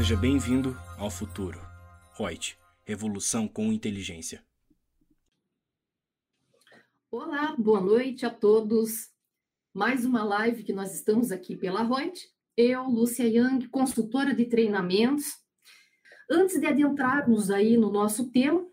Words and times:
Seja 0.00 0.16
bem-vindo 0.16 0.74
ao 0.96 1.10
futuro. 1.10 1.60
Reut, 2.16 2.56
revolução 2.86 3.46
com 3.46 3.70
inteligência. 3.70 4.42
Olá, 7.10 7.54
boa 7.58 7.82
noite 7.82 8.24
a 8.24 8.30
todos. 8.30 9.10
Mais 9.74 10.06
uma 10.06 10.24
live 10.24 10.64
que 10.64 10.72
nós 10.72 10.94
estamos 10.94 11.30
aqui 11.30 11.54
pela 11.54 11.82
Reut. 11.82 12.18
Eu, 12.56 12.84
Lúcia 12.84 13.28
Yang, 13.28 13.68
consultora 13.68 14.34
de 14.34 14.46
treinamentos. 14.46 15.26
Antes 16.30 16.58
de 16.58 16.66
adentrarmos 16.66 17.50
aí 17.50 17.76
no 17.76 17.92
nosso 17.92 18.30
tema, 18.30 18.66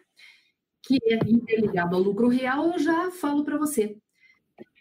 que 0.81 0.97
é 1.03 1.15
interligado 1.29 1.93
ao 1.93 2.01
lucro 2.01 2.29
real, 2.29 2.71
eu 2.71 2.79
já 2.79 3.11
falo 3.11 3.43
para 3.43 3.57
você 3.57 3.97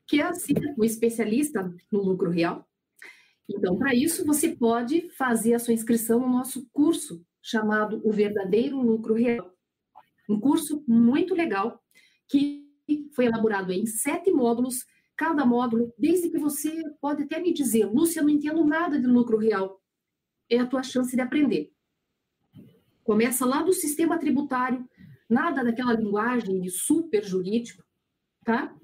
que 0.07 0.23
é 0.23 0.33
ser 0.33 0.77
um 0.79 0.85
especialista 0.85 1.69
no 1.91 2.03
lucro 2.03 2.31
real. 2.31 2.66
Então, 3.49 3.77
para 3.79 3.95
isso, 3.95 4.25
você 4.25 4.55
pode 4.57 5.09
fazer 5.17 5.55
a 5.55 5.59
sua 5.59 5.75
inscrição 5.75 6.21
no 6.21 6.29
nosso 6.29 6.69
curso 6.73 7.25
chamado 7.41 8.01
O 8.05 8.13
Verdadeiro 8.13 8.81
Lucro 8.81 9.15
Real. 9.15 9.53
Um 10.29 10.41
curso 10.41 10.83
muito 10.87 11.35
legal 11.35 11.81
que 12.29 12.67
foi 13.15 13.27
elaborado 13.27 13.73
em 13.73 13.87
sete 13.87 14.31
módulos. 14.31 14.85
Cada 15.17 15.47
módulo, 15.47 15.93
desde 15.97 16.29
que 16.29 16.39
você 16.39 16.83
pode 17.01 17.23
até 17.23 17.41
me 17.41 17.53
dizer, 17.53 17.87
Lúcia, 17.87 18.23
não 18.23 18.29
entendo 18.29 18.65
nada 18.65 19.01
de 19.01 19.07
lucro 19.07 19.39
real, 19.39 19.81
é 20.51 20.59
a 20.59 20.67
tua 20.67 20.83
chance 20.83 21.15
de 21.15 21.23
aprender. 21.23 21.73
Começa 23.03 23.47
lá 23.47 23.63
do 23.63 23.73
sistema 23.73 24.19
tributário, 24.19 24.87
nada 25.29 25.65
daquela 25.65 25.95
linguagem 25.95 26.69
super 26.69 27.25
jurídico, 27.25 27.83
tá? 28.45 28.77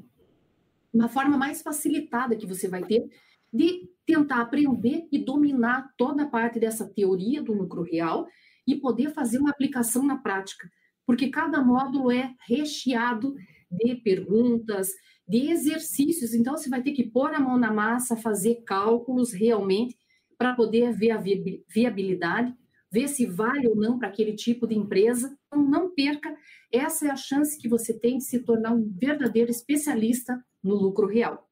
Uma 0.93 1.09
forma 1.09 1.37
mais 1.37 1.61
facilitada 1.61 2.37
que 2.37 2.47
você 2.47 2.69
vai 2.69 2.83
ter 2.85 3.05
de 3.53 3.91
tentar 4.07 4.41
aprender 4.41 5.07
e 5.11 5.19
dominar 5.19 5.93
toda 5.97 6.25
a 6.25 6.29
parte 6.29 6.59
dessa 6.59 6.89
teoria 6.89 7.43
do 7.43 7.53
lucro 7.53 7.83
real 7.83 8.27
e 8.67 8.77
poder 8.77 9.13
fazer 9.13 9.39
uma 9.39 9.51
aplicação 9.51 10.05
na 10.05 10.17
prática, 10.17 10.71
porque 11.07 11.29
cada 11.29 11.63
módulo 11.63 12.11
é 12.11 12.35
recheado 12.47 13.35
de 13.71 13.95
perguntas, 13.97 14.91
de 15.27 15.51
exercícios. 15.51 16.35
Então, 16.35 16.57
você 16.57 16.69
vai 16.69 16.83
ter 16.83 16.93
que 16.93 17.05
pôr 17.05 17.33
a 17.33 17.41
mão 17.41 17.57
na 17.57 17.73
massa, 17.73 18.17
fazer 18.17 18.63
cálculos 18.67 19.33
realmente 19.33 19.97
para 20.37 20.55
poder 20.55 20.93
ver 20.93 21.13
a 21.13 21.23
viabilidade, 21.69 22.55
ver 22.91 23.09
se 23.09 23.25
vale 23.25 23.69
ou 23.69 23.77
não 23.77 23.99
para 23.99 24.09
aquele 24.09 24.35
tipo 24.35 24.67
de 24.67 24.75
empresa. 24.75 25.37
Então, 25.47 25.63
não 25.63 25.95
perca, 25.95 26.37
essa 26.71 27.07
é 27.07 27.11
a 27.11 27.17
chance 27.17 27.59
que 27.59 27.69
você 27.69 27.99
tem 27.99 28.19
de 28.19 28.25
se 28.25 28.41
tornar 28.41 28.73
um 28.73 28.93
verdadeiro 28.93 29.51
especialista 29.51 30.45
no 30.63 30.75
lucro 30.75 31.07
real. 31.07 31.49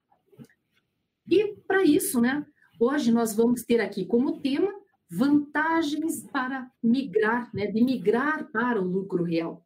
E 1.30 1.54
para 1.66 1.84
isso, 1.84 2.20
né, 2.20 2.44
hoje 2.78 3.12
nós 3.12 3.34
vamos 3.34 3.62
ter 3.62 3.80
aqui 3.80 4.04
como 4.04 4.40
tema 4.40 4.72
vantagens 5.08 6.26
para 6.30 6.70
migrar, 6.82 7.50
né, 7.54 7.66
de 7.66 7.82
migrar 7.82 8.50
para 8.50 8.82
o 8.82 8.86
lucro 8.86 9.22
real. 9.22 9.64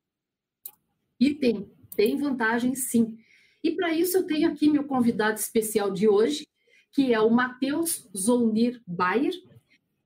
E 1.18 1.34
tem 1.34 1.74
tem 1.94 2.16
vantagem, 2.16 2.74
sim. 2.74 3.16
E 3.62 3.70
para 3.70 3.92
isso 3.92 4.18
eu 4.18 4.26
tenho 4.26 4.50
aqui 4.50 4.68
meu 4.68 4.84
convidado 4.84 5.38
especial 5.38 5.90
de 5.90 6.08
hoje, 6.08 6.46
que 6.92 7.12
é 7.12 7.20
o 7.20 7.30
Matheus 7.30 8.08
Zounir 8.16 8.82
Bayer. 8.86 9.32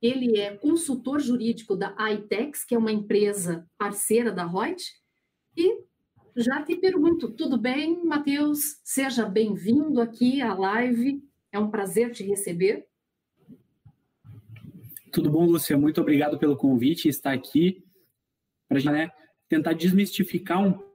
Ele 0.00 0.38
é 0.38 0.56
consultor 0.56 1.18
jurídico 1.20 1.74
da 1.74 1.94
iTex, 2.12 2.64
que 2.64 2.74
é 2.74 2.78
uma 2.78 2.92
empresa 2.92 3.68
parceira 3.76 4.30
da 4.30 4.46
Reut. 4.46 4.84
E 5.56 5.82
já 6.36 6.62
te 6.62 6.76
pergunto, 6.76 7.32
tudo 7.32 7.58
bem, 7.58 8.04
Matheus? 8.04 8.80
Seja 8.84 9.24
bem-vindo 9.24 10.00
aqui 10.00 10.40
à 10.40 10.54
live. 10.54 11.20
É 11.52 11.58
um 11.58 11.70
prazer 11.70 12.12
te 12.12 12.22
receber. 12.22 12.86
Tudo 15.10 15.30
bom, 15.30 15.46
Lúcia? 15.46 15.76
Muito 15.76 16.00
obrigado 16.00 16.38
pelo 16.38 16.56
convite, 16.56 17.08
estar 17.08 17.32
aqui 17.32 17.84
para 18.68 18.80
né, 18.92 19.10
tentar 19.48 19.72
desmistificar 19.72 20.62
um 20.62 20.88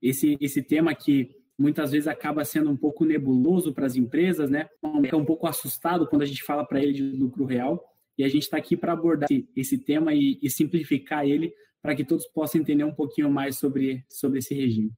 esse, 0.00 0.36
esse 0.40 0.62
tema 0.62 0.94
que 0.94 1.30
muitas 1.58 1.90
vezes 1.90 2.06
acaba 2.06 2.44
sendo 2.44 2.70
um 2.70 2.76
pouco 2.76 3.04
nebuloso 3.04 3.72
para 3.74 3.86
as 3.86 3.96
empresas, 3.96 4.48
né? 4.48 4.68
Fica 5.02 5.16
um 5.16 5.24
pouco 5.24 5.46
assustado 5.46 6.06
quando 6.06 6.22
a 6.22 6.26
gente 6.26 6.42
fala 6.42 6.64
para 6.64 6.80
ele 6.80 6.92
de 6.92 7.02
lucro 7.02 7.44
real. 7.44 7.84
E 8.16 8.24
a 8.24 8.28
gente 8.28 8.42
está 8.42 8.56
aqui 8.56 8.76
para 8.76 8.92
abordar 8.92 9.28
esse, 9.30 9.48
esse 9.56 9.78
tema 9.78 10.14
e, 10.14 10.38
e, 10.42 10.50
simplificar 10.50 11.26
ele 11.26 11.52
para 11.80 11.94
que 11.94 12.04
todos 12.04 12.26
possam 12.26 12.60
entender 12.60 12.84
um 12.84 12.94
pouquinho 12.94 13.30
mais 13.30 13.58
sobre, 13.58 14.04
sobre 14.08 14.40
esse 14.40 14.54
regime. 14.54 14.92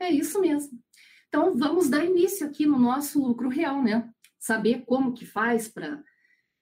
É 0.00 0.10
isso 0.10 0.40
mesmo. 0.40 0.78
Então, 1.28 1.56
vamos 1.56 1.88
dar 1.88 2.04
início 2.04 2.46
aqui 2.46 2.66
no 2.66 2.78
nosso 2.78 3.20
lucro 3.20 3.48
real, 3.48 3.82
né? 3.82 4.10
Saber 4.38 4.84
como 4.86 5.12
que 5.12 5.26
faz 5.26 5.68
para 5.68 6.02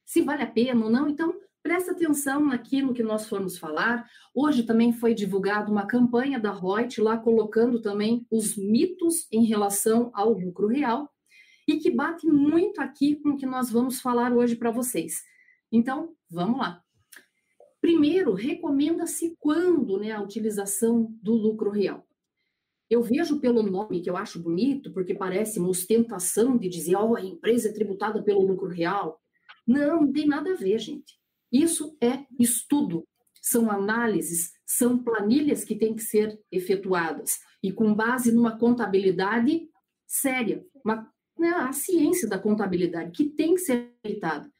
se 0.04 0.22
vale 0.22 0.42
a 0.42 0.46
pena 0.46 0.84
ou 0.84 0.90
não. 0.90 1.08
Então, 1.08 1.34
Presta 1.66 1.90
atenção 1.90 2.44
naquilo 2.44 2.94
que 2.94 3.02
nós 3.02 3.28
formos 3.28 3.58
falar. 3.58 4.08
Hoje 4.32 4.62
também 4.62 4.92
foi 4.92 5.12
divulgada 5.12 5.68
uma 5.68 5.84
campanha 5.84 6.38
da 6.38 6.52
Reut, 6.52 7.00
lá 7.00 7.18
colocando 7.18 7.82
também 7.82 8.24
os 8.30 8.56
mitos 8.56 9.26
em 9.32 9.44
relação 9.44 10.12
ao 10.14 10.32
lucro 10.32 10.68
real, 10.68 11.10
e 11.66 11.76
que 11.78 11.90
bate 11.90 12.24
muito 12.24 12.80
aqui 12.80 13.16
com 13.16 13.30
o 13.30 13.36
que 13.36 13.44
nós 13.44 13.68
vamos 13.68 14.00
falar 14.00 14.32
hoje 14.32 14.54
para 14.54 14.70
vocês. 14.70 15.24
Então, 15.72 16.14
vamos 16.30 16.60
lá. 16.60 16.80
Primeiro, 17.80 18.32
recomenda-se 18.32 19.36
quando 19.40 19.98
né, 19.98 20.12
a 20.12 20.22
utilização 20.22 21.12
do 21.20 21.34
lucro 21.34 21.70
real. 21.70 22.06
Eu 22.88 23.02
vejo 23.02 23.40
pelo 23.40 23.62
nome, 23.62 24.00
que 24.00 24.08
eu 24.08 24.16
acho 24.16 24.40
bonito, 24.40 24.92
porque 24.92 25.14
parece 25.14 25.58
uma 25.58 25.68
ostentação 25.68 26.56
de 26.56 26.68
dizer, 26.68 26.94
ó, 26.96 27.10
oh, 27.10 27.16
a 27.16 27.20
empresa 27.20 27.68
é 27.68 27.72
tributada 27.72 28.22
pelo 28.22 28.46
lucro 28.46 28.68
real. 28.68 29.20
Não, 29.66 30.02
não 30.02 30.12
tem 30.12 30.26
nada 30.26 30.52
a 30.52 30.56
ver, 30.56 30.78
gente. 30.78 31.14
Isso 31.50 31.96
é 32.00 32.24
estudo, 32.38 33.06
são 33.42 33.70
análises, 33.70 34.52
são 34.66 35.02
planilhas 35.02 35.64
que 35.64 35.76
têm 35.76 35.94
que 35.94 36.02
ser 36.02 36.38
efetuadas 36.50 37.38
e 37.62 37.72
com 37.72 37.94
base 37.94 38.32
numa 38.32 38.58
contabilidade 38.58 39.68
séria, 40.06 40.64
uma, 40.84 41.10
né, 41.38 41.48
a 41.50 41.72
ciência 41.72 42.28
da 42.28 42.38
contabilidade 42.38 43.12
que 43.12 43.24
tem 43.24 43.54
que 43.54 43.60
ser 43.60 43.92
feitada 44.02 44.50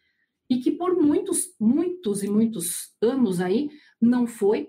e 0.48 0.58
que 0.58 0.70
por 0.70 0.96
muitos, 0.96 1.54
muitos 1.60 2.22
e 2.22 2.28
muitos 2.28 2.94
anos 3.02 3.40
aí 3.40 3.68
não 4.00 4.26
foi, 4.26 4.68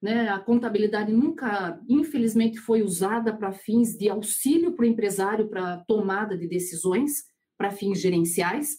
né, 0.00 0.28
a 0.28 0.38
contabilidade 0.38 1.12
nunca, 1.12 1.80
infelizmente, 1.88 2.58
foi 2.58 2.82
usada 2.82 3.36
para 3.36 3.52
fins 3.52 3.96
de 3.96 4.08
auxílio 4.08 4.72
para 4.72 4.84
o 4.84 4.88
empresário 4.88 5.48
para 5.48 5.78
tomada 5.88 6.36
de 6.36 6.46
decisões, 6.46 7.24
para 7.56 7.72
fins 7.72 8.00
gerenciais, 8.00 8.78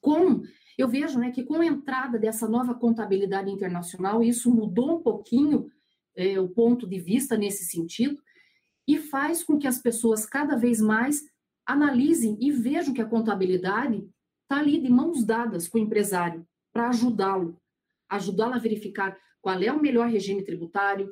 com 0.00 0.42
eu 0.76 0.88
vejo 0.88 1.18
né, 1.18 1.30
que 1.30 1.44
com 1.44 1.54
a 1.54 1.66
entrada 1.66 2.18
dessa 2.18 2.48
nova 2.48 2.74
contabilidade 2.74 3.50
internacional, 3.50 4.22
isso 4.22 4.52
mudou 4.52 4.98
um 4.98 5.02
pouquinho 5.02 5.70
é, 6.16 6.38
o 6.38 6.48
ponto 6.48 6.86
de 6.86 6.98
vista 6.98 7.36
nesse 7.36 7.64
sentido 7.64 8.20
e 8.86 8.98
faz 8.98 9.42
com 9.42 9.56
que 9.56 9.66
as 9.66 9.80
pessoas 9.80 10.26
cada 10.26 10.56
vez 10.56 10.80
mais 10.80 11.22
analisem 11.64 12.36
e 12.40 12.50
vejam 12.50 12.92
que 12.92 13.00
a 13.00 13.08
contabilidade 13.08 14.06
está 14.42 14.58
ali 14.58 14.80
de 14.80 14.90
mãos 14.90 15.24
dadas 15.24 15.68
com 15.68 15.78
o 15.78 15.80
empresário 15.80 16.46
para 16.72 16.88
ajudá-lo, 16.88 17.58
ajudá-lo 18.10 18.54
a 18.54 18.58
verificar 18.58 19.16
qual 19.44 19.62
é 19.62 19.70
o 19.70 19.80
melhor 19.80 20.08
regime 20.08 20.42
tributário, 20.42 21.06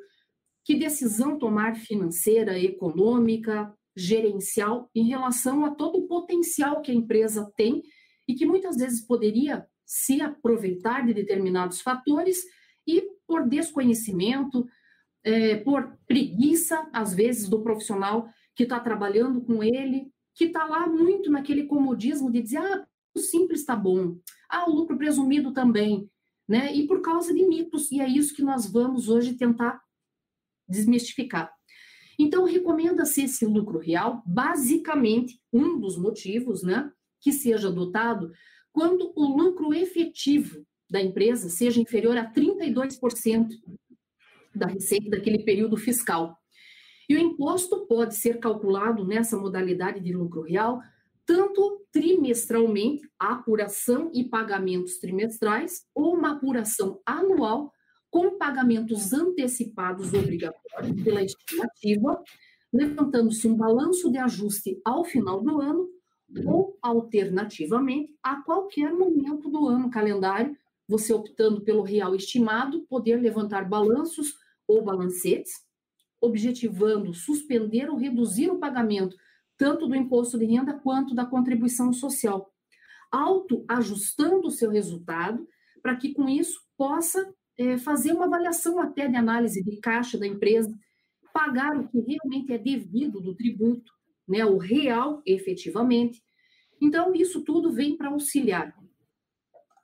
que 0.65 0.73
decisão 0.73 1.37
tomar 1.37 1.75
financeira, 1.75 2.57
econômica, 2.57 3.71
gerencial 3.95 4.89
em 4.95 5.07
relação 5.07 5.63
a 5.63 5.69
todo 5.69 5.99
o 5.99 6.07
potencial 6.07 6.81
que 6.81 6.91
a 6.91 6.95
empresa 6.95 7.47
tem 7.55 7.83
e 8.27 8.33
que 8.33 8.43
muitas 8.43 8.75
vezes 8.77 9.05
poderia 9.05 9.67
se 9.85 10.19
aproveitar 10.19 11.05
de 11.05 11.13
determinados 11.13 11.79
fatores 11.79 12.43
e 12.87 13.03
por 13.27 13.47
desconhecimento, 13.47 14.65
é, 15.23 15.57
por 15.57 15.95
preguiça, 16.07 16.89
às 16.91 17.13
vezes, 17.13 17.47
do 17.47 17.61
profissional 17.61 18.27
que 18.55 18.63
está 18.63 18.79
trabalhando 18.79 19.41
com 19.41 19.63
ele, 19.63 20.11
que 20.33 20.45
está 20.45 20.65
lá 20.65 20.87
muito 20.87 21.29
naquele 21.29 21.65
comodismo 21.65 22.31
de 22.31 22.41
dizer, 22.41 22.57
ah, 22.57 22.83
o 23.15 23.19
simples 23.19 23.59
está 23.59 23.75
bom, 23.75 24.17
ah, 24.49 24.67
o 24.67 24.73
lucro 24.73 24.97
presumido 24.97 25.53
também, 25.53 26.09
né? 26.47 26.73
E 26.73 26.87
por 26.87 27.01
causa 27.01 27.33
de 27.33 27.43
mitos, 27.45 27.91
e 27.91 27.99
é 27.99 28.07
isso 28.07 28.35
que 28.35 28.41
nós 28.41 28.65
vamos 28.69 29.09
hoje 29.09 29.33
tentar 29.33 29.81
desmistificar. 30.67 31.51
Então, 32.17 32.45
recomenda-se 32.45 33.23
esse 33.23 33.45
lucro 33.45 33.79
real, 33.79 34.21
basicamente, 34.25 35.41
um 35.51 35.79
dos 35.79 35.97
motivos, 35.97 36.63
né? 36.63 36.91
que 37.23 37.31
seja 37.31 37.69
adotado 37.69 38.31
quando 38.71 39.13
o 39.15 39.25
lucro 39.25 39.73
efetivo 39.73 40.65
da 40.89 41.01
empresa 41.01 41.49
seja 41.49 41.79
inferior 41.79 42.17
a 42.17 42.31
32% 42.31 43.49
da 44.53 44.67
receita 44.67 45.09
daquele 45.09 45.39
período 45.39 45.77
fiscal. 45.77 46.37
E 47.07 47.15
o 47.15 47.19
imposto 47.19 47.87
pode 47.87 48.15
ser 48.15 48.39
calculado 48.39 49.05
nessa 49.05 49.37
modalidade 49.37 49.99
de 49.99 50.13
lucro 50.13 50.41
real 50.41 50.81
tanto 51.25 51.85
trimestralmente, 51.91 53.09
apuração 53.19 54.11
e 54.13 54.23
pagamentos 54.23 54.97
trimestrais, 54.97 55.85
ou 55.93 56.15
uma 56.15 56.31
apuração 56.31 56.99
anual 57.05 57.71
com 58.09 58.37
pagamentos 58.37 59.13
antecipados 59.13 60.13
obrigatórios 60.13 61.03
pela 61.03 61.23
estimativa, 61.23 62.21
levantando-se 62.71 63.47
um 63.47 63.55
balanço 63.55 64.11
de 64.11 64.17
ajuste 64.17 64.79
ao 64.85 65.03
final 65.03 65.41
do 65.41 65.61
ano 65.61 65.89
ou, 66.45 66.77
alternativamente, 66.81 68.15
a 68.21 68.41
qualquer 68.41 68.91
momento 68.91 69.49
do 69.49 69.67
ano 69.67 69.89
calendário, 69.89 70.57
você 70.87 71.13
optando 71.13 71.61
pelo 71.61 71.83
real 71.83 72.15
estimado, 72.15 72.81
poder 72.87 73.17
levantar 73.17 73.67
balanços 73.67 74.33
ou 74.67 74.83
balancetes, 74.83 75.53
objetivando 76.19 77.13
suspender 77.13 77.89
ou 77.89 77.97
reduzir 77.97 78.49
o 78.49 78.59
pagamento 78.59 79.15
tanto 79.63 79.87
do 79.87 79.95
imposto 79.95 80.37
de 80.37 80.43
renda 80.43 80.73
quanto 80.73 81.15
da 81.15 81.25
contribuição 81.25 81.93
social, 81.93 82.53
autoajustando 83.09 84.49
o 84.49 84.51
seu 84.51 84.69
resultado, 84.69 85.47
para 85.81 85.95
que 85.95 86.13
com 86.13 86.27
isso 86.27 86.59
possa 86.77 87.33
é, 87.57 87.77
fazer 87.77 88.11
uma 88.11 88.25
avaliação 88.25 88.77
até 88.77 89.07
de 89.07 89.15
análise 89.15 89.63
de 89.63 89.77
caixa 89.77 90.17
da 90.17 90.27
empresa, 90.27 90.77
pagar 91.33 91.79
o 91.79 91.87
que 91.87 91.97
realmente 91.97 92.51
é 92.51 92.57
devido 92.57 93.21
do 93.21 93.33
tributo, 93.33 93.89
né, 94.27 94.43
o 94.43 94.57
real 94.57 95.21
efetivamente. 95.25 96.21
Então, 96.81 97.15
isso 97.15 97.39
tudo 97.39 97.71
vem 97.71 97.95
para 97.95 98.09
auxiliar. 98.09 98.75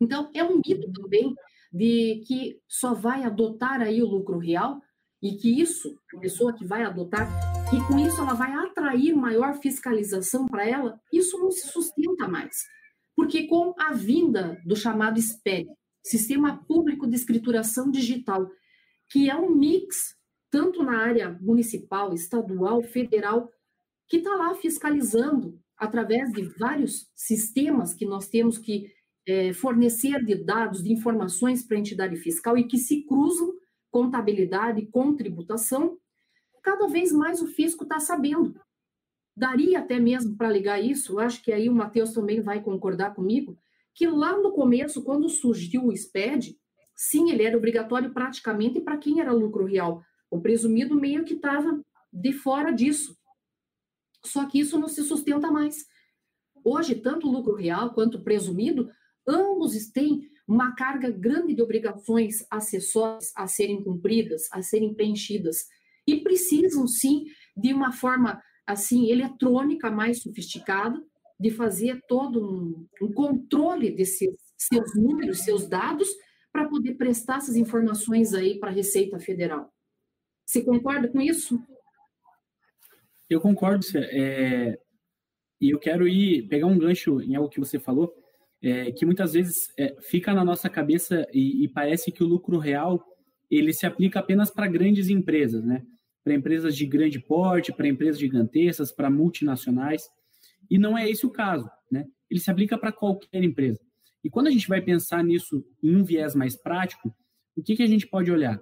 Então, 0.02 0.30
é 0.34 0.44
um 0.44 0.58
mito 0.58 0.92
também 0.92 1.34
de 1.72 2.22
que 2.28 2.60
só 2.68 2.94
vai 2.94 3.24
adotar 3.24 3.82
aí 3.82 4.04
o 4.04 4.08
lucro 4.08 4.40
real 4.40 4.82
e 5.22 5.38
que 5.38 5.58
isso, 5.58 5.98
a 6.14 6.20
pessoa 6.20 6.52
que 6.52 6.66
vai 6.66 6.84
adotar, 6.84 7.30
e 7.72 7.88
com 7.88 8.00
isso 8.00 8.20
ela 8.20 8.34
vai 8.34 8.52
atrair 8.52 9.14
maior 9.14 9.60
fiscalização 9.62 10.48
para 10.48 10.68
ela, 10.68 11.00
isso 11.14 11.38
não 11.38 11.52
se 11.52 11.68
sustenta 11.68 12.28
mais. 12.28 12.56
Porque 13.16 13.46
com 13.48 13.76
a 13.78 13.94
vinda 13.94 14.60
do 14.66 14.76
chamado 14.76 15.20
SPED, 15.20 15.68
Sistema 16.04 16.64
Público 16.66 17.08
de 17.08 17.16
Escrituração 17.16 17.92
Digital, 17.92 18.50
que 19.10 19.30
é 19.30 19.36
um 19.36 19.54
mix, 19.54 20.16
tanto 20.50 20.82
na 20.82 20.98
área 20.98 21.38
municipal, 21.42 22.14
estadual, 22.14 22.82
federal, 22.82 23.50
que 24.08 24.18
está 24.18 24.36
lá 24.36 24.56
fiscalizando 24.56 25.60
através 25.78 26.32
de 26.32 26.42
vários 26.58 27.08
sistemas 27.14 27.94
que 27.94 28.06
nós 28.06 28.28
temos 28.28 28.58
que 28.58 28.92
é, 29.28 29.54
fornecer 29.54 30.26
de 30.26 30.44
dados, 30.44 30.84
de 30.84 30.92
informações 30.92 31.64
para 31.64 31.78
a 31.78 31.80
entidade 31.80 32.16
fiscal 32.18 32.58
e 32.58 32.68
que 32.68 32.80
se 32.80 33.06
cruzam 33.06 33.54
contabilidade 33.92 34.88
com 34.88 35.16
tributação, 35.16 35.98
cada 36.70 36.88
vez 36.88 37.12
mais 37.12 37.42
o 37.42 37.48
fisco 37.48 37.84
está 37.84 38.00
sabendo. 38.00 38.54
Daria 39.36 39.80
até 39.80 40.00
mesmo 40.00 40.38
para 40.38 40.52
ligar 40.52 40.80
isso, 40.80 41.18
acho 41.18 41.42
que 41.44 41.52
aí 41.52 41.68
o 41.68 41.74
Matheus 41.74 42.14
também 42.14 42.42
vai 42.42 42.62
concordar 42.62 43.16
comigo, 43.16 43.58
que 43.96 44.06
lá 44.06 44.38
no 44.38 44.52
começo, 44.52 45.04
quando 45.04 45.28
surgiu 45.30 45.88
o 45.88 45.98
SPED, 45.98 46.56
sim, 46.96 47.32
ele 47.32 47.42
era 47.42 47.58
obrigatório 47.58 48.14
praticamente 48.14 48.80
para 48.80 48.98
quem 48.98 49.20
era 49.20 49.32
lucro 49.32 49.66
real. 49.66 50.04
O 50.30 50.40
presumido 50.40 50.96
meio 50.96 51.26
que 51.26 51.34
estava 51.34 51.82
de 52.14 52.34
fora 52.34 52.72
disso. 52.72 53.18
Só 54.24 54.46
que 54.46 54.60
isso 54.60 54.78
não 54.78 54.88
se 54.88 55.02
sustenta 55.02 55.50
mais. 55.50 55.88
Hoje, 56.64 56.94
tanto 56.94 57.28
o 57.28 57.32
lucro 57.32 57.56
real 57.56 57.96
quanto 57.96 58.20
o 58.20 58.24
presumido, 58.24 58.92
ambos 59.28 59.74
têm 59.88 60.30
uma 60.48 60.76
carga 60.76 61.10
grande 61.10 61.56
de 61.56 61.64
obrigações 61.64 62.46
acessórias 62.52 63.32
a 63.36 63.48
serem 63.48 63.84
cumpridas, 63.84 64.44
a 64.52 64.62
serem 64.62 64.94
preenchidas, 64.94 65.68
e 66.14 66.24
precisam 66.24 66.88
sim 66.88 67.26
de 67.56 67.74
uma 67.74 67.92
forma 67.92 68.42
assim 68.66 69.10
eletrônica 69.10 69.90
mais 69.90 70.22
sofisticada 70.22 71.02
de 71.40 71.50
fazer 71.52 72.02
todo 72.08 72.44
um, 72.44 72.88
um 73.02 73.14
controle 73.14 73.92
desses 73.92 74.30
seus 74.58 74.96
números, 74.96 75.40
seus 75.40 75.68
dados, 75.68 76.08
para 76.52 76.68
poder 76.68 76.96
prestar 76.96 77.38
essas 77.38 77.56
informações 77.56 78.34
aí 78.34 78.60
para 78.60 78.70
a 78.70 78.74
Receita 78.74 79.20
Federal. 79.20 79.72
Você 80.46 80.64
concorda 80.64 81.08
com 81.08 81.22
isso? 81.22 81.60
Eu 83.30 83.40
concordo, 83.40 83.86
é, 83.96 84.78
e 85.62 85.70
eu 85.70 85.80
quero 85.80 86.08
ir 86.08 86.48
pegar 86.48 86.66
um 86.66 86.78
gancho 86.78 87.22
em 87.22 87.36
algo 87.36 87.50
que 87.50 87.60
você 87.60 87.80
falou, 87.80 88.14
é, 88.62 88.92
que 88.92 89.06
muitas 89.06 89.34
vezes 89.34 89.72
é, 89.78 89.96
fica 90.02 90.34
na 90.34 90.44
nossa 90.44 90.70
cabeça 90.70 91.26
e, 91.32 91.64
e, 91.64 91.68
parece 91.70 92.12
que 92.12 92.24
o 92.24 92.28
lucro 92.28 92.58
real 92.58 93.02
ele 93.50 93.72
se 93.72 93.86
aplica 93.86 94.20
apenas 94.20 94.52
para 94.52 94.68
grandes 94.68 95.10
empresas, 95.10 95.64
né? 95.64 95.86
Para 96.24 96.34
empresas 96.34 96.76
de 96.76 96.86
grande 96.86 97.20
porte, 97.20 97.72
para 97.72 97.88
empresas 97.88 98.20
gigantescas, 98.20 98.92
para 98.92 99.10
multinacionais. 99.10 100.04
E 100.70 100.78
não 100.78 100.98
é 100.98 101.10
esse 101.10 101.26
o 101.26 101.32
caso, 101.32 101.70
né? 101.92 102.06
Ele 102.30 102.40
se 102.40 102.52
aplica 102.52 102.78
para 102.78 102.92
qualquer 102.92 103.44
empresa. 103.44 103.80
E 104.24 104.30
quando 104.30 104.48
a 104.48 104.52
gente 104.52 104.68
vai 104.68 104.82
pensar 104.82 105.24
nisso 105.24 105.66
em 105.82 105.96
um 105.96 106.04
viés 106.04 106.36
mais 106.36 106.56
prático, 106.56 107.16
o 107.56 107.64
que, 107.64 107.76
que 107.76 107.84
a 107.84 107.88
gente 107.88 108.06
pode 108.06 108.32
olhar? 108.32 108.62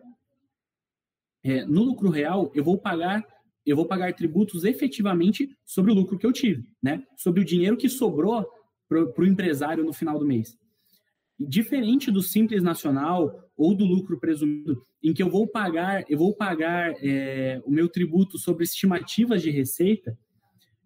É, 1.44 1.66
no 1.66 1.84
lucro 1.84 2.10
real, 2.10 2.52
eu 2.54 2.64
vou 2.64 2.78
pagar 2.78 3.26
eu 3.68 3.76
vou 3.76 3.86
pagar 3.86 4.14
tributos 4.14 4.64
efetivamente 4.64 5.50
sobre 5.66 5.92
o 5.92 5.94
lucro 5.94 6.18
que 6.18 6.26
eu 6.26 6.32
tive, 6.32 6.66
né? 6.82 7.04
Sobre 7.18 7.42
o 7.42 7.46
dinheiro 7.46 7.76
que 7.76 7.90
sobrou 7.90 8.48
para 8.88 9.22
o 9.22 9.28
empresário 9.28 9.84
no 9.84 9.92
final 9.92 10.18
do 10.18 10.26
mês. 10.26 10.58
Diferente 11.38 12.10
do 12.10 12.22
simples 12.22 12.64
nacional 12.64 13.47
ou 13.58 13.76
do 13.76 13.84
lucro 13.84 14.20
presumido, 14.20 14.86
em 15.04 15.14
que 15.14 15.24
eu 15.24 15.30
vou 15.30 15.48
pagar, 15.48 16.06
eu 16.08 16.18
vou 16.18 16.36
pagar 16.36 16.94
é, 17.02 17.60
o 17.66 17.72
meu 17.72 17.90
tributo 17.90 18.38
sobre 18.38 18.64
estimativas 18.64 19.42
de 19.42 19.50
receita, 19.50 20.18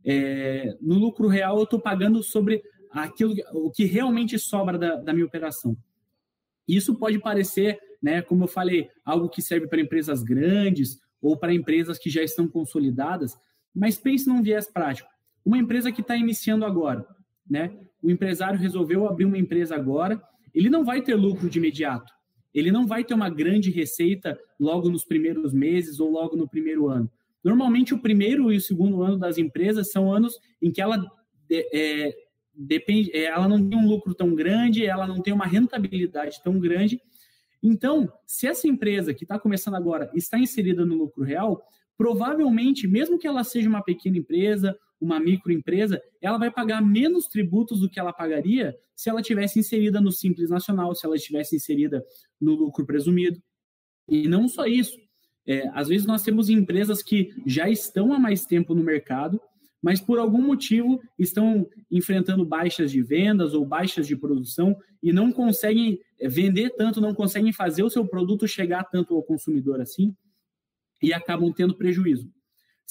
é, 0.03 0.75
no 0.81 0.95
lucro 0.95 1.27
real 1.27 1.57
eu 1.57 1.65
estou 1.65 1.79
pagando 1.79 2.23
sobre 2.23 2.63
aquilo, 2.91 3.35
o 3.53 3.69
que 3.69 3.83
realmente 3.83 4.39
sobra 4.39 4.77
da, 4.77 4.95
da 4.95 5.13
minha 5.13 5.25
operação. 5.25 5.77
Isso 6.67 6.95
pode 6.95 7.19
parecer, 7.19 7.77
né, 8.01 8.21
como 8.21 8.45
eu 8.45 8.47
falei, 8.47 8.89
algo 9.03 9.29
que 9.29 9.41
serve 9.41 9.67
para 9.67 9.81
empresas 9.81 10.23
grandes 10.23 10.99
ou 11.21 11.37
para 11.37 11.53
empresas 11.53 11.99
que 11.99 12.09
já 12.09 12.23
estão 12.23 12.47
consolidadas, 12.47 13.37
mas 13.75 13.99
pense 13.99 14.27
num 14.27 14.41
viés 14.41 14.71
prático. 14.71 15.09
Uma 15.45 15.57
empresa 15.57 15.91
que 15.91 16.01
está 16.01 16.15
iniciando 16.15 16.65
agora, 16.65 17.05
né? 17.49 17.77
O 18.01 18.09
empresário 18.09 18.59
resolveu 18.59 19.07
abrir 19.07 19.25
uma 19.25 19.37
empresa 19.37 19.75
agora, 19.75 20.21
ele 20.53 20.69
não 20.69 20.83
vai 20.83 21.01
ter 21.01 21.15
lucro 21.15 21.49
de 21.49 21.59
imediato. 21.59 22.11
Ele 22.53 22.71
não 22.71 22.85
vai 22.85 23.03
ter 23.03 23.13
uma 23.13 23.29
grande 23.29 23.71
receita 23.71 24.37
logo 24.59 24.89
nos 24.89 25.05
primeiros 25.05 25.53
meses 25.53 25.99
ou 25.99 26.09
logo 26.09 26.35
no 26.35 26.47
primeiro 26.47 26.87
ano. 26.87 27.09
Normalmente, 27.43 27.93
o 27.93 27.99
primeiro 27.99 28.51
e 28.51 28.57
o 28.57 28.61
segundo 28.61 29.01
ano 29.01 29.17
das 29.17 29.37
empresas 29.37 29.91
são 29.91 30.13
anos 30.13 30.39
em 30.61 30.71
que 30.71 30.81
ela 30.81 31.03
é, 31.49 32.15
depende, 32.53 33.11
é, 33.13 33.25
ela 33.25 33.47
não 33.47 33.67
tem 33.67 33.77
um 33.77 33.87
lucro 33.87 34.13
tão 34.13 34.35
grande, 34.35 34.85
ela 34.85 35.07
não 35.07 35.21
tem 35.21 35.33
uma 35.33 35.45
rentabilidade 35.45 36.41
tão 36.43 36.59
grande. 36.59 37.01
Então, 37.63 38.11
se 38.25 38.47
essa 38.47 38.67
empresa 38.67 39.13
que 39.13 39.23
está 39.23 39.39
começando 39.39 39.75
agora 39.75 40.09
está 40.13 40.37
inserida 40.37 40.85
no 40.85 40.95
lucro 40.95 41.23
real, 41.23 41.63
provavelmente, 41.97 42.87
mesmo 42.87 43.17
que 43.17 43.27
ela 43.27 43.43
seja 43.43 43.69
uma 43.69 43.83
pequena 43.83 44.17
empresa 44.17 44.77
uma 45.01 45.19
microempresa, 45.19 46.01
ela 46.21 46.37
vai 46.37 46.51
pagar 46.51 46.81
menos 46.81 47.25
tributos 47.25 47.79
do 47.79 47.89
que 47.89 47.99
ela 47.99 48.13
pagaria 48.13 48.77
se 48.95 49.09
ela 49.09 49.21
tivesse 49.21 49.59
inserida 49.59 49.99
no 49.99 50.11
Simples 50.11 50.51
Nacional, 50.51 50.93
se 50.93 51.05
ela 51.05 51.15
estivesse 51.15 51.55
inserida 51.55 52.05
no 52.39 52.53
lucro 52.53 52.85
presumido. 52.85 53.41
E 54.07 54.27
não 54.27 54.47
só 54.47 54.67
isso. 54.67 54.95
É, 55.45 55.67
às 55.73 55.87
vezes 55.87 56.05
nós 56.05 56.21
temos 56.21 56.49
empresas 56.49 57.01
que 57.01 57.33
já 57.45 57.67
estão 57.67 58.13
há 58.13 58.19
mais 58.19 58.45
tempo 58.45 58.75
no 58.75 58.83
mercado, 58.83 59.41
mas 59.81 59.99
por 59.99 60.19
algum 60.19 60.41
motivo 60.41 61.01
estão 61.17 61.67
enfrentando 61.89 62.45
baixas 62.45 62.91
de 62.91 63.01
vendas 63.01 63.55
ou 63.55 63.65
baixas 63.65 64.05
de 64.05 64.15
produção 64.15 64.77
e 65.01 65.11
não 65.11 65.31
conseguem 65.31 65.99
é, 66.19 66.29
vender 66.29 66.69
tanto, 66.75 67.01
não 67.01 67.15
conseguem 67.15 67.51
fazer 67.51 67.81
o 67.81 67.89
seu 67.89 68.05
produto 68.05 68.47
chegar 68.47 68.83
tanto 68.83 69.15
ao 69.15 69.23
consumidor 69.23 69.81
assim 69.81 70.15
e 71.01 71.11
acabam 71.11 71.51
tendo 71.51 71.73
prejuízo. 71.73 72.31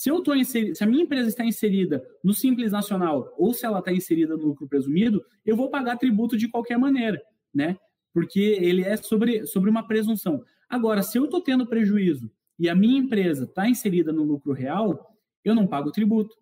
Se 0.00 0.10
eu 0.10 0.22
tô 0.22 0.34
inserido, 0.34 0.74
se 0.74 0.82
a 0.82 0.86
minha 0.86 1.02
empresa 1.02 1.28
está 1.28 1.44
inserida 1.44 2.02
no 2.24 2.32
Simples 2.32 2.72
Nacional 2.72 3.34
ou 3.36 3.52
se 3.52 3.66
ela 3.66 3.80
está 3.80 3.92
inserida 3.92 4.34
no 4.34 4.46
lucro 4.46 4.66
presumido, 4.66 5.22
eu 5.44 5.54
vou 5.54 5.68
pagar 5.68 5.98
tributo 5.98 6.38
de 6.38 6.48
qualquer 6.48 6.78
maneira, 6.78 7.20
né? 7.52 7.76
Porque 8.10 8.40
ele 8.40 8.82
é 8.82 8.96
sobre, 8.96 9.44
sobre 9.44 9.68
uma 9.68 9.86
presunção. 9.86 10.42
Agora, 10.70 11.02
se 11.02 11.18
eu 11.18 11.26
estou 11.26 11.42
tendo 11.42 11.66
prejuízo 11.66 12.32
e 12.58 12.66
a 12.66 12.74
minha 12.74 12.98
empresa 12.98 13.44
está 13.44 13.68
inserida 13.68 14.10
no 14.10 14.22
lucro 14.22 14.54
real, 14.54 15.06
eu 15.44 15.54
não 15.54 15.66
pago 15.66 15.92
tributo. 15.92 16.34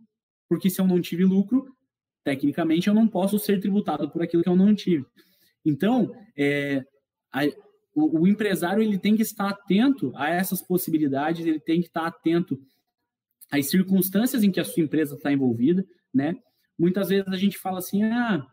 Porque 0.49 0.71
se 0.71 0.81
eu 0.81 0.87
não 0.87 1.01
tive 1.01 1.25
lucro, 1.25 1.67
tecnicamente 2.23 2.87
eu 2.87 2.95
não 2.95 3.09
posso 3.09 3.41
ser 3.41 3.59
tributado 3.59 4.09
por 4.09 4.23
aquilo 4.23 4.45
que 4.45 4.49
eu 4.49 4.55
não 4.55 4.73
tive. 4.73 5.05
Então, 5.65 6.15
é, 6.37 6.85
a, 7.33 7.45
o, 7.93 8.21
o, 8.21 8.29
empresário 8.29 8.85
ele 8.85 9.01
tem 9.01 9.17
que 9.17 9.23
estar 9.23 9.49
atento 9.49 10.13
a 10.15 10.31
essas 10.31 10.63
possibilidades, 10.63 11.45
ele 11.45 11.59
tem 11.59 11.81
que 11.81 11.89
estar 11.89 12.07
atento 12.07 12.57
as 13.51 13.71
circunstâncias 13.71 14.43
em 14.43 14.51
que 14.51 14.61
a 14.61 14.65
sua 14.65 14.83
empresa 14.83 15.15
está 15.15 15.33
envolvida, 15.33 15.85
né? 16.13 16.37
Muitas 16.79 17.09
vezes 17.09 17.29
a 17.29 17.37
gente 17.37 17.59
fala 17.59 17.79
assim, 17.79 18.05
ah, 18.05 18.47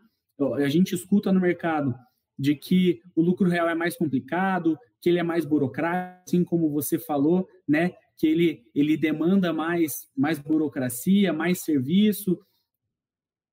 a 0.56 0.68
gente 0.68 0.94
escuta 0.94 1.32
no 1.32 1.40
mercado 1.40 1.94
de 2.38 2.54
que 2.54 3.00
o 3.14 3.22
lucro 3.22 3.48
real 3.48 3.68
é 3.68 3.74
mais 3.74 3.96
complicado, 3.96 4.78
que 5.00 5.08
ele 5.08 5.18
é 5.18 5.22
mais 5.22 5.44
burocrático, 5.44 6.22
assim 6.26 6.44
como 6.44 6.70
você 6.70 6.98
falou, 6.98 7.48
né? 7.66 7.92
Que 8.18 8.26
ele, 8.26 8.64
ele 8.74 8.96
demanda 8.96 9.52
mais, 9.52 10.08
mais 10.16 10.38
burocracia, 10.38 11.32
mais 11.32 11.62
serviço. 11.62 12.38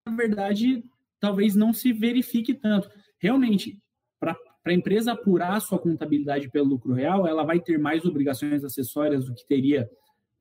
Na 0.05 0.15
verdade, 0.15 0.83
talvez 1.19 1.55
não 1.55 1.71
se 1.71 1.93
verifique 1.93 2.53
tanto. 2.53 2.89
Realmente, 3.19 3.81
para 4.19 4.38
a 4.65 4.73
empresa 4.73 5.13
apurar 5.13 5.62
sua 5.62 5.79
contabilidade 5.79 6.50
pelo 6.50 6.69
lucro 6.69 6.93
real, 6.93 7.27
ela 7.27 7.43
vai 7.43 7.59
ter 7.59 7.77
mais 7.77 8.03
obrigações 8.05 8.63
acessórias 8.63 9.25
do 9.25 9.33
que 9.33 9.45
teria 9.47 9.89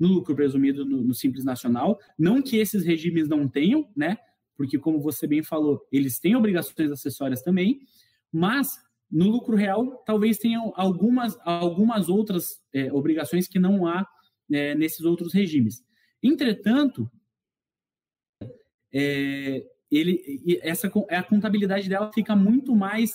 no 0.02 0.08
lucro 0.08 0.34
presumido 0.34 0.84
no, 0.84 1.00
no, 1.00 1.14
Simples 1.14 1.44
Nacional. 1.44 1.96
Não 2.18 2.42
que 2.42 2.56
esses 2.56 2.84
regimes 2.84 3.28
não 3.28 3.46
tenham, 3.46 3.88
né? 3.96 4.18
porque, 4.56 4.76
como 4.76 5.00
você 5.00 5.28
bem 5.28 5.44
falou, 5.44 5.80
eles 5.92 6.18
têm 6.18 6.34
obrigações 6.34 6.90
acessórias 6.90 7.40
também, 7.40 7.80
mas 8.32 8.68
no 9.08 9.28
lucro 9.28 9.54
real 9.56 10.02
talvez 10.04 10.38
tenham 10.38 10.72
algumas, 10.74 11.38
algumas 11.44 12.08
outras 12.08 12.60
é, 12.72 12.92
obrigações 12.92 13.46
que 13.46 13.60
não 13.60 13.86
há 13.86 14.04
é, 14.52 14.74
nesses 14.74 15.04
outros 15.04 15.32
regimes. 15.32 15.84
Entretanto, 16.20 17.08
é, 18.92 19.64
ele, 19.88 20.58
essa, 20.62 20.90
a 21.10 21.22
contabilidade 21.22 21.88
dela 21.88 22.10
fica 22.12 22.34
muito 22.34 22.74
mais 22.74 23.12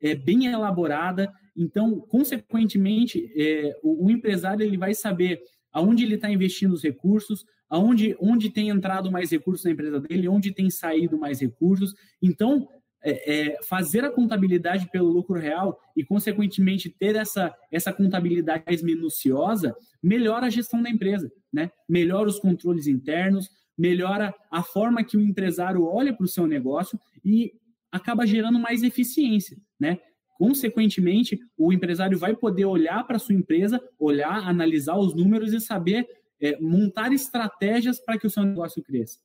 é, 0.00 0.16
bem 0.16 0.46
elaborada, 0.46 1.32
então, 1.56 2.00
consequentemente, 2.00 3.32
é, 3.36 3.78
o, 3.82 4.06
o, 4.06 4.10
empresário 4.10 4.64
ele 4.64 4.76
vai 4.76 4.94
saber 4.94 5.40
aonde 5.74 6.04
ele 6.04 6.14
está 6.14 6.30
investindo 6.30 6.72
os 6.72 6.82
recursos, 6.82 7.44
aonde 7.68 8.16
onde 8.20 8.48
tem 8.48 8.68
entrado 8.68 9.10
mais 9.10 9.30
recursos 9.30 9.64
na 9.64 9.72
empresa 9.72 10.00
dele, 10.00 10.28
onde 10.28 10.52
tem 10.52 10.70
saído 10.70 11.18
mais 11.18 11.40
recursos. 11.40 11.94
Então, 12.22 12.68
é, 13.02 13.50
é, 13.50 13.62
fazer 13.62 14.02
a 14.02 14.10
contabilidade 14.10 14.88
pelo 14.90 15.10
lucro 15.10 15.38
real 15.38 15.78
e, 15.94 16.02
consequentemente, 16.02 16.88
ter 16.88 17.16
essa, 17.16 17.54
essa 17.70 17.92
contabilidade 17.92 18.64
mais 18.66 18.82
minuciosa 18.82 19.76
melhora 20.02 20.46
a 20.46 20.50
gestão 20.50 20.82
da 20.82 20.88
empresa, 20.88 21.30
né? 21.52 21.70
melhora 21.86 22.28
os 22.28 22.38
controles 22.38 22.86
internos, 22.86 23.50
melhora 23.76 24.34
a 24.50 24.62
forma 24.62 25.04
que 25.04 25.18
o 25.18 25.20
empresário 25.20 25.84
olha 25.84 26.14
para 26.14 26.24
o 26.24 26.28
seu 26.28 26.46
negócio 26.46 26.98
e 27.22 27.52
acaba 27.92 28.26
gerando 28.26 28.58
mais 28.58 28.82
eficiência, 28.82 29.56
né? 29.78 29.98
Consequentemente, 30.34 31.38
o 31.56 31.72
empresário 31.72 32.18
vai 32.18 32.34
poder 32.34 32.64
olhar 32.64 33.04
para 33.04 33.16
a 33.16 33.20
sua 33.20 33.34
empresa, 33.34 33.82
olhar, 33.98 34.48
analisar 34.48 34.98
os 34.98 35.14
números 35.14 35.52
e 35.52 35.60
saber 35.60 36.06
é, 36.40 36.58
montar 36.60 37.12
estratégias 37.12 38.00
para 38.00 38.18
que 38.18 38.26
o 38.26 38.30
seu 38.30 38.42
negócio 38.42 38.82
cresça. 38.82 39.18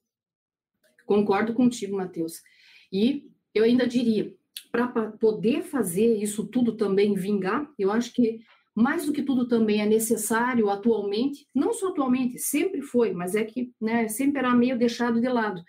Concordo 1.06 1.54
contigo, 1.54 1.98
Matheus. 1.98 2.42
E 2.92 3.32
eu 3.54 3.64
ainda 3.64 3.88
diria, 3.88 4.34
para 4.72 4.88
poder 4.88 5.64
fazer 5.64 6.18
isso 6.22 6.46
tudo 6.46 6.74
também 6.74 7.16
vingar, 7.16 7.68
eu 7.78 7.92
acho 7.92 8.14
que 8.14 8.42
mais 8.76 9.06
do 9.06 9.12
que 9.12 9.24
tudo 9.24 9.48
também 9.48 9.82
é 9.82 9.86
necessário 9.86 10.70
atualmente, 10.70 11.46
não 11.54 11.74
só 11.74 11.90
atualmente, 11.90 12.38
sempre 12.38 12.82
foi, 12.82 13.12
mas 13.12 13.36
é 13.36 13.44
que 13.44 13.74
né, 13.82 14.08
sempre 14.08 14.40
era 14.40 14.56
meio 14.56 14.78
deixado 14.78 15.20
de 15.20 15.28
lado, 15.28 15.62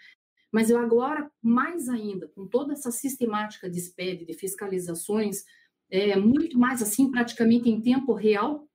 mas 0.52 0.70
eu 0.70 0.78
agora, 0.78 1.30
mais 1.42 1.88
ainda, 1.88 2.28
com 2.28 2.46
toda 2.46 2.72
essa 2.72 2.90
sistemática 2.90 3.70
de 3.70 3.80
SPED, 3.80 4.24
de 4.24 4.34
fiscalizações, 4.34 5.44
é, 5.90 6.16
muito 6.16 6.58
mais 6.58 6.82
assim, 6.82 7.10
praticamente 7.10 7.68
em 7.68 7.80
tempo 7.80 8.12
real, 8.12 8.66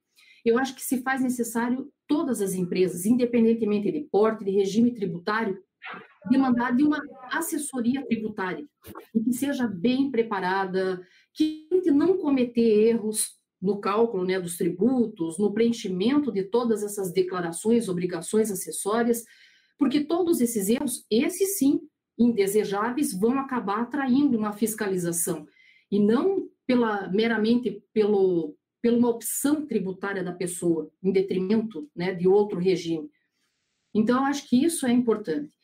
eu 0.44 0.58
acho 0.58 0.74
que 0.74 0.82
se 0.82 1.02
faz 1.02 1.22
necessário 1.22 1.90
todas 2.06 2.40
as 2.40 2.54
empresas, 2.54 3.04
independentemente 3.04 3.90
de 3.90 4.00
porte, 4.10 4.44
de 4.44 4.50
regime 4.50 4.94
tributário, 4.94 5.58
demandar 6.30 6.74
de 6.74 6.82
uma 6.82 7.00
assessoria 7.32 8.04
tributária, 8.06 8.64
que 9.12 9.32
seja 9.32 9.66
bem 9.66 10.10
preparada, 10.10 11.00
que 11.34 11.68
não 11.86 12.16
cometer 12.18 12.88
erros 12.88 13.36
no 13.60 13.80
cálculo 13.80 14.24
né, 14.24 14.38
dos 14.38 14.56
tributos, 14.56 15.38
no 15.38 15.52
preenchimento 15.52 16.30
de 16.30 16.44
todas 16.44 16.82
essas 16.82 17.12
declarações, 17.12 17.88
obrigações 17.88 18.50
acessórias, 18.50 19.24
porque 19.78 20.04
todos 20.04 20.40
esses 20.40 20.68
erros, 20.68 21.04
esses 21.10 21.58
sim, 21.58 21.80
indesejáveis, 22.18 23.12
vão 23.12 23.38
acabar 23.38 23.82
atraindo 23.82 24.38
uma 24.38 24.52
fiscalização, 24.52 25.46
e 25.90 25.98
não 25.98 26.48
pela 26.66 27.08
meramente 27.08 27.82
pelo, 27.92 28.56
pela 28.82 28.98
uma 28.98 29.10
opção 29.10 29.66
tributária 29.66 30.24
da 30.24 30.32
pessoa, 30.32 30.90
em 31.02 31.12
detrimento 31.12 31.88
né, 31.94 32.12
de 32.14 32.26
outro 32.26 32.58
regime. 32.58 33.10
Então, 33.94 34.24
acho 34.26 34.48
que 34.48 34.62
isso 34.62 34.86
é 34.86 34.92
importante. 34.92 35.54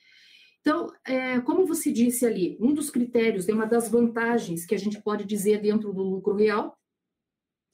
Então, 0.61 0.87
é, 1.05 1.41
como 1.41 1.67
você 1.67 1.91
disse 1.91 2.25
ali, 2.25 2.57
um 2.61 2.73
dos 2.73 2.89
critérios, 2.89 3.49
é 3.49 3.53
uma 3.53 3.67
das 3.67 3.91
vantagens 3.91 4.65
que 4.65 4.75
a 4.75 4.79
gente 4.79 5.03
pode 5.03 5.25
dizer 5.25 5.61
dentro 5.61 5.93
do 5.93 6.03
lucro 6.03 6.37
real, 6.37 6.79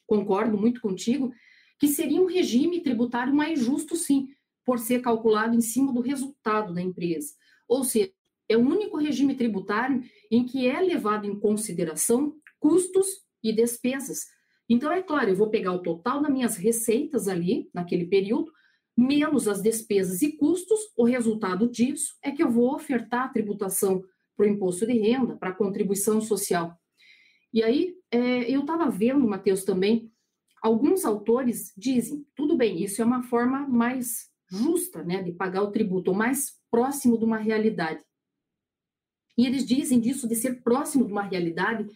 concordo 0.06 0.56
muito 0.56 0.80
contigo, 0.80 1.30
que 1.78 1.86
seria 1.86 2.20
um 2.20 2.26
regime 2.26 2.80
tributário 2.80 3.34
mais 3.34 3.60
justo, 3.60 3.94
sim, 3.94 4.28
por 4.68 4.78
ser 4.78 5.00
calculado 5.00 5.56
em 5.56 5.62
cima 5.62 5.94
do 5.94 6.02
resultado 6.02 6.74
da 6.74 6.82
empresa. 6.82 7.32
Ou 7.66 7.82
seja, 7.82 8.12
é 8.46 8.54
o 8.54 8.60
único 8.60 8.98
regime 8.98 9.34
tributário 9.34 10.04
em 10.30 10.44
que 10.44 10.68
é 10.68 10.78
levado 10.78 11.26
em 11.26 11.40
consideração 11.40 12.36
custos 12.60 13.06
e 13.42 13.50
despesas. 13.50 14.26
Então, 14.68 14.92
é 14.92 15.02
claro, 15.02 15.30
eu 15.30 15.36
vou 15.36 15.48
pegar 15.48 15.72
o 15.72 15.80
total 15.80 16.20
das 16.20 16.30
minhas 16.30 16.56
receitas 16.58 17.28
ali, 17.28 17.70
naquele 17.72 18.04
período, 18.04 18.52
menos 18.94 19.48
as 19.48 19.62
despesas 19.62 20.20
e 20.20 20.32
custos, 20.32 20.78
o 20.94 21.04
resultado 21.04 21.66
disso 21.66 22.12
é 22.22 22.30
que 22.30 22.42
eu 22.42 22.50
vou 22.50 22.74
ofertar 22.74 23.24
a 23.24 23.28
tributação 23.28 24.04
para 24.36 24.44
o 24.44 24.50
imposto 24.50 24.86
de 24.86 24.98
renda, 24.98 25.34
para 25.34 25.48
a 25.48 25.54
contribuição 25.54 26.20
social. 26.20 26.78
E 27.54 27.62
aí, 27.62 27.94
é, 28.10 28.50
eu 28.54 28.60
estava 28.60 28.90
vendo, 28.90 29.26
Matheus, 29.26 29.64
também, 29.64 30.12
alguns 30.62 31.06
autores 31.06 31.72
dizem, 31.74 32.26
tudo 32.36 32.54
bem, 32.54 32.84
isso 32.84 33.00
é 33.00 33.04
uma 33.06 33.22
forma 33.22 33.66
mais 33.66 34.27
justa, 34.50 35.02
né, 35.02 35.22
de 35.22 35.32
pagar 35.32 35.62
o 35.62 35.70
tributo, 35.70 36.10
ou 36.10 36.16
mais 36.16 36.58
próximo 36.70 37.18
de 37.18 37.24
uma 37.24 37.38
realidade. 37.38 38.02
E 39.36 39.46
eles 39.46 39.64
dizem 39.64 40.00
disso 40.00 40.26
de 40.26 40.34
ser 40.34 40.62
próximo 40.62 41.06
de 41.06 41.12
uma 41.12 41.22
realidade, 41.22 41.86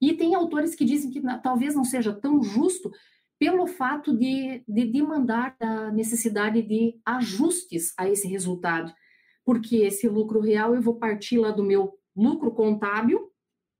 e 0.00 0.14
tem 0.14 0.34
autores 0.34 0.74
que 0.74 0.84
dizem 0.84 1.10
que 1.10 1.22
talvez 1.42 1.74
não 1.74 1.84
seja 1.84 2.12
tão 2.12 2.42
justo 2.42 2.90
pelo 3.38 3.66
fato 3.66 4.16
de, 4.16 4.64
de 4.66 4.84
demandar 4.84 5.56
a 5.60 5.90
necessidade 5.92 6.62
de 6.62 7.00
ajustes 7.04 7.92
a 7.96 8.08
esse 8.08 8.26
resultado, 8.26 8.92
porque 9.44 9.76
esse 9.76 10.08
lucro 10.08 10.40
real 10.40 10.74
eu 10.74 10.82
vou 10.82 10.96
partir 10.96 11.38
lá 11.38 11.50
do 11.50 11.64
meu 11.64 11.98
lucro 12.16 12.52
contábil, 12.52 13.30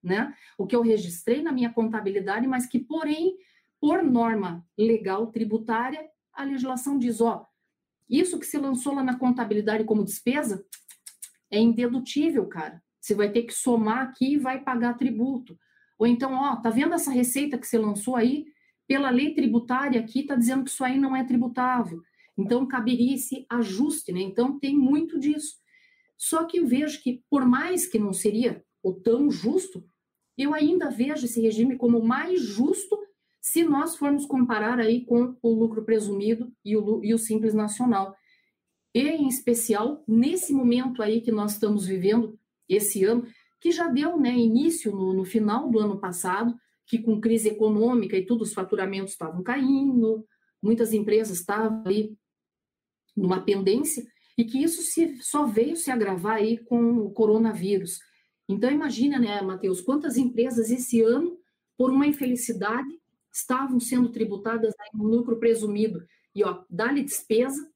né, 0.03 0.35
o 0.59 0.67
que 0.67 0.75
eu 0.75 0.83
registrei 0.83 1.43
na 1.43 1.53
minha 1.53 1.73
contabilidade, 1.73 2.47
mas 2.47 2.67
que, 2.67 2.79
porém, 2.79 3.37
por 3.81 4.03
norma 4.03 4.65
legal 4.77 5.29
tributária, 5.29 6.09
a 6.33 6.45
legislação 6.45 6.99
diz, 6.99 7.21
ó, 7.21 7.47
isso 8.21 8.39
que 8.39 8.47
se 8.47 8.59
lançou 8.59 8.95
lá 8.95 9.03
na 9.03 9.19
contabilidade 9.19 9.85
como 9.85 10.05
despesa 10.05 10.65
é 11.51 11.59
indedutível, 11.59 12.47
cara. 12.47 12.83
Você 13.01 13.15
vai 13.15 13.31
ter 13.31 13.43
que 13.43 13.55
somar 13.55 14.03
aqui 14.03 14.35
e 14.35 14.39
vai 14.39 14.63
pagar 14.63 14.99
tributo. 14.99 15.59
Ou 15.99 16.07
então, 16.07 16.35
ó, 16.35 16.57
tá 16.57 16.69
vendo 16.69 16.95
essa 16.95 17.11
receita 17.11 17.57
que 17.57 17.67
você 17.67 17.79
lançou 17.79 18.15
aí? 18.15 18.47
Pela 18.87 19.09
lei 19.11 19.35
tributária 19.35 20.01
aqui 20.01 20.25
tá 20.25 20.35
dizendo 20.35 20.65
que 20.65 20.71
isso 20.71 20.85
aí 20.85 20.99
não 20.99 21.17
é 21.17 21.25
tributável. 21.25 22.03
Então 22.37 22.67
caberia 22.67 23.15
esse 23.15 23.47
ajuste, 23.49 24.13
né? 24.13 24.21
Então 24.21 24.59
tem 24.59 24.77
muito 24.77 25.19
disso. 25.19 25.57
Só 26.17 26.45
que 26.45 26.59
eu 26.59 26.67
vejo 26.67 27.03
que 27.03 27.23
por 27.31 27.47
mais 27.47 27.87
que 27.87 27.99
não 27.99 28.13
seria 28.13 28.63
o 28.83 28.93
tão 28.93 29.31
justo, 29.31 29.85
eu 30.37 30.55
ainda 30.55 30.91
vejo 30.91 31.25
esse 31.25 31.41
regime 31.41 31.77
como 31.77 32.05
mais 32.05 32.41
justo 32.41 32.99
se 33.43 33.65
nós 33.65 33.97
formos 33.97 34.25
comparar 34.25 34.79
aí 34.79 35.05
com 35.05 35.37
o 35.43 35.53
lucro 35.53 35.83
presumido 35.85 36.53
e 36.65 36.77
o, 36.77 37.03
e 37.03 37.13
o 37.13 37.19
simples 37.19 37.53
nacional. 37.53 38.15
E, 38.95 39.03
em 39.03 39.27
especial, 39.27 40.05
nesse 40.07 40.53
momento 40.53 41.03
aí 41.03 41.21
que 41.21 41.33
nós 41.33 41.55
estamos 41.55 41.85
vivendo, 41.85 42.39
esse 42.69 43.05
ano, 43.05 43.27
que 43.61 43.73
já 43.73 43.89
deu 43.89 44.17
né, 44.17 44.31
início 44.31 44.93
no, 44.93 45.13
no 45.13 45.25
final 45.25 45.69
do 45.69 45.81
ano 45.81 45.99
passado, 45.99 46.55
que 46.87 46.99
com 46.99 47.21
crise 47.21 47.49
econômica 47.49 48.17
e 48.17 48.25
tudo, 48.25 48.43
os 48.43 48.55
faturamentos 48.55 49.13
estavam 49.13 49.43
caindo, 49.43 50.25
muitas 50.63 50.93
empresas 50.93 51.41
estavam 51.41 51.83
ali 51.85 52.17
numa 53.17 53.43
pendência, 53.43 54.07
e 54.39 54.45
que 54.45 54.63
isso 54.63 54.83
se, 54.83 55.21
só 55.21 55.47
veio 55.47 55.75
se 55.75 55.91
agravar 55.91 56.37
aí 56.37 56.59
com 56.59 56.99
o 56.99 57.11
coronavírus. 57.11 57.99
Então, 58.49 58.71
imagina, 58.71 59.19
né, 59.19 59.43
Matheus, 59.43 59.81
quantas 59.81 60.17
empresas 60.17 60.71
esse 60.71 61.03
ano, 61.03 61.37
por 61.77 61.91
uma 61.91 62.07
infelicidade, 62.07 63.02
estavam 63.33 63.81
sendo 63.81 64.11
tributadas 64.11 64.75
no 64.93 65.05
lucro 65.05 65.39
presumido. 65.39 66.05
E, 66.35 66.45
ó, 66.45 66.65
dá-lhe 66.69 67.03
despesa 67.03 67.71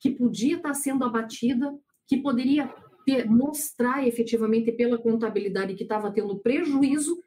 que 0.00 0.10
podia 0.10 0.56
estar 0.56 0.74
sendo 0.74 1.04
abatida, 1.04 1.76
que 2.06 2.16
poderia 2.16 2.74
ter, 3.04 3.28
mostrar 3.28 4.06
efetivamente 4.06 4.72
pela 4.72 4.98
contabilidade 4.98 5.74
que 5.74 5.82
estava 5.82 6.10
tendo 6.10 6.38
prejuízo 6.38 7.18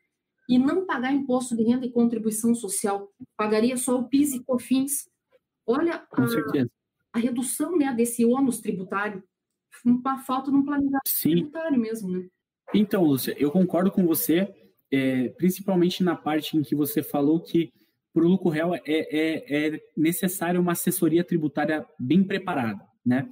e 0.50 0.58
não 0.58 0.86
pagar 0.86 1.12
imposto 1.12 1.56
de 1.56 1.64
renda 1.64 1.86
e 1.86 1.92
contribuição 1.92 2.56
social. 2.56 3.12
Pagaria 3.36 3.78
só 3.78 4.00
o 4.00 4.08
PIS 4.08 4.34
e 4.34 4.44
COFINS. 4.44 5.10
Olha 5.66 6.08
a, 6.12 6.24
a, 7.14 7.20
redução 7.20 7.78
né, 7.78 7.94
desse 7.94 8.26
ônus 8.26 8.60
tributário. 8.60 9.24
Uma 9.86 10.20
falta 10.20 10.50
de 10.50 10.58
um 10.58 10.64
planejamento 10.64 11.02
Sim. 11.06 11.32
tributário 11.32 11.80
mesmo, 11.80 12.10
né? 12.10 12.28
Então, 12.74 13.04
Lúcia, 13.04 13.36
eu 13.38 13.52
concordo 13.52 13.92
com 13.92 14.06
você 14.06 14.54
é, 14.92 15.30
principalmente 15.30 16.04
na 16.04 16.16
parte 16.16 16.58
em 16.58 16.62
que 16.62 16.76
você 16.76 17.04
falou 17.04 17.42
que 17.42 17.72
para 18.14 18.26
o 18.26 18.30
lucro 18.30 18.50
real 18.50 18.74
é, 18.74 18.82
é, 18.86 19.68
é, 19.68 19.80
necessário 19.96 20.60
uma 20.60 20.72
assessoria 20.72 21.24
tributária 21.24 21.86
bem 22.00 22.24
preparada, 22.24 22.84
né? 23.06 23.30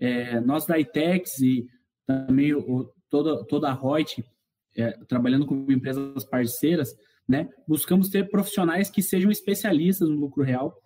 É, 0.00 0.40
nós 0.40 0.66
da 0.66 0.78
ITEX 0.78 1.38
e 1.40 1.66
também 2.06 2.54
o, 2.54 2.90
toda, 3.10 3.44
toda 3.46 3.68
a 3.68 3.74
Reut, 3.74 4.24
é, 4.76 4.90
trabalhando 5.06 5.46
com 5.46 5.70
empresas 5.70 6.24
parceiras, 6.24 6.94
né, 7.28 7.48
buscamos 7.66 8.08
ter 8.08 8.28
profissionais 8.28 8.90
que 8.90 9.02
sejam 9.02 9.30
especialistas 9.30 10.08
no 10.08 10.16
lucro 10.16 10.42
real, 10.42 10.76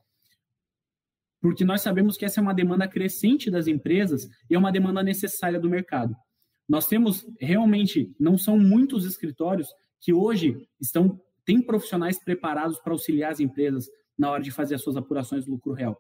porque 1.41 1.65
nós 1.65 1.81
sabemos 1.81 2.17
que 2.17 2.25
essa 2.25 2.41
é 2.41 2.43
uma 2.43 2.55
demanda 2.55 2.87
crescente 2.87 3.51
das 3.51 3.67
empresas 3.67 4.29
e 4.51 4.55
é 4.55 4.59
uma 4.59 4.73
demanda 4.73 5.03
necessária 5.03 5.59
do 5.59 5.71
mercado. 5.71 6.15
nós 6.69 6.87
temos 6.87 7.25
realmente, 7.41 8.15
não 8.21 8.37
são 8.37 8.59
muitos 8.59 9.07
escritórios 9.07 9.69
que 10.01 10.13
hoje 10.13 10.69
estão 10.81 11.21
têm 11.45 11.63
profissionais 11.63 12.23
preparados 12.23 12.79
para 12.79 12.93
auxiliar 12.93 13.33
as 13.33 13.41
empresas 13.41 13.89
na 14.19 14.31
hora 14.31 14.43
de 14.43 14.51
fazer 14.51 14.75
as 14.75 14.83
suas 14.83 14.97
apurações 14.97 15.47
do 15.47 15.53
lucro 15.53 15.73
real. 15.73 15.99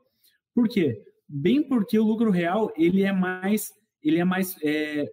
Por 0.55 0.69
quê? 0.69 1.03
Bem 1.27 1.67
porque 1.67 1.99
o 1.99 2.05
lucro 2.05 2.31
real 2.31 2.73
ele 2.77 3.03
é 3.03 3.13
mais 3.13 3.73
ele 4.03 4.19
é 4.19 4.25
mais 4.25 4.57
é, 4.63 5.11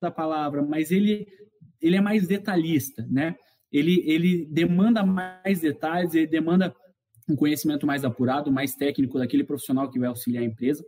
da 0.00 0.10
palavra, 0.10 0.62
mas 0.62 0.90
ele 0.90 1.26
ele 1.80 1.96
é 1.96 2.00
mais 2.00 2.26
detalhista, 2.26 3.06
né? 3.10 3.36
Ele 3.70 4.02
ele 4.06 4.46
demanda 4.46 5.04
mais 5.04 5.60
detalhes, 5.60 6.14
ele 6.14 6.26
demanda 6.26 6.74
um 7.28 7.36
conhecimento 7.36 7.86
mais 7.86 8.04
apurado, 8.04 8.52
mais 8.52 8.74
técnico 8.74 9.18
daquele 9.18 9.44
profissional 9.44 9.90
que 9.90 9.98
vai 9.98 10.08
auxiliar 10.08 10.42
a 10.42 10.46
empresa 10.46 10.84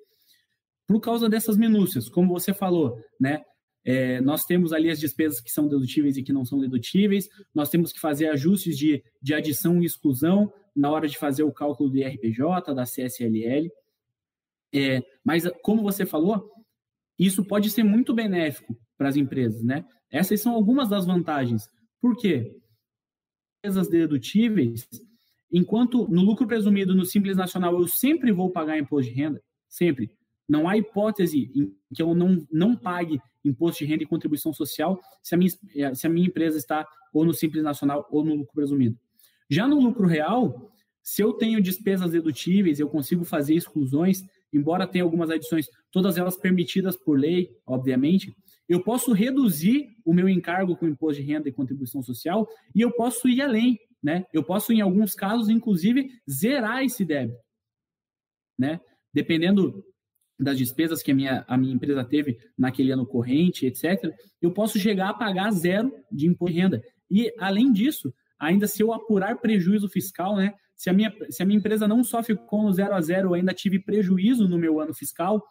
por 0.88 1.00
causa 1.00 1.28
dessas 1.28 1.56
minúcias, 1.58 2.08
como 2.08 2.32
você 2.32 2.54
falou, 2.54 2.98
né? 3.20 3.44
É, 3.90 4.20
nós 4.20 4.44
temos 4.44 4.74
ali 4.74 4.90
as 4.90 5.00
despesas 5.00 5.40
que 5.40 5.50
são 5.50 5.66
dedutíveis 5.66 6.18
e 6.18 6.22
que 6.22 6.30
não 6.30 6.44
são 6.44 6.60
dedutíveis, 6.60 7.26
nós 7.54 7.70
temos 7.70 7.90
que 7.90 7.98
fazer 7.98 8.28
ajustes 8.28 8.76
de, 8.76 9.02
de 9.22 9.32
adição 9.32 9.80
e 9.80 9.86
exclusão 9.86 10.52
na 10.76 10.90
hora 10.90 11.08
de 11.08 11.16
fazer 11.16 11.42
o 11.42 11.50
cálculo 11.50 11.88
do 11.88 11.96
IRPJ, 11.96 12.74
da 12.74 12.84
CSLL. 12.84 13.70
É, 14.74 15.02
mas, 15.24 15.44
como 15.62 15.82
você 15.82 16.04
falou, 16.04 16.52
isso 17.18 17.42
pode 17.42 17.70
ser 17.70 17.82
muito 17.82 18.12
benéfico 18.12 18.78
para 18.98 19.08
as 19.08 19.16
empresas, 19.16 19.62
né? 19.62 19.86
Essas 20.10 20.42
são 20.42 20.52
algumas 20.52 20.90
das 20.90 21.06
vantagens. 21.06 21.62
Por 21.98 22.14
quê? 22.14 22.54
Empresas 23.60 23.88
dedutíveis, 23.88 24.86
enquanto 25.50 26.06
no 26.08 26.20
lucro 26.20 26.46
presumido 26.46 26.94
no 26.94 27.06
Simples 27.06 27.38
Nacional 27.38 27.72
eu 27.80 27.88
sempre 27.88 28.32
vou 28.32 28.52
pagar 28.52 28.78
imposto 28.78 29.10
de 29.10 29.18
renda, 29.18 29.42
sempre. 29.66 30.10
Não 30.46 30.68
há 30.68 30.76
hipótese 30.76 31.50
em 31.54 31.74
que 31.94 32.02
eu 32.02 32.14
não, 32.14 32.46
não 32.52 32.76
pague 32.76 33.18
imposto 33.48 33.84
de 33.84 33.90
renda 33.90 34.02
e 34.02 34.06
contribuição 34.06 34.52
social 34.52 35.00
se 35.22 35.34
a, 35.34 35.38
minha, 35.38 35.50
eh, 35.74 35.94
se 35.94 36.06
a 36.06 36.10
minha 36.10 36.26
empresa 36.26 36.56
está 36.58 36.86
ou 37.12 37.24
no 37.24 37.32
Simples 37.32 37.62
Nacional 37.62 38.06
ou 38.10 38.24
no 38.24 38.34
lucro 38.34 38.52
presumido. 38.54 38.98
Já 39.50 39.66
no 39.66 39.80
lucro 39.80 40.06
real, 40.06 40.70
se 41.02 41.22
eu 41.22 41.32
tenho 41.32 41.62
despesas 41.62 42.10
dedutíveis, 42.10 42.78
eu 42.78 42.88
consigo 42.88 43.24
fazer 43.24 43.54
exclusões, 43.54 44.22
embora 44.52 44.86
tenha 44.86 45.04
algumas 45.04 45.30
adições, 45.30 45.66
todas 45.90 46.18
elas 46.18 46.36
permitidas 46.36 46.96
por 46.96 47.18
lei, 47.18 47.50
obviamente, 47.66 48.36
eu 48.68 48.82
posso 48.82 49.12
reduzir 49.12 49.96
o 50.04 50.12
meu 50.12 50.28
encargo 50.28 50.76
com 50.76 50.86
imposto 50.86 51.22
de 51.22 51.26
renda 51.26 51.48
e 51.48 51.52
contribuição 51.52 52.02
social 52.02 52.46
e 52.74 52.82
eu 52.82 52.92
posso 52.92 53.26
ir 53.26 53.40
além, 53.40 53.78
né? 54.02 54.26
Eu 54.32 54.44
posso, 54.44 54.72
em 54.72 54.82
alguns 54.82 55.14
casos, 55.14 55.48
inclusive, 55.48 56.10
zerar 56.30 56.84
esse 56.84 57.04
débito, 57.04 57.40
né? 58.58 58.78
Dependendo 59.12 59.82
das 60.38 60.56
despesas 60.56 61.02
que 61.02 61.10
a 61.10 61.14
minha, 61.14 61.44
a 61.48 61.56
minha 61.56 61.74
empresa 61.74 62.04
teve 62.04 62.38
naquele 62.56 62.92
ano 62.92 63.04
corrente, 63.04 63.66
etc., 63.66 64.14
eu 64.40 64.52
posso 64.52 64.78
chegar 64.78 65.10
a 65.10 65.14
pagar 65.14 65.50
zero 65.50 65.92
de 66.10 66.26
imposto 66.26 66.54
de 66.54 66.60
renda. 66.60 66.82
E, 67.10 67.34
além 67.38 67.72
disso, 67.72 68.14
ainda 68.38 68.66
se 68.66 68.82
eu 68.82 68.92
apurar 68.92 69.36
prejuízo 69.38 69.88
fiscal, 69.88 70.36
né, 70.36 70.54
se, 70.76 70.88
a 70.88 70.92
minha, 70.92 71.12
se 71.28 71.42
a 71.42 71.46
minha 71.46 71.58
empresa 71.58 71.88
não 71.88 72.04
só 72.04 72.22
ficou 72.22 72.62
no 72.62 72.72
zero 72.72 72.94
a 72.94 73.00
zero, 73.00 73.30
eu 73.30 73.34
ainda 73.34 73.52
tive 73.52 73.80
prejuízo 73.80 74.48
no 74.48 74.58
meu 74.58 74.80
ano 74.80 74.94
fiscal, 74.94 75.44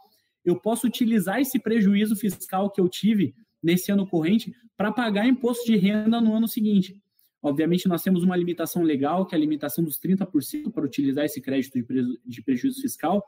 eu 0.45 0.55
posso 0.55 0.87
utilizar 0.87 1.41
esse 1.41 1.59
prejuízo 1.59 2.15
fiscal 2.15 2.69
que 2.71 2.79
eu 2.79 2.87
tive 2.87 3.35
nesse 3.61 3.91
ano 3.91 4.07
corrente 4.07 4.53
para 4.77 4.91
pagar 4.91 5.27
imposto 5.27 5.65
de 5.65 5.75
renda 5.75 6.21
no 6.21 6.33
ano 6.33 6.47
seguinte. 6.47 7.01
Obviamente, 7.41 7.87
nós 7.87 8.01
temos 8.01 8.23
uma 8.23 8.35
limitação 8.35 8.83
legal, 8.83 9.25
que 9.25 9.35
é 9.35 9.37
a 9.37 9.41
limitação 9.41 9.83
dos 9.83 9.99
30% 9.99 10.71
para 10.71 10.85
utilizar 10.85 11.25
esse 11.25 11.41
crédito 11.41 11.77
de 12.25 12.41
prejuízo 12.41 12.81
fiscal, 12.81 13.23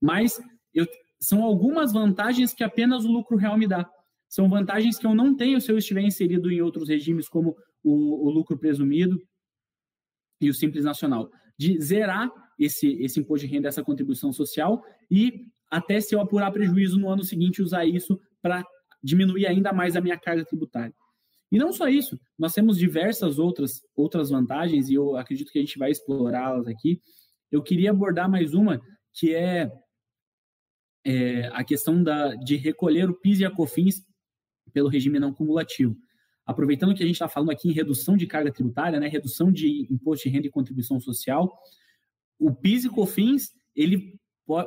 mas 0.00 0.40
eu, 0.74 0.86
são 1.18 1.42
algumas 1.42 1.92
vantagens 1.92 2.54
que 2.54 2.64
apenas 2.64 3.04
o 3.04 3.12
lucro 3.12 3.36
real 3.36 3.58
me 3.58 3.66
dá. 3.66 3.88
São 4.28 4.48
vantagens 4.48 4.96
que 4.96 5.06
eu 5.06 5.14
não 5.14 5.36
tenho 5.36 5.60
se 5.60 5.70
eu 5.70 5.76
estiver 5.76 6.02
inserido 6.02 6.50
em 6.50 6.62
outros 6.62 6.88
regimes, 6.88 7.28
como 7.28 7.56
o, 7.82 8.26
o 8.26 8.30
lucro 8.30 8.56
presumido 8.56 9.20
e 10.40 10.48
o 10.48 10.54
simples 10.54 10.84
nacional. 10.84 11.30
De 11.58 11.80
zerar 11.80 12.30
esse, 12.58 12.92
esse 13.02 13.18
imposto 13.20 13.46
de 13.46 13.52
renda, 13.52 13.68
essa 13.68 13.82
contribuição 13.82 14.32
social, 14.32 14.82
e 15.10 15.46
até 15.70 16.00
se 16.00 16.14
eu 16.14 16.20
apurar 16.20 16.52
prejuízo 16.52 16.98
no 16.98 17.08
ano 17.08 17.24
seguinte, 17.24 17.62
usar 17.62 17.84
isso 17.84 18.18
para 18.40 18.64
diminuir 19.02 19.46
ainda 19.46 19.72
mais 19.72 19.96
a 19.96 20.00
minha 20.00 20.18
carga 20.18 20.44
tributária. 20.44 20.94
E 21.50 21.58
não 21.58 21.72
só 21.72 21.88
isso, 21.88 22.18
nós 22.38 22.54
temos 22.54 22.78
diversas 22.78 23.38
outras, 23.38 23.82
outras 23.96 24.30
vantagens, 24.30 24.88
e 24.88 24.94
eu 24.94 25.16
acredito 25.16 25.50
que 25.50 25.58
a 25.58 25.62
gente 25.62 25.78
vai 25.78 25.90
explorá-las 25.90 26.68
aqui. 26.68 27.00
Eu 27.50 27.62
queria 27.62 27.90
abordar 27.90 28.30
mais 28.30 28.54
uma, 28.54 28.80
que 29.12 29.34
é 29.34 29.70
é, 31.04 31.48
a 31.52 31.64
questão 31.64 32.02
da, 32.02 32.34
de 32.34 32.56
recolher 32.56 33.08
o 33.08 33.14
PIS 33.14 33.40
e 33.40 33.44
a 33.44 33.50
COFINS 33.50 34.02
pelo 34.72 34.88
regime 34.88 35.18
não 35.18 35.32
cumulativo. 35.32 35.96
Aproveitando 36.46 36.94
que 36.94 37.02
a 37.02 37.06
gente 37.06 37.14
está 37.14 37.28
falando 37.28 37.50
aqui 37.50 37.68
em 37.68 37.72
redução 37.72 38.16
de 38.16 38.26
carga 38.26 38.52
tributária, 38.52 38.98
né, 38.98 39.08
redução 39.08 39.52
de 39.52 39.86
imposto 39.90 40.28
de 40.28 40.34
renda 40.34 40.46
e 40.46 40.50
contribuição 40.50 40.98
social, 41.00 41.52
o 42.38 42.54
PIS 42.54 42.84
e 42.84 42.88
COFINS 42.88 43.50
ele 43.74 44.18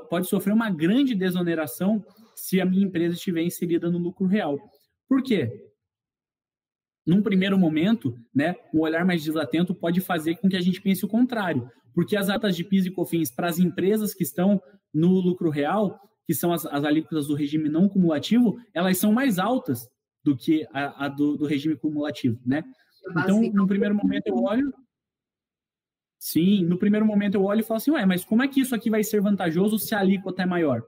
pode 0.09 0.27
sofrer 0.27 0.53
uma 0.53 0.69
grande 0.69 1.13
desoneração 1.13 2.03
se 2.35 2.61
a 2.61 2.65
minha 2.65 2.85
empresa 2.85 3.15
estiver 3.15 3.41
inserida 3.41 3.89
no 3.89 3.97
lucro 3.97 4.25
real. 4.25 4.57
Por 5.09 5.21
quê? 5.21 5.51
Num 7.05 7.21
primeiro 7.21 7.57
momento, 7.57 8.17
né, 8.33 8.55
um 8.73 8.79
olhar 8.79 9.05
mais 9.05 9.21
desatento 9.21 9.75
pode 9.75 9.99
fazer 9.99 10.37
com 10.37 10.47
que 10.47 10.55
a 10.55 10.61
gente 10.61 10.81
pense 10.81 11.03
o 11.03 11.09
contrário, 11.09 11.69
porque 11.93 12.15
as 12.15 12.29
atas 12.29 12.55
de 12.55 12.63
PIS 12.63 12.85
e 12.85 12.91
COFINS 12.91 13.29
para 13.29 13.49
as 13.49 13.59
empresas 13.59 14.13
que 14.13 14.23
estão 14.23 14.61
no 14.93 15.19
lucro 15.19 15.49
real 15.49 15.99
que 16.25 16.33
são 16.33 16.53
as, 16.53 16.65
as 16.65 16.83
alíquotas 16.83 17.27
do 17.27 17.35
regime 17.35 17.69
não 17.69 17.89
cumulativo, 17.89 18.57
elas 18.73 18.97
são 18.97 19.11
mais 19.11 19.39
altas 19.39 19.87
do 20.23 20.37
que 20.37 20.65
a, 20.73 21.05
a 21.05 21.09
do, 21.09 21.37
do, 21.37 21.45
regime 21.45 21.75
cumulativo, 21.75 22.39
né? 22.45 22.63
Então, 23.09 23.41
no 23.51 23.67
primeiro 23.67 23.93
momento 23.93 24.27
eu 24.27 24.37
olho, 24.37 24.73
sim, 26.17 26.63
no 26.63 26.77
primeiro 26.77 27.05
momento 27.05 27.35
eu 27.35 27.43
olho 27.43 27.59
e 27.59 27.63
falo 27.63 27.77
assim, 27.77 27.91
ué, 27.91 28.05
mas 28.05 28.23
como 28.23 28.41
é 28.41 28.47
que 28.47 28.61
isso 28.61 28.73
aqui 28.73 28.89
vai 28.89 29.03
ser 29.03 29.21
vantajoso 29.21 29.77
se 29.77 29.93
a 29.93 29.99
alíquota 29.99 30.43
é 30.43 30.45
maior? 30.45 30.81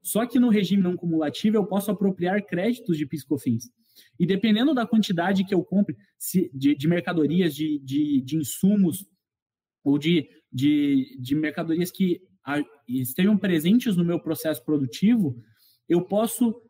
Só 0.00 0.24
que 0.26 0.38
no 0.38 0.50
regime 0.50 0.82
não 0.82 0.96
cumulativo 0.96 1.56
eu 1.56 1.66
posso 1.66 1.90
apropriar 1.90 2.44
créditos 2.44 2.96
de 2.96 3.06
piscofins. 3.06 3.64
E 4.18 4.26
dependendo 4.26 4.74
da 4.74 4.86
quantidade 4.86 5.44
que 5.44 5.54
eu 5.54 5.64
compre 5.64 5.96
se, 6.18 6.50
de, 6.54 6.76
de 6.76 6.86
mercadorias, 6.86 7.54
de, 7.54 7.80
de, 7.80 8.20
de 8.20 8.36
insumos 8.36 9.06
ou 9.82 9.98
de, 9.98 10.28
de, 10.52 11.18
de 11.20 11.34
mercadorias 11.34 11.90
que 11.90 12.20
estejam 12.88 13.36
presentes 13.36 13.96
no 13.96 14.04
meu 14.04 14.20
processo 14.20 14.64
produtivo, 14.64 15.36
eu 15.88 16.02
posso 16.02 16.60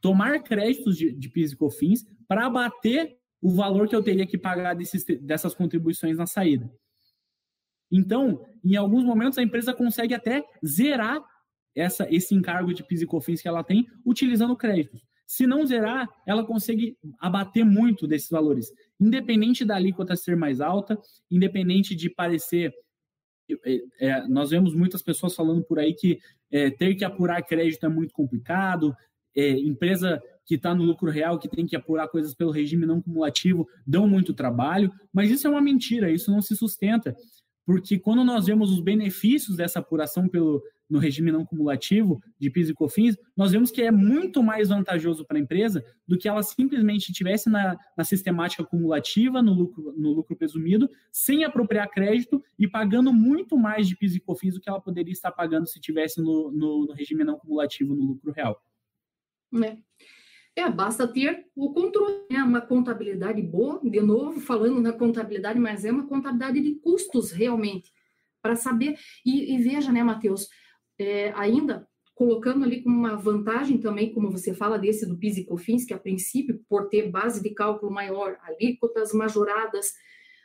tomar 0.00 0.42
créditos 0.42 0.96
de, 0.96 1.12
de 1.12 1.28
PIS 1.28 1.52
e 1.52 1.56
COFINS 1.56 2.06
para 2.26 2.46
abater 2.46 3.16
o 3.40 3.50
valor 3.50 3.88
que 3.88 3.96
eu 3.96 4.02
teria 4.02 4.26
que 4.26 4.38
pagar 4.38 4.74
desses, 4.74 5.04
dessas 5.20 5.54
contribuições 5.54 6.16
na 6.16 6.26
saída. 6.26 6.70
Então, 7.90 8.44
em 8.64 8.76
alguns 8.76 9.04
momentos, 9.04 9.38
a 9.38 9.42
empresa 9.42 9.74
consegue 9.74 10.14
até 10.14 10.44
zerar 10.64 11.22
essa, 11.74 12.06
esse 12.10 12.34
encargo 12.34 12.72
de 12.72 12.84
PIS 12.84 13.02
e 13.02 13.06
COFINS 13.06 13.42
que 13.42 13.48
ela 13.48 13.64
tem 13.64 13.86
utilizando 14.04 14.56
créditos. 14.56 15.02
Se 15.26 15.46
não 15.46 15.64
zerar, 15.64 16.08
ela 16.26 16.44
consegue 16.44 16.96
abater 17.20 17.64
muito 17.64 18.06
desses 18.06 18.28
valores, 18.28 18.68
independente 18.98 19.64
da 19.64 19.76
alíquota 19.76 20.16
ser 20.16 20.36
mais 20.36 20.60
alta, 20.60 21.00
independente 21.30 21.94
de 21.94 22.10
parecer 22.10 22.74
é, 24.00 24.26
nós 24.28 24.50
vemos 24.50 24.74
muitas 24.74 25.02
pessoas 25.02 25.34
falando 25.34 25.62
por 25.62 25.78
aí 25.78 25.94
que 25.94 26.18
é, 26.50 26.70
ter 26.70 26.94
que 26.94 27.04
apurar 27.04 27.42
crédito 27.42 27.86
é 27.86 27.88
muito 27.88 28.12
complicado, 28.12 28.94
é, 29.36 29.50
empresa 29.50 30.20
que 30.44 30.56
está 30.56 30.74
no 30.74 30.82
lucro 30.82 31.10
real, 31.10 31.38
que 31.38 31.48
tem 31.48 31.66
que 31.66 31.76
apurar 31.76 32.08
coisas 32.08 32.34
pelo 32.34 32.50
regime 32.50 32.84
não 32.84 33.00
cumulativo, 33.00 33.68
dão 33.86 34.08
muito 34.08 34.34
trabalho, 34.34 34.92
mas 35.12 35.30
isso 35.30 35.46
é 35.46 35.50
uma 35.50 35.60
mentira, 35.60 36.10
isso 36.10 36.30
não 36.30 36.42
se 36.42 36.56
sustenta, 36.56 37.14
porque 37.64 37.98
quando 37.98 38.24
nós 38.24 38.46
vemos 38.46 38.70
os 38.72 38.80
benefícios 38.80 39.56
dessa 39.56 39.78
apuração 39.78 40.28
pelo, 40.28 40.60
no 40.90 40.98
regime 40.98 41.30
não 41.30 41.46
cumulativo 41.46 42.20
de 42.38 42.50
PIS 42.50 42.70
e 42.70 42.74
COFINS, 42.74 43.16
nós 43.36 43.52
vemos 43.52 43.70
que 43.70 43.80
é 43.80 43.90
muito 43.90 44.42
mais 44.42 44.68
vantajoso 44.68 45.24
para 45.24 45.38
a 45.38 45.40
empresa 45.40 45.84
do 46.06 46.18
que 46.18 46.28
ela 46.28 46.42
simplesmente 46.42 47.12
tivesse 47.12 47.48
na, 47.48 47.78
na 47.96 48.04
sistemática 48.04 48.64
cumulativa, 48.64 49.40
no 49.40 49.54
lucro, 49.54 49.94
no 49.96 50.12
lucro 50.12 50.36
presumido, 50.36 50.90
sem 51.12 51.44
apropriar 51.44 51.88
crédito 51.88 52.42
e 52.58 52.66
pagando 52.66 53.12
muito 53.12 53.56
mais 53.56 53.86
de 53.86 53.96
PIS 53.96 54.16
e 54.16 54.20
COFINS 54.20 54.54
do 54.54 54.60
que 54.60 54.68
ela 54.68 54.80
poderia 54.80 55.12
estar 55.12 55.30
pagando 55.30 55.68
se 55.68 55.80
tivesse 55.80 56.20
no, 56.20 56.50
no, 56.50 56.86
no 56.86 56.92
regime 56.92 57.22
não 57.22 57.38
cumulativo, 57.38 57.94
no 57.94 58.04
lucro 58.04 58.32
real. 58.32 58.60
É. 59.64 59.76
É, 60.56 60.68
basta 60.68 61.06
ter 61.06 61.46
o 61.54 61.72
controle, 61.72 62.26
é 62.28 62.42
uma 62.42 62.60
contabilidade 62.60 63.40
boa, 63.40 63.80
de 63.82 64.00
novo, 64.00 64.40
falando 64.40 64.80
na 64.80 64.92
contabilidade, 64.92 65.58
mas 65.58 65.84
é 65.84 65.92
uma 65.92 66.06
contabilidade 66.06 66.60
de 66.60 66.74
custos 66.74 67.30
realmente, 67.30 67.92
para 68.42 68.56
saber. 68.56 68.98
E, 69.24 69.54
e, 69.54 69.58
veja, 69.62 69.92
né, 69.92 70.02
Matheus, 70.02 70.48
é, 71.00 71.32
ainda 71.34 71.88
colocando 72.14 72.64
ali 72.64 72.82
como 72.82 72.94
uma 72.94 73.16
vantagem 73.16 73.78
também, 73.78 74.12
como 74.12 74.30
você 74.30 74.52
fala 74.52 74.78
desse 74.78 75.06
do 75.06 75.16
PIS 75.16 75.38
e 75.38 75.44
COFINS, 75.46 75.86
que 75.86 75.94
a 75.94 75.98
princípio, 75.98 76.62
por 76.68 76.90
ter 76.90 77.10
base 77.10 77.42
de 77.42 77.48
cálculo 77.54 77.90
maior, 77.90 78.36
alíquotas 78.42 79.14
majoradas, 79.14 79.94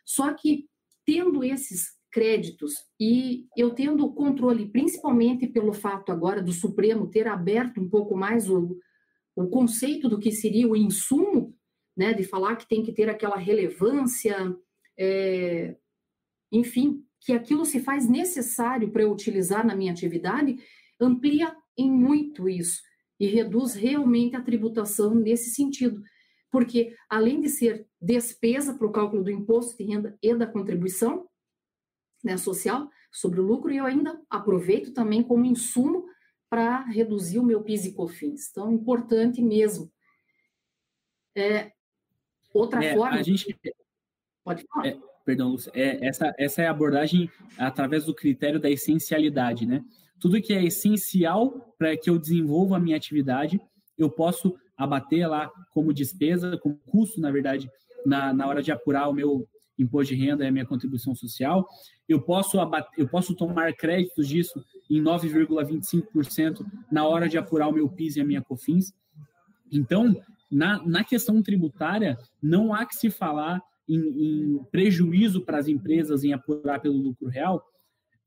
só 0.06 0.34
que 0.34 0.70
tendo 1.06 1.44
esses 1.44 1.94
créditos 2.10 2.74
e 2.98 3.46
eu 3.58 3.72
tendo 3.72 4.06
o 4.06 4.14
controle, 4.14 4.70
principalmente 4.70 5.48
pelo 5.48 5.74
fato 5.74 6.14
agora 6.14 6.42
do 6.42 6.54
Supremo 6.54 7.12
ter 7.12 7.28
aberto 7.28 7.82
um 7.82 7.90
pouco 7.90 8.16
mais 8.16 8.50
o, 8.50 8.78
o 9.36 9.50
conceito 9.50 10.08
do 10.08 10.18
que 10.18 10.32
seria 10.32 10.70
o 10.70 10.78
insumo, 10.78 11.54
né, 11.96 12.14
de 12.14 12.24
falar 12.24 12.56
que 12.56 12.70
tem 12.70 12.84
que 12.84 12.94
ter 12.94 13.10
aquela 13.10 13.36
relevância, 13.36 14.56
é, 14.98 15.76
enfim, 16.50 17.04
que 17.26 17.34
aquilo 17.34 17.66
se 17.66 17.80
faz 17.80 18.08
necessário 18.08 18.92
para 18.92 19.02
eu 19.02 19.12
utilizar 19.12 19.66
na 19.66 19.76
minha 19.76 19.92
atividade, 19.92 20.64
amplia 21.00 21.58
em 21.76 21.92
muito 21.92 22.48
isso 22.48 22.84
e 23.20 23.26
reduz 23.26 23.74
realmente 23.74 24.36
a 24.36 24.42
tributação 24.44 25.16
nesse 25.16 25.50
sentido. 25.50 26.04
Porque, 26.52 26.96
além 27.10 27.42
de 27.42 27.50
ser 27.50 27.88
despesa 28.00 28.76
para 28.76 28.86
o 28.86 28.92
cálculo 28.92 29.24
do 29.24 29.32
imposto 29.32 29.76
de 29.76 29.92
renda 29.92 30.16
e 30.22 30.36
da 30.36 30.46
contribuição 30.46 31.28
né, 32.24 32.38
social 32.38 32.92
sobre 33.12 33.40
o 33.40 33.44
lucro, 33.44 33.74
eu 33.74 33.86
ainda 33.86 34.22
aproveito 34.30 34.94
também 34.94 35.24
como 35.24 35.46
insumo 35.46 36.06
para 36.48 36.82
reduzir 36.84 37.40
o 37.40 37.44
meu 37.44 37.64
PIS 37.64 37.86
e 37.86 37.94
COFINS. 37.94 38.50
Então, 38.52 38.72
importante 38.72 39.42
mesmo. 39.42 39.92
É, 41.36 41.72
outra 42.54 42.86
é, 42.86 42.94
forma. 42.94 43.18
A 43.18 43.24
gente... 43.24 43.58
Pode 44.44 44.64
falar. 44.68 44.88
É, 44.90 45.15
perdão, 45.26 45.50
Lúcia. 45.50 45.72
É, 45.74 46.06
essa, 46.08 46.34
essa 46.38 46.62
é 46.62 46.68
a 46.68 46.72
abordagem 46.72 47.30
através 47.58 48.06
do 48.06 48.14
critério 48.14 48.60
da 48.60 48.70
essencialidade, 48.70 49.66
né? 49.66 49.84
Tudo 50.20 50.42
que 50.42 50.54
é 50.54 50.64
essencial 50.64 51.74
para 51.78 51.98
que 51.98 52.10
eu 52.10 52.18
desenvolva 52.18 52.78
a 52.78 52.80
minha 52.80 52.96
atividade, 52.96 53.60
eu 53.98 54.10
posso 54.10 54.56
abater 54.78 55.28
lá 55.28 55.50
como 55.72 55.94
despesa, 55.94 56.58
como 56.58 56.78
custo, 56.86 57.20
na 57.20 57.32
verdade, 57.32 57.70
na, 58.06 58.34
na 58.34 58.48
hora 58.48 58.62
de 58.62 58.72
apurar 58.72 59.10
o 59.10 59.14
meu 59.14 59.48
imposto 59.78 60.14
de 60.14 60.22
renda 60.22 60.46
e 60.46 60.48
a 60.48 60.52
minha 60.52 60.66
contribuição 60.66 61.14
social. 61.16 61.68
Eu 62.08 62.22
posso, 62.22 62.60
abater, 62.60 62.92
eu 62.98 63.08
posso 63.08 63.36
tomar 63.36 63.74
créditos 63.74 64.28
disso 64.28 64.64
em 64.90 65.02
9,25% 65.02 66.66
na 66.92 67.06
hora 67.06 67.28
de 67.28 67.38
apurar 67.38 67.68
o 67.68 67.74
meu 67.74 67.90
PIS 67.90 68.16
e 68.16 68.22
a 68.22 68.26
minha 68.26 68.42
COFINS. 68.42 68.94
Então, 69.72 70.16
na, 70.50 70.82
na 70.86 71.04
questão 71.04 71.42
tributária, 71.42 72.18
não 72.42 72.74
há 72.74 72.86
que 72.86 72.96
se 72.96 73.10
falar 73.10 73.62
em, 73.88 74.00
em 74.00 74.64
prejuízo 74.72 75.42
para 75.42 75.58
as 75.58 75.68
empresas 75.68 76.24
em 76.24 76.34
apurar 76.34 76.80
pelo 76.80 76.98
lucro 76.98 77.28
real, 77.28 77.64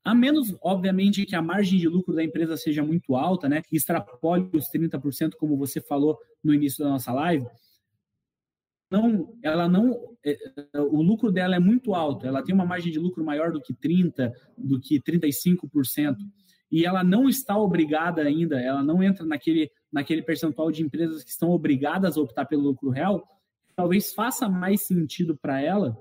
a 0.05 0.15
menos, 0.15 0.57
obviamente, 0.63 1.27
que 1.27 1.37
a 1.37 1.43
margem 1.43 1.79
de 1.79 1.89
lucro 1.89 2.15
da 2.15 2.25
empresa 2.25 2.57
seja 2.57 2.83
muito 2.83 3.15
alta, 3.15 3.49
né? 3.49 3.61
Que 3.61 3.77
extrapole 3.77 4.49
os 4.55 4.71
30%, 4.71 5.33
como 5.39 5.57
você 5.57 5.81
falou 5.81 6.19
no 6.43 6.55
início 6.55 6.83
da 6.83 6.91
nossa 6.91 7.13
live. 7.13 7.47
Não, 8.91 9.35
ela 9.43 9.69
não, 9.69 10.17
é, 10.25 10.39
o 10.81 11.03
lucro 11.03 11.31
dela 11.31 11.57
é 11.57 11.59
muito 11.59 11.95
alto, 11.95 12.27
ela 12.27 12.43
tem 12.43 12.55
uma 12.55 12.65
margem 12.65 12.91
de 12.91 12.99
lucro 12.99 13.23
maior 13.23 13.53
do 13.53 13.61
que 13.61 13.75
30, 13.75 14.33
do 14.57 14.81
que 14.81 14.99
35%, 14.99 16.17
e 16.73 16.87
ela 16.87 17.05
não 17.05 17.29
está 17.29 17.59
obrigada 17.59 18.23
ainda, 18.23 18.59
ela 18.59 18.83
não 18.83 19.03
entra 19.03 19.27
naquele, 19.27 19.71
naquele 19.93 20.23
percentual 20.23 20.73
de 20.73 20.83
empresas 20.83 21.23
que 21.23 21.31
estão 21.31 21.51
obrigadas 21.51 22.17
a 22.17 22.21
optar 22.23 22.47
pelo 22.47 22.63
lucro 22.63 22.89
real, 22.89 23.29
talvez 23.79 24.13
faça 24.13 24.49
mais 24.49 24.81
sentido 24.83 25.39
para 25.39 25.63
ela. 25.63 25.97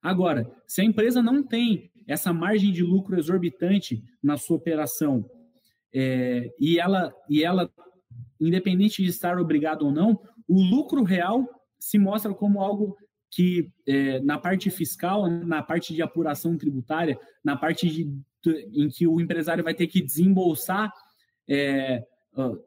Agora, 0.00 0.48
se 0.64 0.80
a 0.80 0.84
empresa 0.84 1.20
não 1.20 1.42
tem 1.42 1.90
essa 2.06 2.32
margem 2.32 2.70
de 2.70 2.84
lucro 2.84 3.18
exorbitante 3.18 4.00
na 4.22 4.36
sua 4.36 4.56
operação 4.56 5.28
é, 5.92 6.54
e, 6.56 6.78
ela, 6.78 7.12
e 7.28 7.42
ela, 7.42 7.68
independente 8.40 9.02
de 9.02 9.08
estar 9.08 9.36
obrigado 9.40 9.86
ou 9.86 9.90
não, 9.90 10.20
o 10.46 10.62
lucro 10.62 11.02
real 11.02 11.44
se 11.80 11.98
mostra 11.98 12.32
como 12.32 12.60
algo 12.60 12.96
que, 13.28 13.72
é, 13.88 14.20
na 14.20 14.38
parte 14.38 14.70
fiscal, 14.70 15.28
na 15.28 15.64
parte 15.64 15.92
de 15.92 16.00
apuração 16.00 16.56
tributária, 16.56 17.18
na 17.42 17.56
parte 17.56 17.90
de, 17.90 18.08
em 18.72 18.88
que 18.88 19.04
o 19.04 19.20
empresário 19.20 19.64
vai 19.64 19.74
ter 19.74 19.88
que 19.88 20.00
desembolsar, 20.00 20.92
é, 21.48 22.06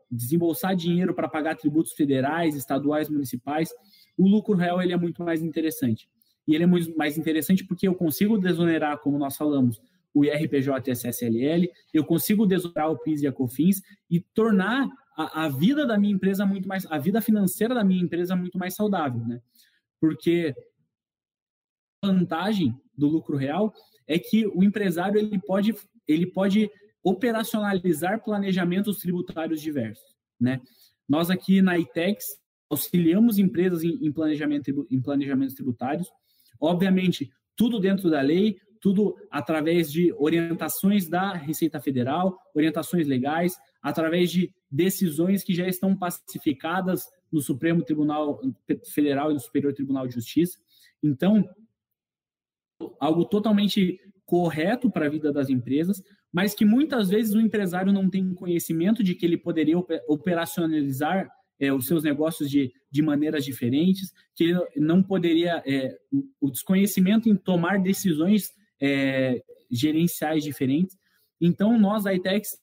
desembolsar 0.10 0.76
dinheiro 0.76 1.14
para 1.14 1.28
pagar 1.28 1.56
tributos 1.56 1.94
federais, 1.94 2.56
estaduais, 2.56 3.10
municipais, 3.10 3.70
o 4.18 4.28
lucro 4.28 4.56
real 4.56 4.82
ele 4.82 4.94
é 4.94 4.98
muito 4.98 5.24
mais 5.24 5.42
interessante 5.42 6.10
e 6.48 6.56
ele 6.56 6.64
é 6.64 6.68
muito 6.68 6.98
mais 6.98 7.18
interessante 7.18 7.66
porque 7.66 7.88
eu 7.88 7.94
consigo 7.94 8.38
desonerar, 8.38 8.98
como 9.00 9.18
nós 9.18 9.36
falamos, 9.36 9.82
o 10.14 10.24
IRPJ 10.24 10.88
e 10.88 10.92
a 10.92 10.96
CSLL, 10.96 11.70
eu 11.94 12.04
consigo 12.04 12.46
desonerar 12.46 12.90
o 12.90 12.98
PIS 12.98 13.22
e 13.22 13.28
a 13.28 13.32
COFINS 13.32 13.82
e 14.10 14.20
tornar 14.20 14.90
a, 15.16 15.46
a, 15.46 15.50
vida 15.50 15.86
da 15.86 15.98
minha 15.98 16.14
empresa 16.14 16.46
muito 16.46 16.68
mais, 16.68 16.86
a 16.90 16.98
vida 16.98 17.22
financeira 17.22 17.76
da 17.76 17.84
minha 17.84 18.02
empresa 18.02 18.36
muito 18.36 18.58
mais 18.58 18.74
saudável, 18.74 19.24
né? 19.28 19.42
Porque 20.00 20.56
a 22.04 22.08
vantagem 22.08 22.74
do 22.98 23.08
lucro 23.08 23.36
real 23.36 23.74
é 24.08 24.18
que 24.18 24.48
o 24.48 24.64
empresário 24.64 25.20
ele 25.20 25.40
pode, 25.40 25.76
ele 26.08 26.26
pode 26.26 26.72
operacionalizar 27.10 28.24
planejamentos 28.24 29.00
tributários 29.00 29.62
diversos, 29.62 30.16
né? 30.40 30.62
Nós 31.08 31.30
aqui 31.30 31.62
na 31.62 31.78
ITEX 31.78 32.26
auxiliamos 32.70 33.40
empresas 33.40 33.84
em, 33.84 34.06
em 34.06 34.12
planejamento 34.12 34.86
em 34.92 35.02
planejamentos 35.02 35.56
tributários, 35.56 36.10
Obviamente, 36.60 37.32
tudo 37.56 37.80
dentro 37.80 38.10
da 38.10 38.22
lei, 38.22 38.58
tudo 38.82 39.16
através 39.32 39.92
de 39.92 40.14
orientações 40.14 41.08
da 41.08 41.34
Receita 41.34 41.80
Federal, 41.80 42.38
orientações 42.54 43.08
legais, 43.08 43.56
através 43.82 44.32
de 44.32 44.54
decisões 44.70 45.44
que 45.44 45.54
já 45.54 45.68
estão 45.68 45.96
pacificadas 45.96 47.08
no 47.32 47.42
Supremo 47.42 47.84
Tribunal 47.84 48.40
Federal 48.94 49.32
e 49.32 49.34
no 49.34 49.40
Superior 49.40 49.74
Tribunal 49.74 50.08
de 50.08 50.16
Justiça. 50.16 50.58
Então, 51.02 51.48
algo 53.00 53.26
totalmente 53.26 54.00
correto 54.26 54.90
para 54.92 55.06
a 55.06 55.10
vida 55.10 55.32
das 55.32 55.50
empresas, 55.50 56.04
mas 56.32 56.54
que 56.54 56.66
muitas 56.66 57.10
vezes 57.10 57.34
o 57.34 57.42
empresário 57.42 57.94
não 57.94 58.10
tem 58.10 58.34
conhecimento 58.34 59.04
de 59.04 59.16
que 59.16 59.26
ele 59.26 59.38
poderia 59.38 59.78
operacionalizar 60.08 61.30
é, 61.60 61.74
os 61.74 61.88
seus 61.88 62.04
negócios 62.04 62.50
de, 62.50 62.72
de 62.92 63.02
maneiras 63.02 63.44
diferentes, 63.44 64.12
que 64.36 64.46
ele 64.46 64.60
não 64.76 65.02
poderia, 65.02 65.64
é, 65.66 65.98
o 66.40 66.52
desconhecimento 66.52 67.30
em 67.30 67.36
tomar 67.36 67.80
decisões 67.80 68.52
é, 68.80 69.42
gerenciais 69.70 70.44
diferentes. 70.44 70.98
Então, 71.42 71.80
nós, 71.80 72.06
a 72.06 72.14
ITEX, 72.14 72.60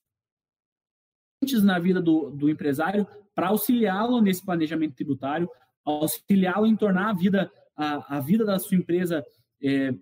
na 1.62 1.79
vida 1.79 2.00
do, 2.00 2.31
do 2.31 2.48
empresário 2.48 3.07
para 3.35 3.48
auxiliá-lo 3.48 4.20
nesse 4.20 4.44
planejamento 4.44 4.94
tributário, 4.94 5.48
auxiliá-lo 5.85 6.66
em 6.66 6.77
tornar 6.77 7.11
a 7.11 7.12
vida, 7.12 7.53
a, 7.77 8.16
a 8.16 8.20
vida 8.20 8.44
da 8.44 8.59
sua 8.59 8.79
empresa 8.79 9.24
é, 9.62 9.92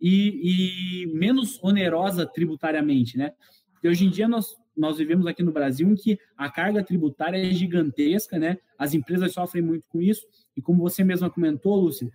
e, 0.00 1.02
e, 1.02 1.06
menos 1.14 1.62
onerosa 1.62 2.26
tributariamente, 2.26 3.16
né? 3.16 3.32
Porque 3.72 3.88
hoje 3.88 4.06
em 4.06 4.10
dia 4.10 4.28
nós 4.28 4.56
nós 4.78 4.96
vivemos 4.96 5.26
aqui 5.26 5.42
no 5.42 5.50
Brasil 5.50 5.90
em 5.90 5.96
que 5.96 6.16
a 6.36 6.48
carga 6.48 6.84
tributária 6.84 7.36
é 7.36 7.50
gigantesca, 7.50 8.38
né? 8.38 8.58
As 8.78 8.94
empresas 8.94 9.32
sofrem 9.32 9.62
muito 9.62 9.84
com 9.88 10.00
isso, 10.00 10.24
e 10.56 10.62
como 10.62 10.80
você 10.80 11.02
mesma 11.02 11.28
comentou, 11.28 11.74
Lúcia, 11.74 12.08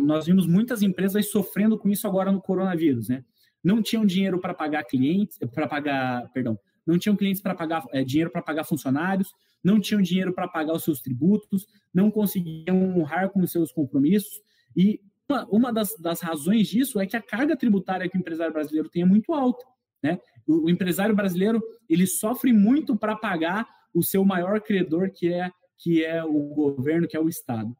nós 0.00 0.26
vimos 0.26 0.46
muitas 0.46 0.80
empresas 0.80 1.28
sofrendo 1.28 1.76
com 1.76 1.88
isso 1.90 2.06
agora 2.06 2.30
no 2.30 2.40
coronavírus, 2.40 3.08
né? 3.08 3.24
Não 3.62 3.82
tinham 3.82 4.06
dinheiro 4.06 4.40
para 4.40 4.54
pagar 4.54 4.84
clientes, 4.84 5.38
para 5.52 5.66
pagar, 5.66 6.30
perdão, 6.32 6.58
não 6.86 6.98
tinham 6.98 7.16
clientes 7.16 7.42
para 7.42 7.54
pagar 7.54 7.84
é, 7.92 8.04
dinheiro 8.04 8.30
para 8.30 8.42
pagar 8.42 8.64
funcionários, 8.64 9.32
não 9.62 9.80
tinham 9.80 10.02
dinheiro 10.02 10.32
para 10.32 10.48
pagar 10.48 10.74
os 10.74 10.84
seus 10.84 11.00
tributos, 11.00 11.66
não 11.92 12.10
conseguiam 12.10 12.98
honrar 12.98 13.30
com 13.30 13.40
os 13.40 13.50
seus 13.50 13.72
compromissos. 13.72 14.40
E 14.76 15.00
uma, 15.32 15.46
uma 15.46 15.72
das, 15.72 15.96
das 15.98 16.20
razões 16.20 16.68
disso 16.68 17.00
é 17.00 17.06
que 17.06 17.16
a 17.16 17.22
carga 17.22 17.56
tributária 17.56 18.08
que 18.08 18.16
o 18.16 18.20
empresário 18.20 18.52
brasileiro 18.52 18.88
tem 18.88 19.02
é 19.02 19.06
muito 19.06 19.32
alta. 19.32 19.64
Né? 20.02 20.20
O, 20.46 20.66
o 20.66 20.70
empresário 20.70 21.14
brasileiro 21.14 21.62
ele 21.88 22.06
sofre 22.06 22.52
muito 22.52 22.96
para 22.96 23.16
pagar 23.16 23.66
o 23.94 24.02
seu 24.02 24.24
maior 24.24 24.60
credor, 24.60 25.10
que 25.10 25.32
é, 25.32 25.50
que 25.78 26.04
é 26.04 26.22
o 26.22 26.54
governo, 26.54 27.08
que 27.08 27.16
é 27.16 27.20
o 27.20 27.28
Estado. 27.28 27.74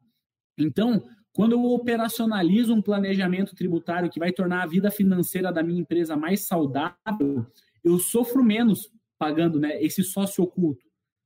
Então, 0.57 1.03
quando 1.33 1.53
eu 1.53 1.63
operacionalizo 1.63 2.73
um 2.73 2.81
planejamento 2.81 3.55
tributário 3.55 4.09
que 4.09 4.19
vai 4.19 4.31
tornar 4.31 4.63
a 4.63 4.67
vida 4.67 4.91
financeira 4.91 5.51
da 5.51 5.63
minha 5.63 5.81
empresa 5.81 6.15
mais 6.15 6.41
saudável, 6.41 7.45
eu 7.83 7.97
sofro 7.99 8.43
menos 8.43 8.91
pagando 9.17 9.59
né, 9.59 9.81
esse 9.81 10.03
sócio 10.03 10.43
oculto. 10.43 10.85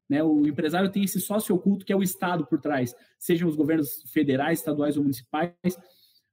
Né? 0.09 0.23
O 0.23 0.47
empresário 0.47 0.89
tem 0.89 1.03
esse 1.03 1.19
sócio 1.19 1.53
oculto 1.53 1.85
que 1.85 1.91
é 1.91 1.95
o 1.95 2.03
Estado 2.03 2.45
por 2.45 2.61
trás, 2.61 2.95
sejam 3.19 3.49
os 3.49 3.55
governos 3.55 4.03
federais, 4.13 4.59
estaduais 4.59 4.95
ou 4.95 5.03
municipais. 5.03 5.51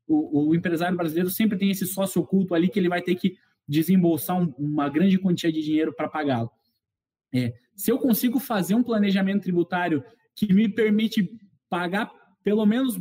O, 0.06 0.48
o 0.48 0.54
empresário 0.54 0.96
brasileiro 0.96 1.30
sempre 1.30 1.58
tem 1.58 1.70
esse 1.70 1.86
sócio 1.86 2.20
oculto 2.20 2.54
ali 2.54 2.68
que 2.68 2.78
ele 2.78 2.88
vai 2.88 3.02
ter 3.02 3.14
que 3.14 3.36
desembolsar 3.66 4.40
um, 4.40 4.52
uma 4.58 4.88
grande 4.88 5.18
quantia 5.18 5.50
de 5.50 5.62
dinheiro 5.62 5.94
para 5.94 6.08
pagá-lo. 6.08 6.50
É, 7.34 7.54
se 7.74 7.90
eu 7.90 7.98
consigo 7.98 8.38
fazer 8.38 8.74
um 8.74 8.82
planejamento 8.82 9.42
tributário 9.42 10.04
que 10.36 10.52
me 10.52 10.68
permite 10.68 11.28
pagar 11.68 12.10
pelo 12.42 12.64
menos 12.66 13.00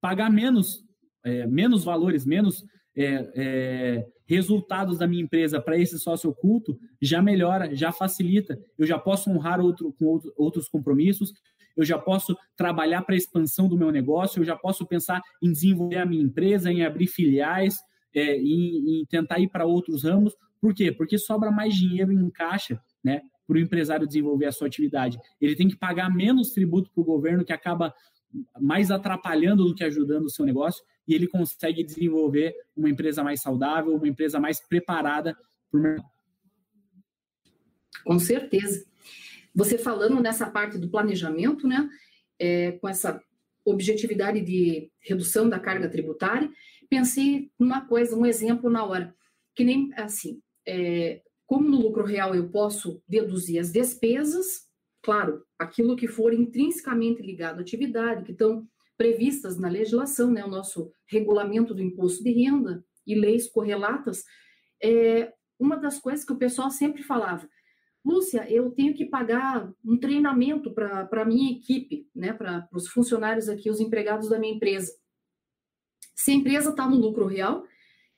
pagar 0.00 0.30
menos 0.30 0.84
é, 1.24 1.46
menos 1.46 1.84
valores, 1.84 2.24
menos 2.24 2.64
é, 2.96 3.30
é 3.34 4.06
resultados 4.26 4.98
da 4.98 5.06
minha 5.06 5.22
empresa 5.22 5.60
para 5.60 5.78
esse 5.78 5.98
sócio 5.98 6.30
oculto, 6.30 6.76
já 7.00 7.22
melhora, 7.22 7.74
já 7.74 7.92
facilita. 7.92 8.58
Eu 8.76 8.86
já 8.86 8.98
posso 8.98 9.30
honrar 9.30 9.60
outro, 9.60 9.92
com 9.92 10.06
outro, 10.06 10.32
outros 10.36 10.68
compromissos, 10.68 11.32
eu 11.76 11.84
já 11.84 11.98
posso 11.98 12.36
trabalhar 12.56 13.02
para 13.02 13.14
a 13.14 13.18
expansão 13.18 13.68
do 13.68 13.76
meu 13.76 13.90
negócio, 13.90 14.40
eu 14.40 14.44
já 14.44 14.56
posso 14.56 14.86
pensar 14.86 15.20
em 15.42 15.52
desenvolver 15.52 15.98
a 15.98 16.06
minha 16.06 16.22
empresa, 16.22 16.72
em 16.72 16.84
abrir 16.84 17.06
filiais, 17.06 17.76
é, 18.14 18.38
e, 18.38 19.02
e 19.02 19.06
tentar 19.06 19.38
ir 19.38 19.48
para 19.48 19.66
outros 19.66 20.04
ramos. 20.04 20.34
Por 20.60 20.74
quê? 20.74 20.90
Porque 20.90 21.18
sobra 21.18 21.50
mais 21.50 21.74
dinheiro 21.74 22.10
em 22.10 22.30
caixa 22.30 22.80
né, 23.04 23.20
para 23.46 23.56
o 23.56 23.60
empresário 23.60 24.06
desenvolver 24.06 24.46
a 24.46 24.52
sua 24.52 24.66
atividade. 24.66 25.18
Ele 25.40 25.54
tem 25.54 25.68
que 25.68 25.76
pagar 25.76 26.12
menos 26.12 26.50
tributo 26.50 26.90
para 26.92 27.02
o 27.02 27.04
governo, 27.04 27.44
que 27.44 27.52
acaba 27.52 27.94
mais 28.60 28.90
atrapalhando 28.90 29.64
do 29.64 29.74
que 29.74 29.84
ajudando 29.84 30.24
o 30.24 30.30
seu 30.30 30.44
negócio, 30.44 30.82
e 31.06 31.14
ele 31.14 31.28
consegue 31.28 31.84
desenvolver 31.84 32.54
uma 32.76 32.90
empresa 32.90 33.22
mais 33.22 33.40
saudável, 33.40 33.94
uma 33.94 34.08
empresa 34.08 34.40
mais 34.40 34.66
preparada 34.66 35.36
para 35.70 35.78
o 35.78 35.82
mercado. 35.82 36.08
Com 38.04 38.18
certeza. 38.18 38.86
Você 39.56 39.78
falando 39.78 40.20
nessa 40.20 40.50
parte 40.50 40.76
do 40.76 40.90
planejamento, 40.90 41.66
né, 41.66 41.88
é, 42.38 42.72
com 42.72 42.86
essa 42.86 43.18
objetividade 43.64 44.42
de 44.42 44.90
redução 45.00 45.48
da 45.48 45.58
carga 45.58 45.88
tributária, 45.88 46.50
pensei 46.90 47.50
numa 47.58 47.80
coisa, 47.86 48.14
um 48.14 48.26
exemplo 48.26 48.68
na 48.68 48.84
hora, 48.84 49.14
que 49.54 49.64
nem 49.64 49.90
assim, 49.94 50.42
é, 50.68 51.22
como 51.46 51.70
no 51.70 51.80
lucro 51.80 52.04
real 52.04 52.34
eu 52.34 52.50
posso 52.50 53.02
deduzir 53.08 53.58
as 53.58 53.72
despesas, 53.72 54.66
claro, 55.02 55.42
aquilo 55.58 55.96
que 55.96 56.06
for 56.06 56.34
intrinsecamente 56.34 57.22
ligado 57.22 57.58
à 57.58 57.62
atividade, 57.62 58.24
que 58.24 58.32
estão 58.32 58.68
previstas 58.98 59.56
na 59.56 59.68
legislação, 59.68 60.30
né, 60.30 60.44
o 60.44 60.50
nosso 60.50 60.92
regulamento 61.06 61.74
do 61.74 61.82
imposto 61.82 62.22
de 62.22 62.30
renda 62.30 62.84
e 63.06 63.14
leis 63.14 63.48
correlatas, 63.48 64.22
é 64.82 65.32
uma 65.58 65.76
das 65.76 65.98
coisas 65.98 66.26
que 66.26 66.32
o 66.32 66.38
pessoal 66.38 66.70
sempre 66.70 67.02
falava. 67.02 67.48
Lúcia, 68.06 68.48
eu 68.48 68.70
tenho 68.70 68.94
que 68.94 69.04
pagar 69.04 69.68
um 69.84 69.98
treinamento 69.98 70.72
para 70.72 71.08
a 71.10 71.24
minha 71.24 71.50
equipe, 71.50 72.08
né, 72.14 72.32
para 72.32 72.68
os 72.72 72.86
funcionários 72.86 73.48
aqui, 73.48 73.68
os 73.68 73.80
empregados 73.80 74.28
da 74.28 74.38
minha 74.38 74.54
empresa. 74.54 74.92
Se 76.14 76.30
a 76.30 76.34
empresa 76.34 76.70
está 76.70 76.88
no 76.88 76.96
lucro 76.96 77.26
real 77.26 77.64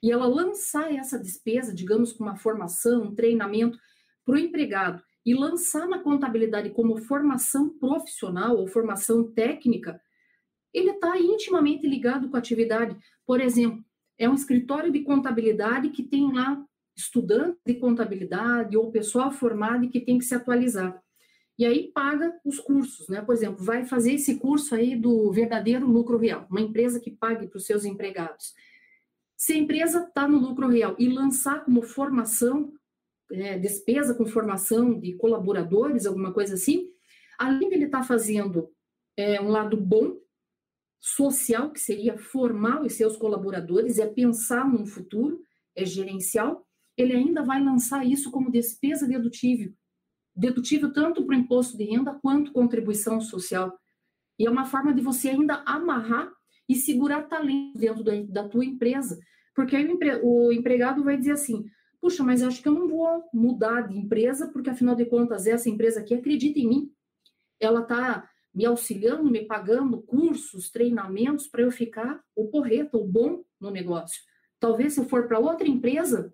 e 0.03 0.12
ela 0.12 0.27
lançar 0.27 0.94
essa 0.94 1.18
despesa, 1.18 1.74
digamos, 1.74 2.12
com 2.12 2.22
uma 2.22 2.37
formação, 2.37 3.05
um 3.05 3.14
treinamento 3.14 3.79
para 4.27 4.35
o 4.35 4.38
empregado 4.38 5.03
e 5.24 5.35
lançar 5.35 5.88
na 5.88 5.98
contabilidade 6.01 6.68
como 6.68 6.98
formação 6.98 7.70
profissional 7.70 8.59
ou 8.59 8.66
formação 8.66 9.33
técnica, 9.33 9.98
ele 10.70 10.90
está 10.90 11.18
intimamente 11.18 11.87
ligado 11.87 12.29
com 12.29 12.37
a 12.37 12.38
atividade. 12.38 12.94
Por 13.24 13.40
exemplo, 13.40 13.83
é 14.18 14.29
um 14.29 14.35
escritório 14.35 14.92
de 14.92 15.01
contabilidade 15.01 15.88
que 15.88 16.03
tem 16.03 16.31
lá 16.31 16.62
estudante 16.98 17.58
de 17.64 17.74
contabilidade 17.74 18.76
ou 18.76 18.90
pessoal 18.90 19.30
formado 19.30 19.84
e 19.84 19.88
que 19.88 20.00
tem 20.00 20.18
que 20.18 20.24
se 20.24 20.34
atualizar. 20.34 21.00
E 21.56 21.64
aí 21.64 21.90
paga 21.92 22.32
os 22.44 22.61
cursos, 22.61 23.08
né? 23.08 23.22
Por 23.22 23.34
exemplo, 23.34 23.64
vai 23.64 23.84
fazer 23.84 24.14
esse 24.14 24.38
curso 24.38 24.74
aí 24.74 24.94
do 24.94 25.30
verdadeiro 25.32 25.87
lucro 25.87 26.18
real, 26.18 26.46
uma 26.50 26.61
empresa 26.61 27.00
que 27.00 27.11
pague 27.11 27.46
para 27.48 27.56
os 27.56 27.66
seus 27.66 27.84
empregados. 27.84 28.54
Se 29.37 29.52
a 29.52 29.56
empresa 29.56 30.04
está 30.04 30.26
no 30.26 30.38
lucro 30.38 30.68
real 30.68 30.96
e 30.98 31.08
lançar 31.08 31.64
como 31.64 31.82
formação, 31.82 32.72
é, 33.30 33.58
despesa 33.58 34.14
com 34.14 34.26
formação 34.26 34.98
de 34.98 35.14
colaboradores, 35.14 36.06
alguma 36.06 36.32
coisa 36.32 36.54
assim, 36.54 36.88
além 37.38 37.68
de 37.68 37.74
ele 37.76 37.84
estar 37.84 38.00
tá 38.00 38.04
fazendo 38.04 38.70
é, 39.16 39.40
um 39.40 39.48
lado 39.48 39.76
bom, 39.76 40.16
social, 41.00 41.70
que 41.70 41.80
seria 41.80 42.18
formar 42.18 42.82
os 42.82 42.94
seus 42.94 43.16
colaboradores, 43.16 43.98
é 43.98 44.06
pensar 44.06 44.68
num 44.68 44.84
futuro, 44.84 45.40
é 45.74 45.84
gerencial, 45.84 46.67
ele 46.98 47.14
ainda 47.14 47.44
vai 47.44 47.62
lançar 47.62 48.04
isso 48.04 48.30
como 48.30 48.50
despesa 48.50 49.06
dedutível, 49.06 49.72
dedutível 50.34 50.92
tanto 50.92 51.24
para 51.24 51.37
o 51.37 51.38
imposto 51.38 51.76
de 51.76 51.84
renda 51.84 52.18
quanto 52.20 52.52
contribuição 52.52 53.20
social. 53.20 53.78
E 54.37 54.46
é 54.46 54.50
uma 54.50 54.64
forma 54.64 54.92
de 54.92 55.00
você 55.00 55.30
ainda 55.30 55.62
amarrar 55.64 56.30
e 56.68 56.74
segurar 56.74 57.22
talento 57.22 57.78
dentro 57.78 58.02
da, 58.02 58.12
da 58.42 58.48
tua 58.48 58.64
empresa. 58.64 59.18
Porque 59.54 59.76
aí 59.76 59.87
o, 59.87 59.92
empre, 59.92 60.20
o 60.22 60.52
empregado 60.52 61.02
vai 61.04 61.16
dizer 61.16 61.32
assim, 61.32 61.64
puxa, 62.00 62.22
mas 62.24 62.42
acho 62.42 62.61
que 62.61 62.68
eu 62.68 62.74
não 62.74 62.88
vou 62.88 63.24
mudar 63.32 63.82
de 63.82 63.96
empresa, 63.96 64.48
porque 64.48 64.70
afinal 64.70 64.94
de 64.94 65.06
contas 65.06 65.46
essa 65.46 65.68
empresa 65.68 66.00
aqui 66.00 66.14
acredita 66.14 66.58
em 66.58 66.68
mim. 66.68 66.92
Ela 67.61 67.80
está 67.80 68.28
me 68.54 68.66
auxiliando, 68.66 69.30
me 69.30 69.44
pagando 69.44 70.02
cursos, 70.02 70.70
treinamentos 70.70 71.46
para 71.46 71.62
eu 71.62 71.70
ficar 71.70 72.20
o 72.34 72.48
porreto, 72.48 72.98
o 72.98 73.06
bom 73.06 73.44
no 73.61 73.70
negócio. 73.70 74.20
Talvez 74.58 74.94
se 74.94 75.00
eu 75.00 75.04
for 75.04 75.28
para 75.28 75.38
outra 75.38 75.68
empresa, 75.68 76.32